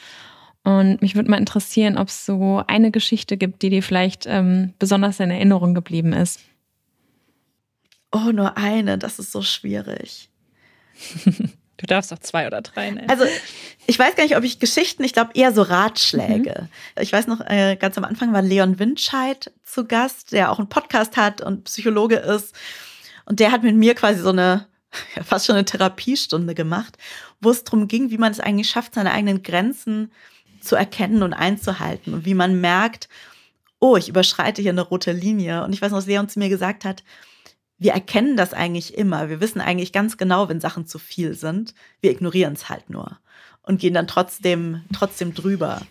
Und 0.63 1.01
mich 1.01 1.15
würde 1.15 1.29
mal 1.29 1.39
interessieren, 1.39 1.97
ob 1.97 2.07
es 2.07 2.25
so 2.25 2.63
eine 2.67 2.91
Geschichte 2.91 3.37
gibt, 3.37 3.61
die 3.61 3.69
dir 3.69 3.83
vielleicht 3.83 4.25
ähm, 4.27 4.73
besonders 4.79 5.19
in 5.19 5.29
Erinnerung 5.29 5.73
geblieben 5.73 6.13
ist. 6.13 6.39
Oh, 8.13 8.31
nur 8.31 8.57
eine, 8.57 8.97
das 8.97 9.19
ist 9.19 9.31
so 9.33 9.41
schwierig. 9.41 10.29
Du 11.77 11.85
darfst 11.85 12.11
auch 12.11 12.19
zwei 12.19 12.47
oder 12.47 12.61
drei 12.61 12.89
nennen. 12.89 13.09
Also, 13.09 13.25
ich 13.85 13.97
weiß 13.97 14.15
gar 14.15 14.23
nicht, 14.23 14.35
ob 14.35 14.43
ich 14.43 14.59
Geschichten, 14.59 15.03
ich 15.03 15.13
glaube 15.13 15.31
eher 15.35 15.53
so 15.53 15.61
Ratschläge. 15.61 16.69
Mhm. 16.95 17.01
Ich 17.01 17.13
weiß 17.13 17.27
noch, 17.27 17.41
äh, 17.41 17.77
ganz 17.79 17.97
am 17.97 18.03
Anfang 18.03 18.33
war 18.33 18.41
Leon 18.41 18.79
Windscheid 18.79 19.51
zu 19.63 19.85
Gast, 19.85 20.31
der 20.31 20.51
auch 20.51 20.57
einen 20.57 20.69
Podcast 20.69 21.17
hat 21.17 21.41
und 21.41 21.65
Psychologe 21.65 22.15
ist. 22.17 22.55
Und 23.25 23.39
der 23.39 23.51
hat 23.51 23.61
mit 23.61 23.75
mir 23.75 23.93
quasi 23.93 24.19
so 24.19 24.29
eine, 24.29 24.67
ja, 25.15 25.23
fast 25.23 25.45
schon 25.45 25.55
eine 25.55 25.65
Therapiestunde 25.65 26.55
gemacht, 26.55 26.97
wo 27.41 27.51
es 27.51 27.63
darum 27.63 27.87
ging, 27.87 28.09
wie 28.09 28.17
man 28.17 28.31
es 28.31 28.39
eigentlich 28.39 28.69
schafft, 28.69 28.95
seine 28.95 29.11
eigenen 29.11 29.43
Grenzen 29.43 30.11
zu 30.61 30.75
erkennen 30.75 31.21
und 31.21 31.33
einzuhalten 31.33 32.13
und 32.13 32.25
wie 32.25 32.33
man 32.33 32.59
merkt, 32.59 33.07
oh, 33.79 33.95
ich 33.97 34.09
überschreite 34.09 34.63
hier 34.63 34.71
eine 34.71 34.81
rote 34.81 35.11
Linie. 35.11 35.63
Und 35.63 35.73
ich 35.73 35.81
weiß 35.81 35.91
noch, 35.91 35.99
was 35.99 36.07
Leon 36.07 36.29
zu 36.29 36.39
mir 36.39 36.49
gesagt 36.49 36.83
hat, 36.83 37.03
wir 37.77 37.93
erkennen 37.93 38.37
das 38.37 38.53
eigentlich 38.53 38.97
immer. 38.97 39.29
Wir 39.29 39.39
wissen 39.39 39.61
eigentlich 39.61 39.93
ganz 39.93 40.17
genau, 40.17 40.49
wenn 40.49 40.59
Sachen 40.59 40.87
zu 40.87 40.99
viel 40.99 41.35
sind. 41.35 41.73
Wir 42.01 42.11
ignorieren 42.11 42.53
es 42.53 42.69
halt 42.69 42.89
nur 42.89 43.19
und 43.61 43.79
gehen 43.79 43.93
dann 43.93 44.07
trotzdem, 44.07 44.81
trotzdem 44.93 45.33
drüber 45.33 45.81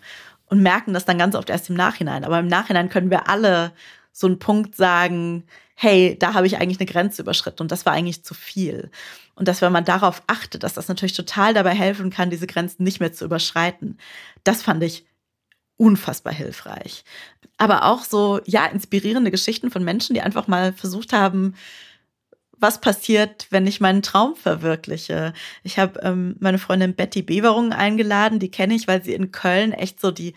und 0.47 0.61
merken 0.61 0.93
das 0.93 1.05
dann 1.05 1.17
ganz 1.17 1.35
oft 1.35 1.49
erst 1.49 1.69
im 1.69 1.75
Nachhinein. 1.75 2.25
Aber 2.25 2.39
im 2.39 2.47
Nachhinein 2.47 2.89
können 2.89 3.09
wir 3.09 3.29
alle 3.29 3.71
so 4.11 4.27
einen 4.27 4.39
Punkt 4.39 4.75
sagen, 4.75 5.43
hey, 5.75 6.17
da 6.17 6.33
habe 6.33 6.47
ich 6.47 6.57
eigentlich 6.57 6.79
eine 6.79 6.89
Grenze 6.89 7.21
überschritten 7.21 7.61
und 7.61 7.71
das 7.71 7.85
war 7.85 7.93
eigentlich 7.93 8.23
zu 8.23 8.33
viel. 8.33 8.89
Und 9.35 9.47
dass 9.47 9.61
wenn 9.61 9.71
man 9.71 9.85
darauf 9.85 10.23
achtet, 10.25 10.63
dass 10.63 10.73
das 10.73 10.87
natürlich 10.87 11.15
total 11.15 11.53
dabei 11.53 11.75
helfen 11.75 12.09
kann, 12.09 12.31
diese 12.31 12.47
Grenzen 12.47 12.83
nicht 12.83 12.99
mehr 12.99 13.13
zu 13.13 13.25
überschreiten. 13.25 13.99
Das 14.43 14.63
fand 14.63 14.83
ich 14.83 15.05
unfassbar 15.77 16.33
hilfreich. 16.33 17.03
Aber 17.57 17.85
auch 17.85 18.03
so, 18.03 18.39
ja, 18.45 18.65
inspirierende 18.65 19.31
Geschichten 19.31 19.71
von 19.71 19.83
Menschen, 19.83 20.13
die 20.13 20.21
einfach 20.21 20.47
mal 20.47 20.73
versucht 20.73 21.13
haben, 21.13 21.55
was 22.59 22.81
passiert, 22.81 23.47
wenn 23.51 23.67
ich 23.67 23.79
meinen 23.79 24.01
Traum 24.01 24.35
verwirkliche. 24.35 25.33
Ich 25.63 25.77
habe 25.77 25.99
ähm, 26.01 26.35
meine 26.39 26.57
Freundin 26.57 26.95
Betty 26.95 27.21
Beverung 27.21 27.71
eingeladen, 27.71 28.39
die 28.39 28.51
kenne 28.51 28.73
ich, 28.73 28.87
weil 28.87 29.03
sie 29.03 29.13
in 29.13 29.31
Köln 29.31 29.73
echt 29.73 30.01
so 30.01 30.11
die 30.11 30.33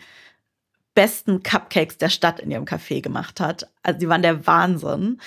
besten 0.93 1.41
Cupcakes 1.41 1.97
der 1.97 2.09
Stadt 2.09 2.39
in 2.39 2.51
ihrem 2.51 2.65
Café 2.65 3.01
gemacht 3.01 3.39
hat. 3.39 3.67
Also 3.81 3.99
die 3.99 4.09
waren 4.09 4.21
der 4.21 4.45
Wahnsinn. 4.45 5.19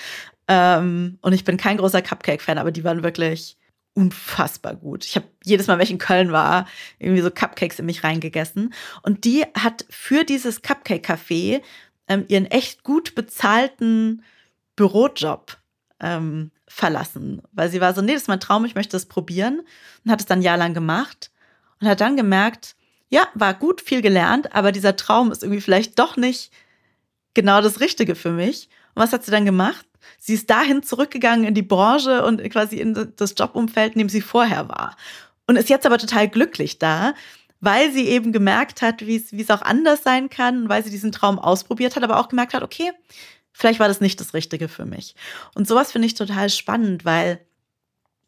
Ähm, 0.47 1.17
und 1.21 1.33
ich 1.33 1.43
bin 1.43 1.57
kein 1.57 1.77
großer 1.77 2.01
Cupcake-Fan, 2.01 2.57
aber 2.57 2.71
die 2.71 2.83
waren 2.83 3.03
wirklich 3.03 3.57
unfassbar 3.95 4.75
gut. 4.75 5.05
Ich 5.05 5.15
habe 5.15 5.25
jedes 5.43 5.67
Mal, 5.67 5.77
wenn 5.77 5.85
ich 5.85 5.91
in 5.91 5.97
Köln 5.97 6.31
war, 6.31 6.67
irgendwie 6.99 7.21
so 7.21 7.31
Cupcakes 7.31 7.79
in 7.79 7.85
mich 7.85 8.03
reingegessen. 8.03 8.73
Und 9.01 9.23
die 9.23 9.43
hat 9.57 9.85
für 9.89 10.25
dieses 10.25 10.61
Cupcake-Café 10.61 11.61
ähm, 12.07 12.25
ihren 12.27 12.45
echt 12.45 12.83
gut 12.83 13.15
bezahlten 13.15 14.23
Bürojob 14.75 15.57
ähm, 16.01 16.51
verlassen, 16.67 17.41
weil 17.53 17.69
sie 17.69 17.79
war 17.79 17.93
so, 17.93 18.01
nee, 18.01 18.13
das 18.13 18.23
ist 18.23 18.27
mein 18.27 18.39
Traum, 18.39 18.65
ich 18.65 18.75
möchte 18.75 18.91
das 18.91 19.05
probieren 19.05 19.61
und 20.03 20.11
hat 20.11 20.19
es 20.19 20.25
dann 20.25 20.39
ein 20.39 20.43
Jahr 20.43 20.57
lang 20.57 20.73
gemacht 20.73 21.31
und 21.79 21.87
hat 21.87 22.01
dann 22.01 22.17
gemerkt, 22.17 22.75
ja, 23.07 23.27
war 23.33 23.53
gut, 23.53 23.81
viel 23.81 24.01
gelernt, 24.01 24.53
aber 24.53 24.71
dieser 24.71 24.95
Traum 24.95 25.31
ist 25.31 25.43
irgendwie 25.43 25.61
vielleicht 25.61 25.97
doch 25.99 26.17
nicht 26.17 26.51
genau 27.33 27.61
das 27.61 27.79
Richtige 27.79 28.15
für 28.15 28.31
mich. 28.31 28.69
Und 28.93 29.03
was 29.03 29.13
hat 29.13 29.23
sie 29.23 29.31
dann 29.31 29.45
gemacht? 29.45 29.85
Sie 30.17 30.33
ist 30.33 30.49
dahin 30.49 30.83
zurückgegangen 30.83 31.45
in 31.45 31.53
die 31.53 31.61
Branche 31.61 32.23
und 32.25 32.41
quasi 32.49 32.77
in 32.77 33.13
das 33.15 33.35
Jobumfeld, 33.37 33.93
in 33.93 33.99
dem 33.99 34.09
sie 34.09 34.21
vorher 34.21 34.69
war. 34.69 34.95
Und 35.47 35.57
ist 35.57 35.69
jetzt 35.69 35.85
aber 35.85 35.97
total 35.97 36.27
glücklich 36.27 36.79
da, 36.79 37.13
weil 37.61 37.91
sie 37.91 38.07
eben 38.07 38.31
gemerkt 38.31 38.81
hat, 38.81 39.05
wie 39.05 39.15
es 39.15 39.49
auch 39.49 39.61
anders 39.61 40.03
sein 40.03 40.29
kann, 40.29 40.69
weil 40.69 40.83
sie 40.83 40.89
diesen 40.89 41.11
Traum 41.11 41.39
ausprobiert 41.39 41.95
hat, 41.95 42.03
aber 42.03 42.19
auch 42.19 42.29
gemerkt 42.29 42.53
hat, 42.53 42.63
okay, 42.63 42.91
vielleicht 43.51 43.79
war 43.79 43.87
das 43.87 44.01
nicht 44.01 44.19
das 44.19 44.33
Richtige 44.33 44.67
für 44.67 44.85
mich. 44.85 45.15
Und 45.53 45.67
sowas 45.67 45.91
finde 45.91 46.07
ich 46.07 46.15
total 46.15 46.49
spannend, 46.49 47.05
weil 47.05 47.44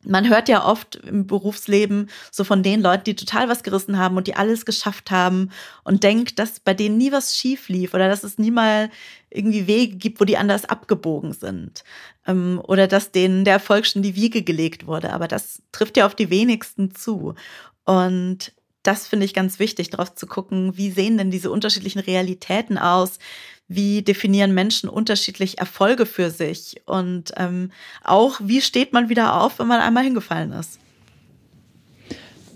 man 0.08 0.30
hört 0.30 0.50
ja 0.50 0.66
oft 0.66 0.96
im 0.96 1.28
Berufsleben 1.28 2.10
so 2.32 2.44
von 2.44 2.64
den 2.64 2.82
Leuten, 2.82 3.04
die 3.04 3.16
total 3.16 3.50
was 3.50 3.64
gerissen 3.64 3.98
haben 3.98 4.18
und 4.18 4.28
die 4.28 4.36
alles 4.36 4.66
geschafft 4.66 5.12
haben 5.12 5.52
und 5.84 6.04
denkt, 6.04 6.40
dass 6.40 6.60
bei 6.60 6.74
denen 6.74 6.98
nie 6.98 7.12
was 7.12 7.36
schief 7.36 7.70
lief 7.70 7.94
oder 7.94 8.08
dass 8.08 8.24
es 8.24 8.38
nie 8.38 8.52
mal 8.52 8.90
irgendwie 9.30 9.68
Wege 9.68 9.98
gibt, 9.98 10.20
wo 10.20 10.26
die 10.26 10.38
anders 10.38 10.66
abgebogen 10.66 11.34
sind. 11.34 11.84
Ähm, 12.26 12.62
oder 12.64 12.88
dass 12.88 13.12
denen 13.12 13.46
der 13.46 13.54
Erfolg 13.54 13.86
schon 13.86 14.02
die 14.02 14.16
Wiege 14.16 14.44
gelegt 14.44 14.88
wurde. 14.88 15.14
Aber 15.14 15.28
das 15.28 15.62
trifft 15.72 15.98
ja 15.98 16.06
auf 16.06 16.16
die 16.16 16.30
wenigsten 16.30 16.96
zu. 16.96 17.36
Und 17.84 18.54
das 18.84 19.08
finde 19.08 19.26
ich 19.26 19.34
ganz 19.34 19.60
wichtig, 19.60 19.90
darauf 19.90 20.16
zu 20.16 20.28
gucken, 20.28 20.78
wie 20.78 20.92
sehen 20.92 21.18
denn 21.18 21.30
diese 21.30 21.52
unterschiedlichen 21.52 22.00
Realitäten 22.00 22.78
aus? 22.78 23.20
Wie 23.68 24.02
definieren 24.02 24.54
Menschen 24.54 24.90
unterschiedlich 24.90 25.60
Erfolge 25.60 26.06
für 26.06 26.30
sich 26.30 26.82
und 26.86 27.34
ähm, 27.36 27.72
auch, 28.04 28.40
wie 28.42 28.62
steht 28.62 28.94
man 28.94 29.10
wieder 29.10 29.42
auf, 29.42 29.60
wenn 29.60 29.68
man 29.68 29.82
einmal 29.82 30.04
hingefallen 30.04 30.54
ist. 30.54 30.80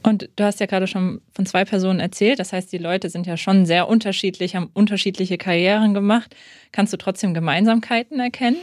Und 0.04 0.30
du 0.36 0.44
hast 0.44 0.60
ja 0.60 0.66
gerade 0.66 0.88
schon 0.88 1.22
von 1.34 1.46
zwei 1.46 1.64
Personen 1.64 2.00
erzählt. 2.00 2.40
Das 2.40 2.54
heißt, 2.54 2.72
die 2.72 2.80
Leute 2.80 3.10
sind 3.10 3.28
ja 3.28 3.38
schon 3.38 3.66
sehr 3.66 3.88
unterschiedlich, 3.88 4.56
haben 4.56 4.72
unterschiedliche 4.74 5.38
Karrieren 5.38 5.94
gemacht. 5.94 6.36
Kannst 6.72 6.92
du 6.92 6.98
trotzdem 6.98 7.34
Gemeinsamkeiten 7.34 8.20
erkennen? 8.20 8.58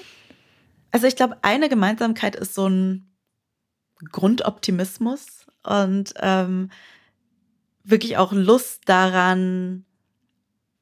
Also 0.91 1.07
ich 1.07 1.17
glaube, 1.17 1.37
eine 1.43 1.69
Gemeinsamkeit 1.69 2.35
ist 2.35 2.55
so 2.55 2.69
ein 2.69 3.09
Grundoptimismus 4.11 5.47
und 5.63 6.15
ähm, 6.21 6.71
wirklich 7.85 8.17
auch 8.17 8.33
Lust 8.33 8.83
daran, 8.87 9.85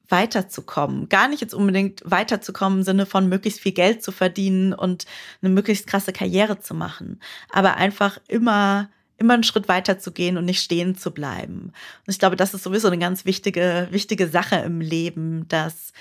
weiterzukommen. 0.09 1.09
Gar 1.09 1.29
nicht 1.29 1.41
jetzt 1.41 1.55
unbedingt 1.55 2.03
weiterzukommen 2.05 2.81
im 2.81 2.85
Sinne 2.85 3.07
von 3.07 3.29
möglichst 3.29 3.61
viel 3.61 3.73
Geld 3.73 4.03
zu 4.03 4.13
verdienen 4.13 4.73
und 4.73 5.07
eine 5.43 5.53
möglichst 5.53 5.87
krasse 5.87 6.13
Karriere 6.13 6.61
zu 6.61 6.75
machen, 6.75 7.21
aber 7.51 7.77
einfach 7.77 8.19
immer 8.29 8.91
immer 9.19 9.35
einen 9.35 9.45
Schritt 9.45 9.67
weiter 9.69 9.99
zu 9.99 10.13
gehen 10.13 10.37
und 10.37 10.45
nicht 10.45 10.61
stehen 10.61 10.95
zu 10.95 11.11
bleiben. 11.11 11.73
Und 12.07 12.09
ich 12.09 12.19
glaube, 12.19 12.37
das 12.37 12.53
ist 12.53 12.63
sowieso 12.63 12.89
eine 12.89 12.99
ganz 12.99 13.25
wichtige 13.25 13.89
wichtige 13.91 14.29
Sache 14.29 14.57
im 14.57 14.81
Leben, 14.81 15.49
dass 15.49 15.93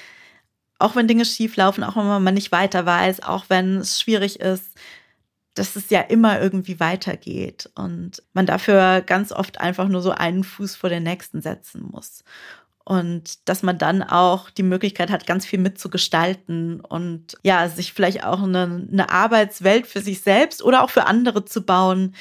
auch 0.79 0.95
wenn 0.95 1.07
Dinge 1.07 1.25
schief 1.25 1.55
laufen, 1.55 1.83
auch 1.83 1.95
wenn 1.95 2.23
man 2.23 2.33
nicht 2.33 2.51
weiter 2.51 2.85
weiß, 2.85 3.23
auch 3.23 3.45
wenn 3.47 3.77
es 3.77 4.01
schwierig 4.01 4.41
ist, 4.41 4.77
dass 5.53 5.77
es 5.77 5.89
ja 5.89 6.01
immer 6.01 6.41
irgendwie 6.41 6.81
weitergeht 6.81 7.69
und 7.75 8.21
man 8.33 8.45
dafür 8.45 9.01
ganz 9.01 9.31
oft 9.31 9.61
einfach 9.61 9.87
nur 9.87 10.01
so 10.01 10.11
einen 10.11 10.43
Fuß 10.43 10.75
vor 10.75 10.89
den 10.89 11.03
nächsten 11.03 11.41
setzen 11.41 11.81
muss 11.89 12.25
und 12.85 13.49
dass 13.49 13.63
man 13.63 13.79
dann 13.79 14.03
auch 14.03 14.51
die 14.51 14.63
Möglichkeit 14.63 15.09
hat, 15.09 15.25
ganz 15.25 15.45
viel 15.45 15.59
mitzugestalten 15.59 16.81
und 16.81 17.35
ja, 17.43 17.67
sich 17.67 17.93
vielleicht 17.93 18.23
auch 18.23 18.43
eine, 18.43 18.87
eine 18.91 19.09
Arbeitswelt 19.09 19.87
für 19.87 20.01
sich 20.01 20.21
selbst 20.21 20.63
oder 20.63 20.83
auch 20.83 20.91
für 20.91 21.07
andere 21.07 21.45
zu 21.45 21.65
bauen, 21.65 22.15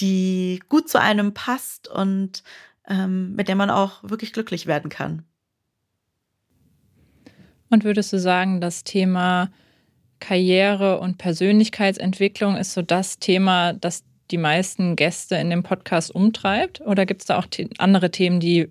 die 0.00 0.60
gut 0.68 0.88
zu 0.88 1.00
einem 1.00 1.32
passt 1.32 1.86
und 1.86 2.42
ähm, 2.88 3.36
mit 3.36 3.46
der 3.46 3.54
man 3.54 3.70
auch 3.70 4.02
wirklich 4.02 4.32
glücklich 4.32 4.66
werden 4.66 4.90
kann. 4.90 5.22
Und 7.70 7.84
würdest 7.84 8.12
du 8.12 8.18
sagen, 8.18 8.60
das 8.60 8.82
Thema 8.82 9.50
Karriere 10.18 10.98
und 10.98 11.18
Persönlichkeitsentwicklung 11.18 12.56
ist 12.56 12.72
so 12.72 12.82
das 12.82 13.20
Thema, 13.20 13.74
das 13.74 14.02
die 14.32 14.38
meisten 14.38 14.96
Gäste 14.96 15.36
in 15.36 15.50
dem 15.50 15.62
Podcast 15.62 16.12
umtreibt? 16.12 16.80
Oder 16.80 17.06
gibt 17.06 17.22
es 17.22 17.26
da 17.26 17.38
auch 17.38 17.46
andere 17.78 18.10
Themen, 18.10 18.40
die 18.40 18.68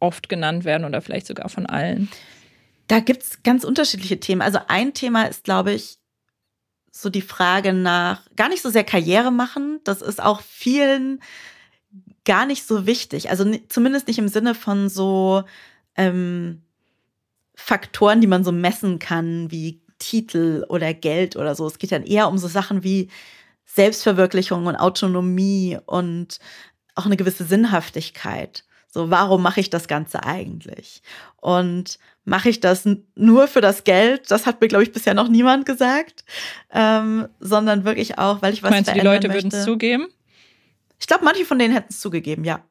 oft 0.00 0.28
genannt 0.28 0.64
werden 0.64 0.84
oder 0.84 1.00
vielleicht 1.00 1.26
sogar 1.26 1.48
von 1.48 1.66
allen? 1.66 2.08
Da 2.88 3.00
gibt 3.00 3.22
es 3.22 3.42
ganz 3.42 3.64
unterschiedliche 3.64 4.18
Themen. 4.18 4.42
Also 4.42 4.58
ein 4.66 4.94
Thema 4.94 5.24
ist, 5.24 5.44
glaube 5.44 5.72
ich, 5.72 5.98
so 6.90 7.08
die 7.08 7.22
Frage 7.22 7.72
nach 7.72 8.22
gar 8.34 8.48
nicht 8.48 8.62
so 8.62 8.70
sehr 8.70 8.84
Karriere 8.84 9.30
machen. 9.30 9.80
Das 9.84 10.02
ist 10.02 10.20
auch 10.20 10.40
vielen 10.40 11.20
gar 12.24 12.46
nicht 12.46 12.66
so 12.66 12.86
wichtig. 12.86 13.30
Also 13.30 13.50
zumindest 13.68 14.08
nicht 14.08 14.18
im 14.18 14.28
Sinne 14.28 14.54
von 14.54 14.88
so 14.88 15.44
ähm, 15.96 16.62
Faktoren, 17.54 18.20
die 18.20 18.26
man 18.26 18.44
so 18.44 18.52
messen 18.52 18.98
kann, 18.98 19.50
wie 19.50 19.82
Titel 19.98 20.64
oder 20.68 20.92
Geld 20.94 21.36
oder 21.36 21.54
so. 21.54 21.66
Es 21.66 21.78
geht 21.78 21.92
dann 21.92 22.04
eher 22.04 22.28
um 22.28 22.38
so 22.38 22.48
Sachen 22.48 22.82
wie 22.82 23.08
Selbstverwirklichung 23.66 24.66
und 24.66 24.76
Autonomie 24.76 25.78
und 25.86 26.38
auch 26.94 27.06
eine 27.06 27.16
gewisse 27.16 27.44
Sinnhaftigkeit. 27.44 28.64
So, 28.92 29.08
warum 29.10 29.42
mache 29.42 29.60
ich 29.60 29.70
das 29.70 29.86
Ganze 29.86 30.24
eigentlich? 30.24 31.02
Und 31.36 31.98
mache 32.24 32.48
ich 32.48 32.60
das 32.60 32.88
nur 33.14 33.46
für 33.46 33.60
das 33.60 33.84
Geld? 33.84 34.30
Das 34.30 34.46
hat 34.46 34.60
mir, 34.60 34.68
glaube 34.68 34.82
ich, 34.82 34.92
bisher 34.92 35.14
noch 35.14 35.28
niemand 35.28 35.64
gesagt, 35.64 36.24
ähm, 36.72 37.28
sondern 37.38 37.84
wirklich 37.84 38.18
auch, 38.18 38.42
weil 38.42 38.52
ich 38.52 38.62
was 38.62 38.70
Meinst 38.70 38.90
du, 38.90 38.94
die 38.94 39.00
Leute 39.00 39.32
würden 39.32 39.50
es 39.52 39.64
zugeben? 39.64 40.08
Ich 40.98 41.06
glaube, 41.06 41.24
manche 41.24 41.44
von 41.44 41.58
denen 41.58 41.72
hätten 41.72 41.88
es 41.90 42.00
zugegeben, 42.00 42.44
ja. 42.44 42.64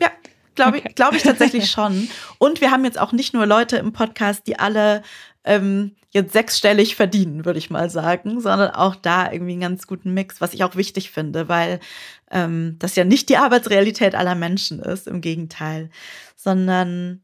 Ja, 0.00 0.10
glaube 0.54 0.78
okay. 0.78 0.88
ich, 0.88 0.94
glaube 0.94 1.16
ich 1.16 1.22
tatsächlich 1.22 1.70
schon. 1.70 2.08
Und 2.38 2.62
wir 2.62 2.70
haben 2.70 2.84
jetzt 2.84 2.98
auch 2.98 3.12
nicht 3.12 3.34
nur 3.34 3.46
Leute 3.46 3.76
im 3.76 3.92
Podcast, 3.92 4.46
die 4.46 4.58
alle 4.58 5.02
ähm, 5.44 5.96
jetzt 6.10 6.32
sechsstellig 6.32 6.94
verdienen, 6.94 7.44
würde 7.44 7.58
ich 7.58 7.70
mal 7.70 7.90
sagen, 7.90 8.40
sondern 8.40 8.70
auch 8.70 8.94
da 8.94 9.32
irgendwie 9.32 9.52
einen 9.52 9.60
ganz 9.60 9.86
guten 9.86 10.14
Mix, 10.14 10.40
was 10.40 10.54
ich 10.54 10.62
auch 10.62 10.76
wichtig 10.76 11.10
finde, 11.10 11.48
weil 11.48 11.80
ähm, 12.30 12.76
das 12.78 12.94
ja 12.94 13.04
nicht 13.04 13.28
die 13.28 13.36
Arbeitsrealität 13.36 14.14
aller 14.14 14.36
Menschen 14.36 14.78
ist, 14.78 15.08
im 15.08 15.20
Gegenteil, 15.20 15.90
sondern 16.36 17.23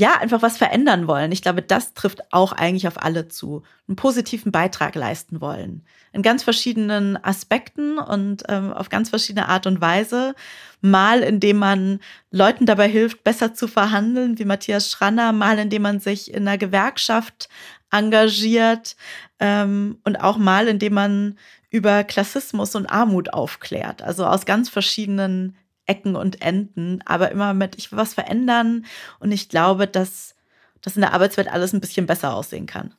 ja, 0.00 0.14
einfach 0.18 0.40
was 0.40 0.56
verändern 0.56 1.06
wollen. 1.06 1.30
Ich 1.30 1.42
glaube, 1.42 1.60
das 1.60 1.92
trifft 1.92 2.32
auch 2.32 2.52
eigentlich 2.52 2.88
auf 2.88 3.02
alle 3.02 3.28
zu. 3.28 3.62
Einen 3.86 3.96
positiven 3.96 4.50
Beitrag 4.50 4.94
leisten 4.94 5.42
wollen. 5.42 5.84
In 6.14 6.22
ganz 6.22 6.42
verschiedenen 6.42 7.22
Aspekten 7.22 7.98
und 7.98 8.44
ähm, 8.48 8.72
auf 8.72 8.88
ganz 8.88 9.10
verschiedene 9.10 9.50
Art 9.50 9.66
und 9.66 9.82
Weise. 9.82 10.34
Mal, 10.80 11.20
indem 11.20 11.58
man 11.58 12.00
Leuten 12.30 12.64
dabei 12.64 12.88
hilft, 12.88 13.24
besser 13.24 13.52
zu 13.52 13.68
verhandeln, 13.68 14.38
wie 14.38 14.46
Matthias 14.46 14.90
Schranner, 14.90 15.32
mal, 15.32 15.58
indem 15.58 15.82
man 15.82 16.00
sich 16.00 16.32
in 16.32 16.48
einer 16.48 16.56
Gewerkschaft 16.56 17.50
engagiert 17.90 18.96
ähm, 19.38 19.98
und 20.04 20.16
auch 20.16 20.38
mal, 20.38 20.66
indem 20.66 20.94
man 20.94 21.38
über 21.68 22.04
Klassismus 22.04 22.74
und 22.74 22.86
Armut 22.86 23.34
aufklärt. 23.34 24.00
Also 24.00 24.24
aus 24.24 24.46
ganz 24.46 24.70
verschiedenen 24.70 25.56
Ecken 25.90 26.14
und 26.14 26.40
Enden, 26.40 27.00
aber 27.04 27.32
immer 27.32 27.52
mit, 27.52 27.76
ich 27.76 27.90
will 27.90 27.98
was 27.98 28.14
verändern 28.14 28.86
und 29.18 29.32
ich 29.32 29.48
glaube, 29.48 29.88
dass 29.88 30.36
das 30.80 30.96
in 30.96 31.02
der 31.02 31.12
Arbeitswelt 31.12 31.48
alles 31.48 31.72
ein 31.72 31.80
bisschen 31.80 32.06
besser 32.06 32.34
aussehen 32.34 32.66
kann. 32.66 32.94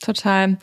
Total. 0.00 0.58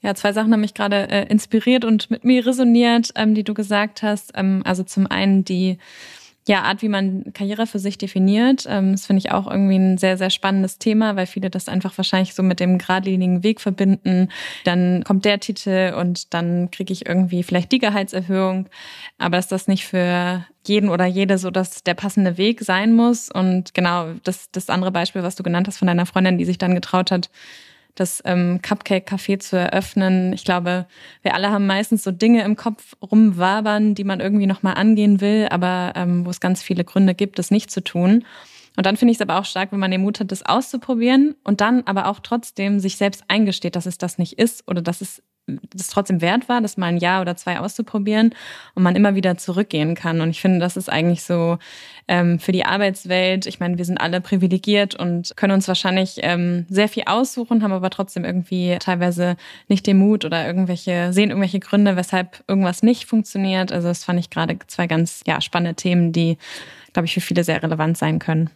Ja, 0.00 0.14
zwei 0.14 0.32
Sachen 0.32 0.52
haben 0.52 0.60
mich 0.60 0.74
gerade 0.74 1.08
äh, 1.10 1.26
inspiriert 1.26 1.84
und 1.84 2.08
mit 2.08 2.22
mir 2.22 2.46
resoniert, 2.46 3.10
ähm, 3.16 3.34
die 3.34 3.42
du 3.42 3.52
gesagt 3.52 4.02
hast. 4.04 4.30
Ähm, 4.36 4.62
also 4.64 4.84
zum 4.84 5.08
einen 5.08 5.44
die 5.44 5.78
ja, 6.48 6.62
Art, 6.62 6.80
wie 6.80 6.88
man 6.88 7.24
Karriere 7.34 7.66
für 7.66 7.78
sich 7.78 7.98
definiert. 7.98 8.64
Ähm, 8.66 8.92
das 8.92 9.06
finde 9.06 9.18
ich 9.18 9.30
auch 9.30 9.46
irgendwie 9.46 9.76
ein 9.76 9.98
sehr, 9.98 10.16
sehr 10.16 10.30
spannendes 10.30 10.78
Thema, 10.78 11.14
weil 11.14 11.26
viele 11.26 11.50
das 11.50 11.68
einfach 11.68 11.96
wahrscheinlich 11.98 12.34
so 12.34 12.42
mit 12.42 12.58
dem 12.58 12.78
geradlinigen 12.78 13.42
Weg 13.42 13.60
verbinden. 13.60 14.30
Dann 14.64 15.04
kommt 15.04 15.26
der 15.26 15.40
Titel 15.40 15.94
und 15.98 16.32
dann 16.32 16.70
kriege 16.70 16.90
ich 16.92 17.06
irgendwie 17.06 17.42
vielleicht 17.42 17.70
die 17.70 17.78
Gehaltserhöhung. 17.78 18.66
Aber 19.18 19.38
ist 19.38 19.52
das 19.52 19.68
nicht 19.68 19.84
für 19.84 20.42
jeden 20.66 20.88
oder 20.88 21.04
jede 21.04 21.36
so, 21.36 21.50
dass 21.50 21.84
der 21.84 21.94
passende 21.94 22.38
Weg 22.38 22.62
sein 22.62 22.96
muss? 22.96 23.30
Und 23.30 23.74
genau, 23.74 24.14
das, 24.24 24.50
das 24.50 24.70
andere 24.70 24.90
Beispiel, 24.90 25.22
was 25.22 25.36
du 25.36 25.42
genannt 25.42 25.68
hast 25.68 25.76
von 25.76 25.88
deiner 25.88 26.06
Freundin, 26.06 26.38
die 26.38 26.46
sich 26.46 26.56
dann 26.56 26.74
getraut 26.74 27.10
hat, 27.10 27.28
das 27.94 28.22
ähm, 28.24 28.60
Cupcake-Café 28.62 29.38
zu 29.38 29.56
eröffnen. 29.56 30.32
Ich 30.32 30.44
glaube, 30.44 30.86
wir 31.22 31.34
alle 31.34 31.50
haben 31.50 31.66
meistens 31.66 32.04
so 32.04 32.10
Dinge 32.10 32.44
im 32.44 32.56
Kopf 32.56 32.94
rumwabern, 33.02 33.94
die 33.94 34.04
man 34.04 34.20
irgendwie 34.20 34.46
nochmal 34.46 34.74
angehen 34.74 35.20
will, 35.20 35.48
aber 35.50 35.92
ähm, 35.96 36.24
wo 36.24 36.30
es 36.30 36.40
ganz 36.40 36.62
viele 36.62 36.84
Gründe 36.84 37.14
gibt, 37.14 37.38
das 37.38 37.50
nicht 37.50 37.70
zu 37.70 37.82
tun. 37.82 38.24
Und 38.76 38.86
dann 38.86 38.96
finde 38.96 39.10
ich 39.10 39.18
es 39.18 39.22
aber 39.22 39.40
auch 39.40 39.44
stark, 39.44 39.72
wenn 39.72 39.80
man 39.80 39.90
den 39.90 40.02
Mut 40.02 40.20
hat, 40.20 40.30
das 40.30 40.46
auszuprobieren 40.46 41.34
und 41.42 41.60
dann 41.60 41.82
aber 41.86 42.06
auch 42.06 42.20
trotzdem 42.20 42.78
sich 42.78 42.96
selbst 42.96 43.24
eingesteht, 43.26 43.74
dass 43.74 43.86
es 43.86 43.98
das 43.98 44.18
nicht 44.18 44.38
ist 44.38 44.68
oder 44.68 44.80
dass 44.80 45.00
es 45.00 45.20
das 45.74 45.88
trotzdem 45.88 46.20
wert 46.20 46.48
war, 46.48 46.60
das 46.60 46.76
mal 46.76 46.86
ein 46.86 46.98
Jahr 46.98 47.20
oder 47.20 47.36
zwei 47.36 47.58
auszuprobieren 47.58 48.34
und 48.74 48.82
man 48.82 48.96
immer 48.96 49.14
wieder 49.14 49.36
zurückgehen 49.38 49.94
kann. 49.94 50.20
Und 50.20 50.30
ich 50.30 50.40
finde, 50.40 50.60
das 50.60 50.76
ist 50.76 50.90
eigentlich 50.90 51.22
so 51.22 51.58
ähm, 52.08 52.38
für 52.38 52.52
die 52.52 52.64
Arbeitswelt. 52.64 53.46
Ich 53.46 53.60
meine, 53.60 53.78
wir 53.78 53.84
sind 53.84 53.98
alle 53.98 54.20
privilegiert 54.20 54.94
und 54.94 55.36
können 55.36 55.52
uns 55.52 55.68
wahrscheinlich 55.68 56.18
ähm, 56.22 56.66
sehr 56.68 56.88
viel 56.88 57.04
aussuchen, 57.06 57.62
haben 57.62 57.72
aber 57.72 57.90
trotzdem 57.90 58.24
irgendwie 58.24 58.76
teilweise 58.80 59.36
nicht 59.68 59.86
den 59.86 59.98
Mut 59.98 60.24
oder 60.24 60.46
irgendwelche, 60.46 61.12
sehen 61.12 61.30
irgendwelche 61.30 61.60
Gründe, 61.60 61.96
weshalb 61.96 62.42
irgendwas 62.48 62.82
nicht 62.82 63.06
funktioniert. 63.06 63.72
Also 63.72 63.88
das 63.88 64.04
fand 64.04 64.20
ich 64.20 64.30
gerade 64.30 64.58
zwei 64.66 64.86
ganz 64.86 65.22
ja, 65.26 65.40
spannende 65.40 65.74
Themen, 65.74 66.12
die, 66.12 66.38
glaube 66.92 67.06
ich, 67.06 67.14
für 67.14 67.20
viele 67.20 67.44
sehr 67.44 67.62
relevant 67.62 67.98
sein 67.98 68.18
können. 68.18 68.50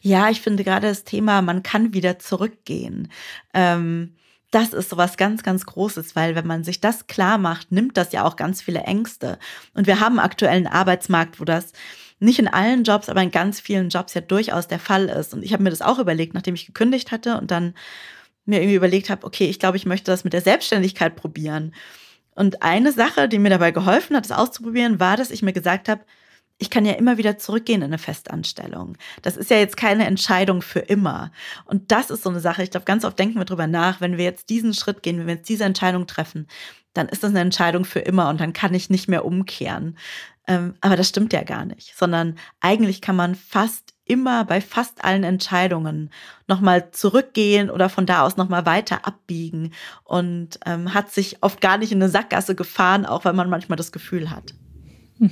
Ja, 0.00 0.28
ich 0.28 0.42
finde 0.42 0.64
gerade 0.64 0.88
das 0.88 1.04
Thema, 1.04 1.40
man 1.40 1.62
kann 1.62 1.94
wieder 1.94 2.18
zurückgehen. 2.18 3.08
Ähm 3.54 4.14
das 4.54 4.72
ist 4.72 4.90
so 4.90 4.96
was 4.96 5.16
ganz, 5.16 5.42
ganz 5.42 5.66
Großes, 5.66 6.14
weil 6.14 6.34
wenn 6.36 6.46
man 6.46 6.62
sich 6.62 6.80
das 6.80 7.06
klar 7.06 7.38
macht, 7.38 7.72
nimmt 7.72 7.96
das 7.96 8.12
ja 8.12 8.24
auch 8.24 8.36
ganz 8.36 8.62
viele 8.62 8.80
Ängste. 8.80 9.38
Und 9.74 9.86
wir 9.86 10.00
haben 10.00 10.20
aktuell 10.20 10.56
einen 10.56 10.66
Arbeitsmarkt, 10.66 11.40
wo 11.40 11.44
das 11.44 11.72
nicht 12.20 12.38
in 12.38 12.48
allen 12.48 12.84
Jobs, 12.84 13.08
aber 13.08 13.22
in 13.22 13.32
ganz 13.32 13.60
vielen 13.60 13.88
Jobs 13.88 14.14
ja 14.14 14.20
durchaus 14.20 14.68
der 14.68 14.78
Fall 14.78 15.06
ist. 15.06 15.34
Und 15.34 15.42
ich 15.42 15.52
habe 15.52 15.62
mir 15.62 15.70
das 15.70 15.82
auch 15.82 15.98
überlegt, 15.98 16.34
nachdem 16.34 16.54
ich 16.54 16.66
gekündigt 16.66 17.10
hatte 17.10 17.36
und 17.38 17.50
dann 17.50 17.74
mir 18.44 18.60
irgendwie 18.60 18.76
überlegt 18.76 19.10
habe, 19.10 19.26
okay, 19.26 19.46
ich 19.46 19.58
glaube, 19.58 19.76
ich 19.76 19.86
möchte 19.86 20.10
das 20.10 20.22
mit 20.22 20.32
der 20.32 20.40
Selbstständigkeit 20.40 21.16
probieren. 21.16 21.74
Und 22.34 22.62
eine 22.62 22.92
Sache, 22.92 23.28
die 23.28 23.38
mir 23.38 23.50
dabei 23.50 23.72
geholfen 23.72 24.16
hat, 24.16 24.24
das 24.24 24.36
auszuprobieren, 24.36 25.00
war, 25.00 25.16
dass 25.16 25.30
ich 25.30 25.42
mir 25.42 25.52
gesagt 25.52 25.88
habe, 25.88 26.02
ich 26.58 26.70
kann 26.70 26.86
ja 26.86 26.92
immer 26.92 27.18
wieder 27.18 27.36
zurückgehen 27.36 27.82
in 27.82 27.88
eine 27.88 27.98
Festanstellung. 27.98 28.96
Das 29.22 29.36
ist 29.36 29.50
ja 29.50 29.56
jetzt 29.56 29.76
keine 29.76 30.06
Entscheidung 30.06 30.62
für 30.62 30.80
immer. 30.80 31.32
Und 31.64 31.90
das 31.90 32.10
ist 32.10 32.22
so 32.22 32.30
eine 32.30 32.40
Sache. 32.40 32.62
Ich 32.62 32.70
glaube, 32.70 32.86
ganz 32.86 33.04
oft 33.04 33.18
denken 33.18 33.38
wir 33.38 33.44
drüber 33.44 33.66
nach, 33.66 34.00
wenn 34.00 34.16
wir 34.16 34.24
jetzt 34.24 34.50
diesen 34.50 34.72
Schritt 34.72 35.02
gehen, 35.02 35.18
wenn 35.18 35.26
wir 35.26 35.34
jetzt 35.34 35.48
diese 35.48 35.64
Entscheidung 35.64 36.06
treffen, 36.06 36.46
dann 36.92 37.08
ist 37.08 37.24
das 37.24 37.30
eine 37.30 37.40
Entscheidung 37.40 37.84
für 37.84 37.98
immer 37.98 38.28
und 38.28 38.40
dann 38.40 38.52
kann 38.52 38.72
ich 38.72 38.88
nicht 38.88 39.08
mehr 39.08 39.24
umkehren. 39.24 39.98
Ähm, 40.46 40.74
aber 40.80 40.96
das 40.96 41.08
stimmt 41.08 41.32
ja 41.32 41.42
gar 41.42 41.64
nicht, 41.64 41.96
sondern 41.96 42.38
eigentlich 42.60 43.00
kann 43.00 43.16
man 43.16 43.34
fast 43.34 43.94
immer 44.04 44.44
bei 44.44 44.60
fast 44.60 45.02
allen 45.02 45.24
Entscheidungen 45.24 46.10
nochmal 46.46 46.90
zurückgehen 46.90 47.70
oder 47.70 47.88
von 47.88 48.04
da 48.04 48.22
aus 48.22 48.36
nochmal 48.36 48.66
weiter 48.66 49.06
abbiegen 49.06 49.72
und 50.04 50.60
ähm, 50.66 50.92
hat 50.92 51.10
sich 51.10 51.42
oft 51.42 51.62
gar 51.62 51.78
nicht 51.78 51.90
in 51.90 52.02
eine 52.02 52.10
Sackgasse 52.10 52.54
gefahren, 52.54 53.06
auch 53.06 53.24
weil 53.24 53.32
man 53.32 53.48
manchmal 53.48 53.76
das 53.76 53.90
Gefühl 53.90 54.30
hat. 54.30 54.54
Hm. 55.18 55.30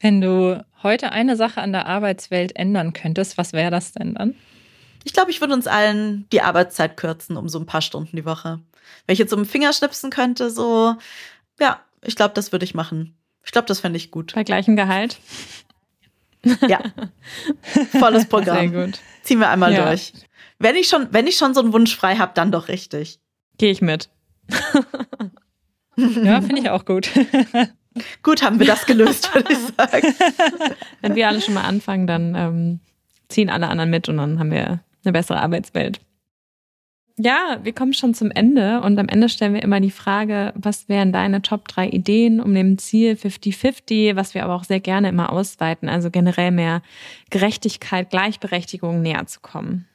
Wenn 0.00 0.20
du 0.20 0.64
heute 0.82 1.12
eine 1.12 1.36
Sache 1.36 1.60
an 1.60 1.72
der 1.72 1.86
Arbeitswelt 1.86 2.56
ändern 2.56 2.92
könntest, 2.92 3.38
was 3.38 3.52
wäre 3.52 3.70
das 3.70 3.92
denn 3.92 4.14
dann? 4.14 4.34
Ich 5.04 5.12
glaube, 5.12 5.30
ich 5.30 5.40
würde 5.40 5.54
uns 5.54 5.66
allen 5.66 6.26
die 6.32 6.42
Arbeitszeit 6.42 6.96
kürzen 6.96 7.36
um 7.36 7.48
so 7.48 7.58
ein 7.58 7.66
paar 7.66 7.82
Stunden 7.82 8.16
die 8.16 8.24
Woche. 8.24 8.60
Wenn 9.06 9.12
ich 9.12 9.18
jetzt 9.18 9.30
so 9.30 9.36
einen 9.36 9.46
Finger 9.46 9.72
schnipsen 9.72 10.10
könnte, 10.10 10.50
so, 10.50 10.96
ja, 11.58 11.80
ich 12.02 12.16
glaube, 12.16 12.34
das 12.34 12.52
würde 12.52 12.64
ich 12.64 12.74
machen. 12.74 13.14
Ich 13.44 13.52
glaube, 13.52 13.66
das 13.66 13.80
fände 13.80 13.96
ich 13.96 14.10
gut. 14.10 14.34
Bei 14.34 14.44
gleichem 14.44 14.76
Gehalt? 14.76 15.18
Ja. 16.66 16.80
Volles 17.98 18.26
Programm. 18.28 18.70
Sehr 18.70 18.86
gut. 18.86 18.98
Ziehen 19.22 19.40
wir 19.40 19.50
einmal 19.50 19.72
ja. 19.72 19.86
durch. 19.86 20.12
Wenn 20.58 20.76
ich 20.76 20.88
schon, 20.88 21.08
wenn 21.10 21.26
ich 21.26 21.36
schon 21.36 21.54
so 21.54 21.60
einen 21.60 21.72
Wunsch 21.72 21.94
frei 21.96 22.16
habe, 22.16 22.32
dann 22.34 22.52
doch 22.52 22.68
richtig. 22.68 23.18
Gehe 23.58 23.70
ich 23.70 23.80
mit. 23.80 24.08
ja, 25.96 26.40
finde 26.40 26.60
ich 26.60 26.70
auch 26.70 26.84
gut. 26.84 27.10
Gut, 28.22 28.42
haben 28.42 28.58
wir 28.58 28.66
das 28.66 28.86
gelöst, 28.86 29.34
würde 29.34 29.52
ich 29.52 29.58
sagen. 29.76 30.14
Wenn 31.00 31.14
wir 31.14 31.28
alle 31.28 31.40
schon 31.40 31.54
mal 31.54 31.64
anfangen, 31.64 32.06
dann 32.06 32.34
ähm, 32.34 32.80
ziehen 33.28 33.50
alle 33.50 33.68
anderen 33.68 33.90
mit 33.90 34.08
und 34.08 34.18
dann 34.18 34.38
haben 34.38 34.50
wir 34.50 34.80
eine 35.04 35.12
bessere 35.12 35.40
Arbeitswelt. 35.40 36.00
Ja, 37.22 37.58
wir 37.62 37.74
kommen 37.74 37.92
schon 37.92 38.14
zum 38.14 38.30
Ende 38.30 38.80
und 38.80 38.98
am 38.98 39.08
Ende 39.08 39.28
stellen 39.28 39.52
wir 39.52 39.62
immer 39.62 39.80
die 39.80 39.90
Frage, 39.90 40.54
was 40.54 40.88
wären 40.88 41.12
deine 41.12 41.42
Top 41.42 41.68
3 41.68 41.88
Ideen 41.88 42.40
um 42.40 42.54
dem 42.54 42.78
Ziel 42.78 43.12
50-50, 43.12 44.16
was 44.16 44.32
wir 44.32 44.42
aber 44.42 44.54
auch 44.54 44.64
sehr 44.64 44.80
gerne 44.80 45.10
immer 45.10 45.30
ausweiten, 45.30 45.90
also 45.90 46.10
generell 46.10 46.50
mehr 46.50 46.80
Gerechtigkeit, 47.28 48.08
Gleichberechtigung 48.08 49.02
näher 49.02 49.26
zu 49.26 49.40
kommen? 49.40 49.86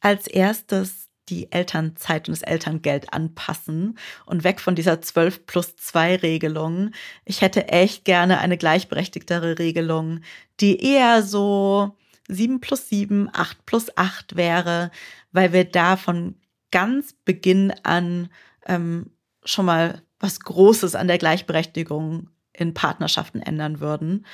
Als 0.00 0.26
erstes 0.26 1.10
die 1.32 1.50
Elternzeit 1.50 2.28
und 2.28 2.36
das 2.36 2.42
Elterngeld 2.42 3.12
anpassen 3.14 3.98
und 4.26 4.44
weg 4.44 4.60
von 4.60 4.74
dieser 4.74 5.00
12 5.00 5.46
plus 5.46 5.76
2 5.76 6.16
Regelung. 6.16 6.90
Ich 7.24 7.40
hätte 7.40 7.68
echt 7.68 8.04
gerne 8.04 8.38
eine 8.38 8.58
gleichberechtigtere 8.58 9.58
Regelung, 9.58 10.20
die 10.60 10.84
eher 10.84 11.22
so 11.22 11.96
7 12.28 12.60
plus 12.60 12.90
7, 12.90 13.30
8 13.32 13.64
plus 13.64 13.96
8 13.96 14.36
wäre, 14.36 14.90
weil 15.32 15.54
wir 15.54 15.64
da 15.64 15.96
von 15.96 16.36
ganz 16.70 17.14
Beginn 17.24 17.72
an 17.82 18.28
ähm, 18.66 19.10
schon 19.44 19.64
mal 19.64 20.02
was 20.20 20.40
Großes 20.40 20.94
an 20.94 21.08
der 21.08 21.18
Gleichberechtigung 21.18 22.28
in 22.52 22.74
Partnerschaften 22.74 23.40
ändern 23.40 23.80
würden. 23.80 24.26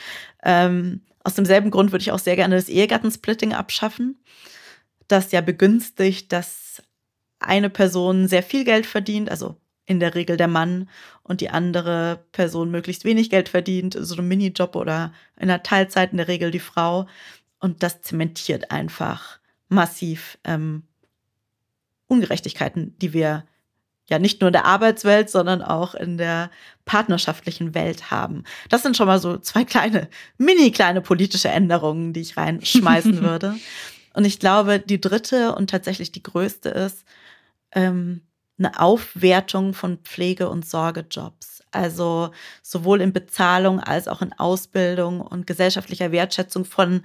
Ähm, 0.42 1.02
aus 1.22 1.34
demselben 1.34 1.70
Grund 1.70 1.92
würde 1.92 2.02
ich 2.02 2.10
auch 2.10 2.18
sehr 2.18 2.36
gerne 2.36 2.56
das 2.56 2.68
Ehegattensplitting 2.68 3.52
abschaffen, 3.52 4.18
das 5.06 5.30
ja 5.30 5.40
begünstigt, 5.40 6.32
dass 6.32 6.82
eine 7.48 7.70
Person 7.70 8.28
sehr 8.28 8.42
viel 8.42 8.64
Geld 8.64 8.86
verdient, 8.86 9.30
also 9.30 9.56
in 9.86 10.00
der 10.00 10.14
Regel 10.14 10.36
der 10.36 10.48
Mann, 10.48 10.88
und 11.22 11.40
die 11.40 11.50
andere 11.50 12.24
Person 12.32 12.70
möglichst 12.70 13.04
wenig 13.04 13.30
Geld 13.30 13.48
verdient, 13.48 13.96
so 13.98 14.16
ein 14.16 14.28
Minijob 14.28 14.76
oder 14.76 15.12
in 15.38 15.48
der 15.48 15.62
Teilzeit 15.62 16.12
in 16.12 16.18
der 16.18 16.28
Regel 16.28 16.50
die 16.50 16.58
Frau. 16.58 17.06
Und 17.58 17.82
das 17.82 18.02
zementiert 18.02 18.70
einfach 18.70 19.38
massiv 19.68 20.38
ähm, 20.44 20.84
Ungerechtigkeiten, 22.06 22.96
die 22.98 23.12
wir 23.12 23.44
ja 24.08 24.18
nicht 24.18 24.40
nur 24.40 24.48
in 24.48 24.54
der 24.54 24.64
Arbeitswelt, 24.64 25.28
sondern 25.28 25.60
auch 25.60 25.94
in 25.94 26.16
der 26.16 26.50
partnerschaftlichen 26.86 27.74
Welt 27.74 28.10
haben. 28.10 28.44
Das 28.70 28.82
sind 28.82 28.96
schon 28.96 29.06
mal 29.06 29.18
so 29.18 29.36
zwei 29.36 29.64
kleine, 29.64 30.08
mini 30.38 30.70
kleine 30.70 31.02
politische 31.02 31.48
Änderungen, 31.48 32.12
die 32.12 32.20
ich 32.20 32.36
reinschmeißen 32.36 33.20
würde. 33.22 33.56
Und 34.14 34.24
ich 34.24 34.40
glaube, 34.40 34.80
die 34.80 35.00
dritte 35.00 35.54
und 35.54 35.70
tatsächlich 35.70 36.10
die 36.10 36.22
größte 36.22 36.70
ist, 36.70 37.04
ähm, 37.72 38.22
eine 38.58 38.78
Aufwertung 38.80 39.74
von 39.74 39.98
Pflege- 39.98 40.48
und 40.48 40.66
Sorgejobs. 40.66 41.62
Also 41.70 42.30
sowohl 42.62 43.00
in 43.00 43.12
Bezahlung 43.12 43.80
als 43.80 44.08
auch 44.08 44.22
in 44.22 44.32
Ausbildung 44.32 45.20
und 45.20 45.46
gesellschaftlicher 45.46 46.12
Wertschätzung 46.12 46.64
von 46.64 47.02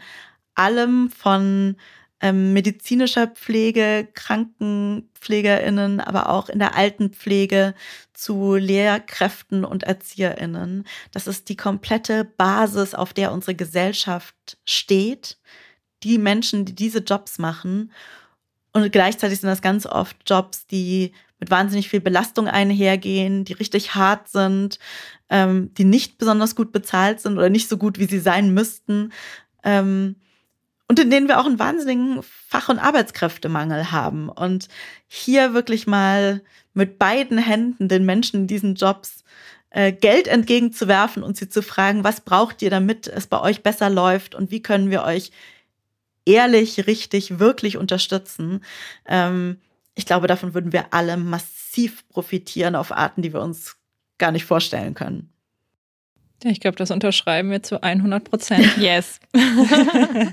allem 0.56 1.10
von 1.10 1.76
ähm, 2.24 2.54
medizinischer 2.54 3.28
Pflege, 3.28 4.08
KrankenpflegerInnen, 4.14 6.00
aber 6.00 6.30
auch 6.30 6.48
in 6.48 6.60
der 6.60 6.76
Altenpflege 6.76 7.74
zu 8.14 8.56
Lehrkräften 8.56 9.66
und 9.66 9.84
ErzieherInnen. 9.84 10.86
Das 11.12 11.28
ist 11.28 11.50
die 11.50 11.58
komplette 11.58 12.24
Basis, 12.24 12.96
auf 12.96 13.14
der 13.14 13.34
unsere 13.34 13.56
Gesellschaft 13.56 14.58
steht. 14.64 15.38
Die 16.04 16.18
Menschen, 16.18 16.64
die 16.64 16.76
diese 16.76 17.00
Jobs 17.00 17.40
machen. 17.40 17.92
Und 18.74 18.92
gleichzeitig 18.92 19.40
sind 19.40 19.50
das 19.50 19.62
ganz 19.62 19.86
oft 19.86 20.18
Jobs, 20.26 20.66
die 20.66 21.14
mit 21.40 21.52
wahnsinnig 21.52 21.90
viel 21.90 22.02
Belastung 22.02 22.48
einhergehen, 22.48 23.46
die 23.46 23.54
richtig 23.54 23.96
hart 23.96 24.30
sind, 24.30 24.80
ähm, 25.30 25.74
die 25.76 25.84
nicht 25.84 26.18
besonders 26.18 26.56
gut 26.56 26.72
bezahlt 26.72 27.20
sind 27.20 27.38
oder 27.38 27.50
nicht 27.50 27.70
so 27.70 27.78
gut, 27.78 28.00
wie 28.00 28.06
sie 28.06 28.20
sein 28.20 28.54
müssten. 28.54 29.12
Ähm, 29.64 30.16
und 30.88 31.00
in 31.00 31.10
denen 31.10 31.28
wir 31.28 31.40
auch 31.40 31.46
einen 31.46 31.60
wahnsinnigen 31.60 32.22
Fach- 32.24 32.70
und 32.70 32.80
Arbeitskräftemangel 32.80 33.92
haben. 33.92 34.30
Und 34.30 34.68
hier 35.08 35.54
wirklich 35.54 35.88
mal 35.88 36.42
mit 36.74 37.00
beiden 37.00 37.38
Händen 37.38 37.88
den 37.88 38.06
Menschen 38.06 38.42
in 38.42 38.48
diesen 38.48 38.76
Jobs 38.76 39.24
äh, 39.70 39.92
Geld 39.92 40.28
entgegenzuwerfen 40.28 41.24
und 41.24 41.38
sie 41.38 41.50
zu 41.50 41.62
fragen, 41.62 42.04
was 42.04 42.22
braucht 42.22 42.62
ihr, 42.62 42.70
damit 42.70 43.08
es 43.08 43.28
bei 43.28 43.40
euch 43.42 43.64
besser 43.64 43.90
läuft 43.90 44.36
und 44.36 44.52
wie 44.52 44.62
können 44.62 44.92
wir 44.92 45.04
euch 45.04 45.32
ehrlich, 46.26 46.88
richtig, 46.88 47.40
wirklich 47.40 47.78
unterstützen. 47.78 48.64
Ähm, 49.06 49.58
ich 49.96 50.06
glaube, 50.06 50.28
davon 50.28 50.54
würden 50.54 50.74
wir 50.74 50.94
alle 50.94 51.18
massiv 51.18 52.08
profitieren 52.10 52.76
auf 52.76 52.92
Arten, 52.92 53.22
die 53.22 53.34
wir 53.34 53.42
uns 53.42 53.78
gar 54.18 54.32
nicht 54.32 54.46
vorstellen 54.46 54.94
können. 54.94 55.30
Ja, 56.44 56.52
ich 56.52 56.60
glaube, 56.60 56.76
das 56.76 56.92
unterschreiben 56.92 57.52
wir 57.52 57.64
zu 57.64 57.82
100 57.82 58.24
Prozent. 58.24 58.68
Yes. 58.78 59.20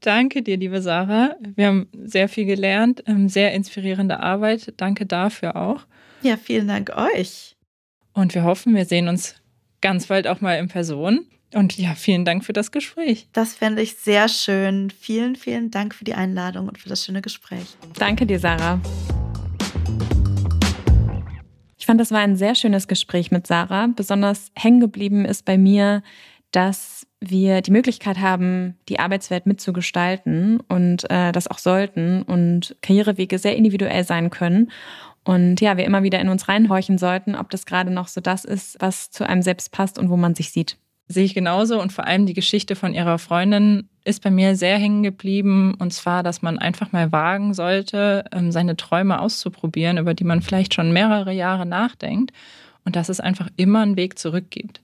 Danke 0.00 0.42
dir, 0.42 0.56
liebe 0.56 0.82
Sarah. 0.82 1.34
Wir 1.40 1.66
haben 1.66 1.88
sehr 1.92 2.28
viel 2.28 2.44
gelernt, 2.44 3.02
ähm, 3.06 3.28
sehr 3.28 3.54
inspirierende 3.54 4.20
Arbeit. 4.20 4.74
Danke 4.76 5.06
dafür 5.06 5.56
auch. 5.56 5.86
Ja, 6.22 6.36
vielen 6.36 6.68
Dank 6.68 6.92
euch. 6.96 7.56
Und 8.12 8.34
wir 8.34 8.44
hoffen, 8.44 8.74
wir 8.74 8.84
sehen 8.84 9.08
uns 9.08 9.34
ganz 9.80 10.06
bald 10.06 10.26
auch 10.26 10.40
mal 10.40 10.58
in 10.58 10.68
Person. 10.68 11.26
Und 11.54 11.78
ja, 11.78 11.94
vielen 11.94 12.24
Dank 12.24 12.44
für 12.44 12.52
das 12.52 12.72
Gespräch. 12.72 13.28
Das 13.32 13.54
fände 13.54 13.82
ich 13.82 13.96
sehr 13.96 14.28
schön. 14.28 14.90
Vielen, 14.90 15.36
vielen 15.36 15.70
Dank 15.70 15.94
für 15.94 16.04
die 16.04 16.14
Einladung 16.14 16.68
und 16.68 16.78
für 16.78 16.88
das 16.88 17.04
schöne 17.04 17.22
Gespräch. 17.22 17.76
Danke 17.98 18.26
dir, 18.26 18.38
Sarah. 18.38 18.80
Ich 21.78 21.86
fand, 21.86 22.00
das 22.00 22.10
war 22.10 22.18
ein 22.18 22.36
sehr 22.36 22.56
schönes 22.56 22.88
Gespräch 22.88 23.30
mit 23.30 23.46
Sarah. 23.46 23.88
Besonders 23.94 24.50
hängen 24.56 24.80
geblieben 24.80 25.24
ist 25.24 25.44
bei 25.44 25.56
mir, 25.56 26.02
dass 26.50 27.06
wir 27.20 27.60
die 27.62 27.70
Möglichkeit 27.70 28.18
haben, 28.18 28.76
die 28.88 28.98
Arbeitswelt 28.98 29.46
mitzugestalten 29.46 30.60
und 30.68 31.08
äh, 31.10 31.30
das 31.32 31.48
auch 31.48 31.58
sollten 31.58 32.22
und 32.22 32.76
Karrierewege 32.82 33.38
sehr 33.38 33.56
individuell 33.56 34.04
sein 34.04 34.30
können. 34.30 34.72
Und 35.22 35.60
ja, 35.60 35.76
wir 35.76 35.84
immer 35.84 36.02
wieder 36.02 36.20
in 36.20 36.28
uns 36.28 36.48
reinhorchen 36.48 36.98
sollten, 36.98 37.34
ob 37.34 37.50
das 37.50 37.66
gerade 37.66 37.90
noch 37.90 38.08
so 38.08 38.20
das 38.20 38.44
ist, 38.44 38.76
was 38.80 39.10
zu 39.10 39.28
einem 39.28 39.42
selbst 39.42 39.72
passt 39.72 39.98
und 39.98 40.08
wo 40.08 40.16
man 40.16 40.34
sich 40.34 40.50
sieht. 40.50 40.78
Sehe 41.08 41.24
ich 41.24 41.34
genauso 41.34 41.80
und 41.80 41.92
vor 41.92 42.06
allem 42.06 42.26
die 42.26 42.34
Geschichte 42.34 42.74
von 42.74 42.92
ihrer 42.92 43.18
Freundin 43.18 43.88
ist 44.04 44.22
bei 44.22 44.30
mir 44.30 44.56
sehr 44.56 44.76
hängen 44.76 45.04
geblieben 45.04 45.74
und 45.78 45.92
zwar, 45.92 46.24
dass 46.24 46.42
man 46.42 46.58
einfach 46.58 46.90
mal 46.92 47.12
wagen 47.12 47.54
sollte, 47.54 48.24
ähm, 48.32 48.50
seine 48.50 48.76
Träume 48.76 49.20
auszuprobieren, 49.20 49.98
über 49.98 50.14
die 50.14 50.24
man 50.24 50.42
vielleicht 50.42 50.74
schon 50.74 50.92
mehrere 50.92 51.32
Jahre 51.32 51.64
nachdenkt 51.64 52.32
und 52.84 52.96
dass 52.96 53.08
es 53.08 53.20
einfach 53.20 53.48
immer 53.56 53.82
einen 53.82 53.96
Weg 53.96 54.18
zurück 54.18 54.46
gibt. 54.50 54.80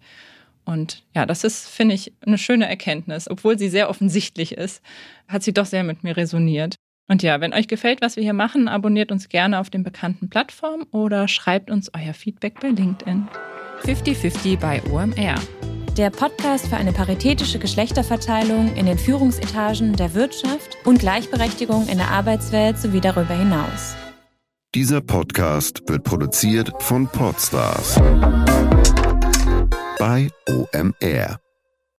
Und 0.64 1.02
ja, 1.14 1.26
das 1.26 1.42
ist, 1.42 1.68
finde 1.68 1.94
ich, 1.94 2.12
eine 2.24 2.38
schöne 2.38 2.68
Erkenntnis. 2.68 3.28
Obwohl 3.28 3.58
sie 3.58 3.68
sehr 3.68 3.90
offensichtlich 3.90 4.52
ist, 4.52 4.80
hat 5.26 5.42
sie 5.42 5.52
doch 5.52 5.66
sehr 5.66 5.82
mit 5.82 6.04
mir 6.04 6.16
resoniert. 6.16 6.76
Und 7.08 7.22
ja, 7.22 7.40
wenn 7.40 7.52
euch 7.52 7.66
gefällt, 7.66 8.00
was 8.00 8.14
wir 8.14 8.22
hier 8.22 8.32
machen, 8.32 8.68
abonniert 8.68 9.10
uns 9.10 9.28
gerne 9.28 9.58
auf 9.58 9.70
den 9.70 9.82
bekannten 9.82 10.30
Plattformen 10.30 10.84
oder 10.92 11.26
schreibt 11.26 11.70
uns 11.70 11.90
euer 11.94 12.14
Feedback 12.14 12.60
bei 12.60 12.68
LinkedIn. 12.68 13.26
50-50 13.82 14.58
bei 14.60 14.80
OMR 14.84 15.40
der 15.98 16.10
Podcast 16.10 16.66
für 16.66 16.76
eine 16.76 16.92
paritätische 16.92 17.58
Geschlechterverteilung 17.58 18.74
in 18.76 18.86
den 18.86 18.98
Führungsetagen 18.98 19.94
der 19.94 20.14
Wirtschaft 20.14 20.76
und 20.84 21.00
Gleichberechtigung 21.00 21.88
in 21.88 21.98
der 21.98 22.10
Arbeitswelt 22.10 22.78
sowie 22.78 23.00
darüber 23.00 23.34
hinaus. 23.34 23.94
Dieser 24.74 25.02
Podcast 25.02 25.82
wird 25.86 26.04
produziert 26.04 26.72
von 26.78 27.06
Podstars 27.06 28.00
bei 29.98 30.28
OMR. 30.48 31.38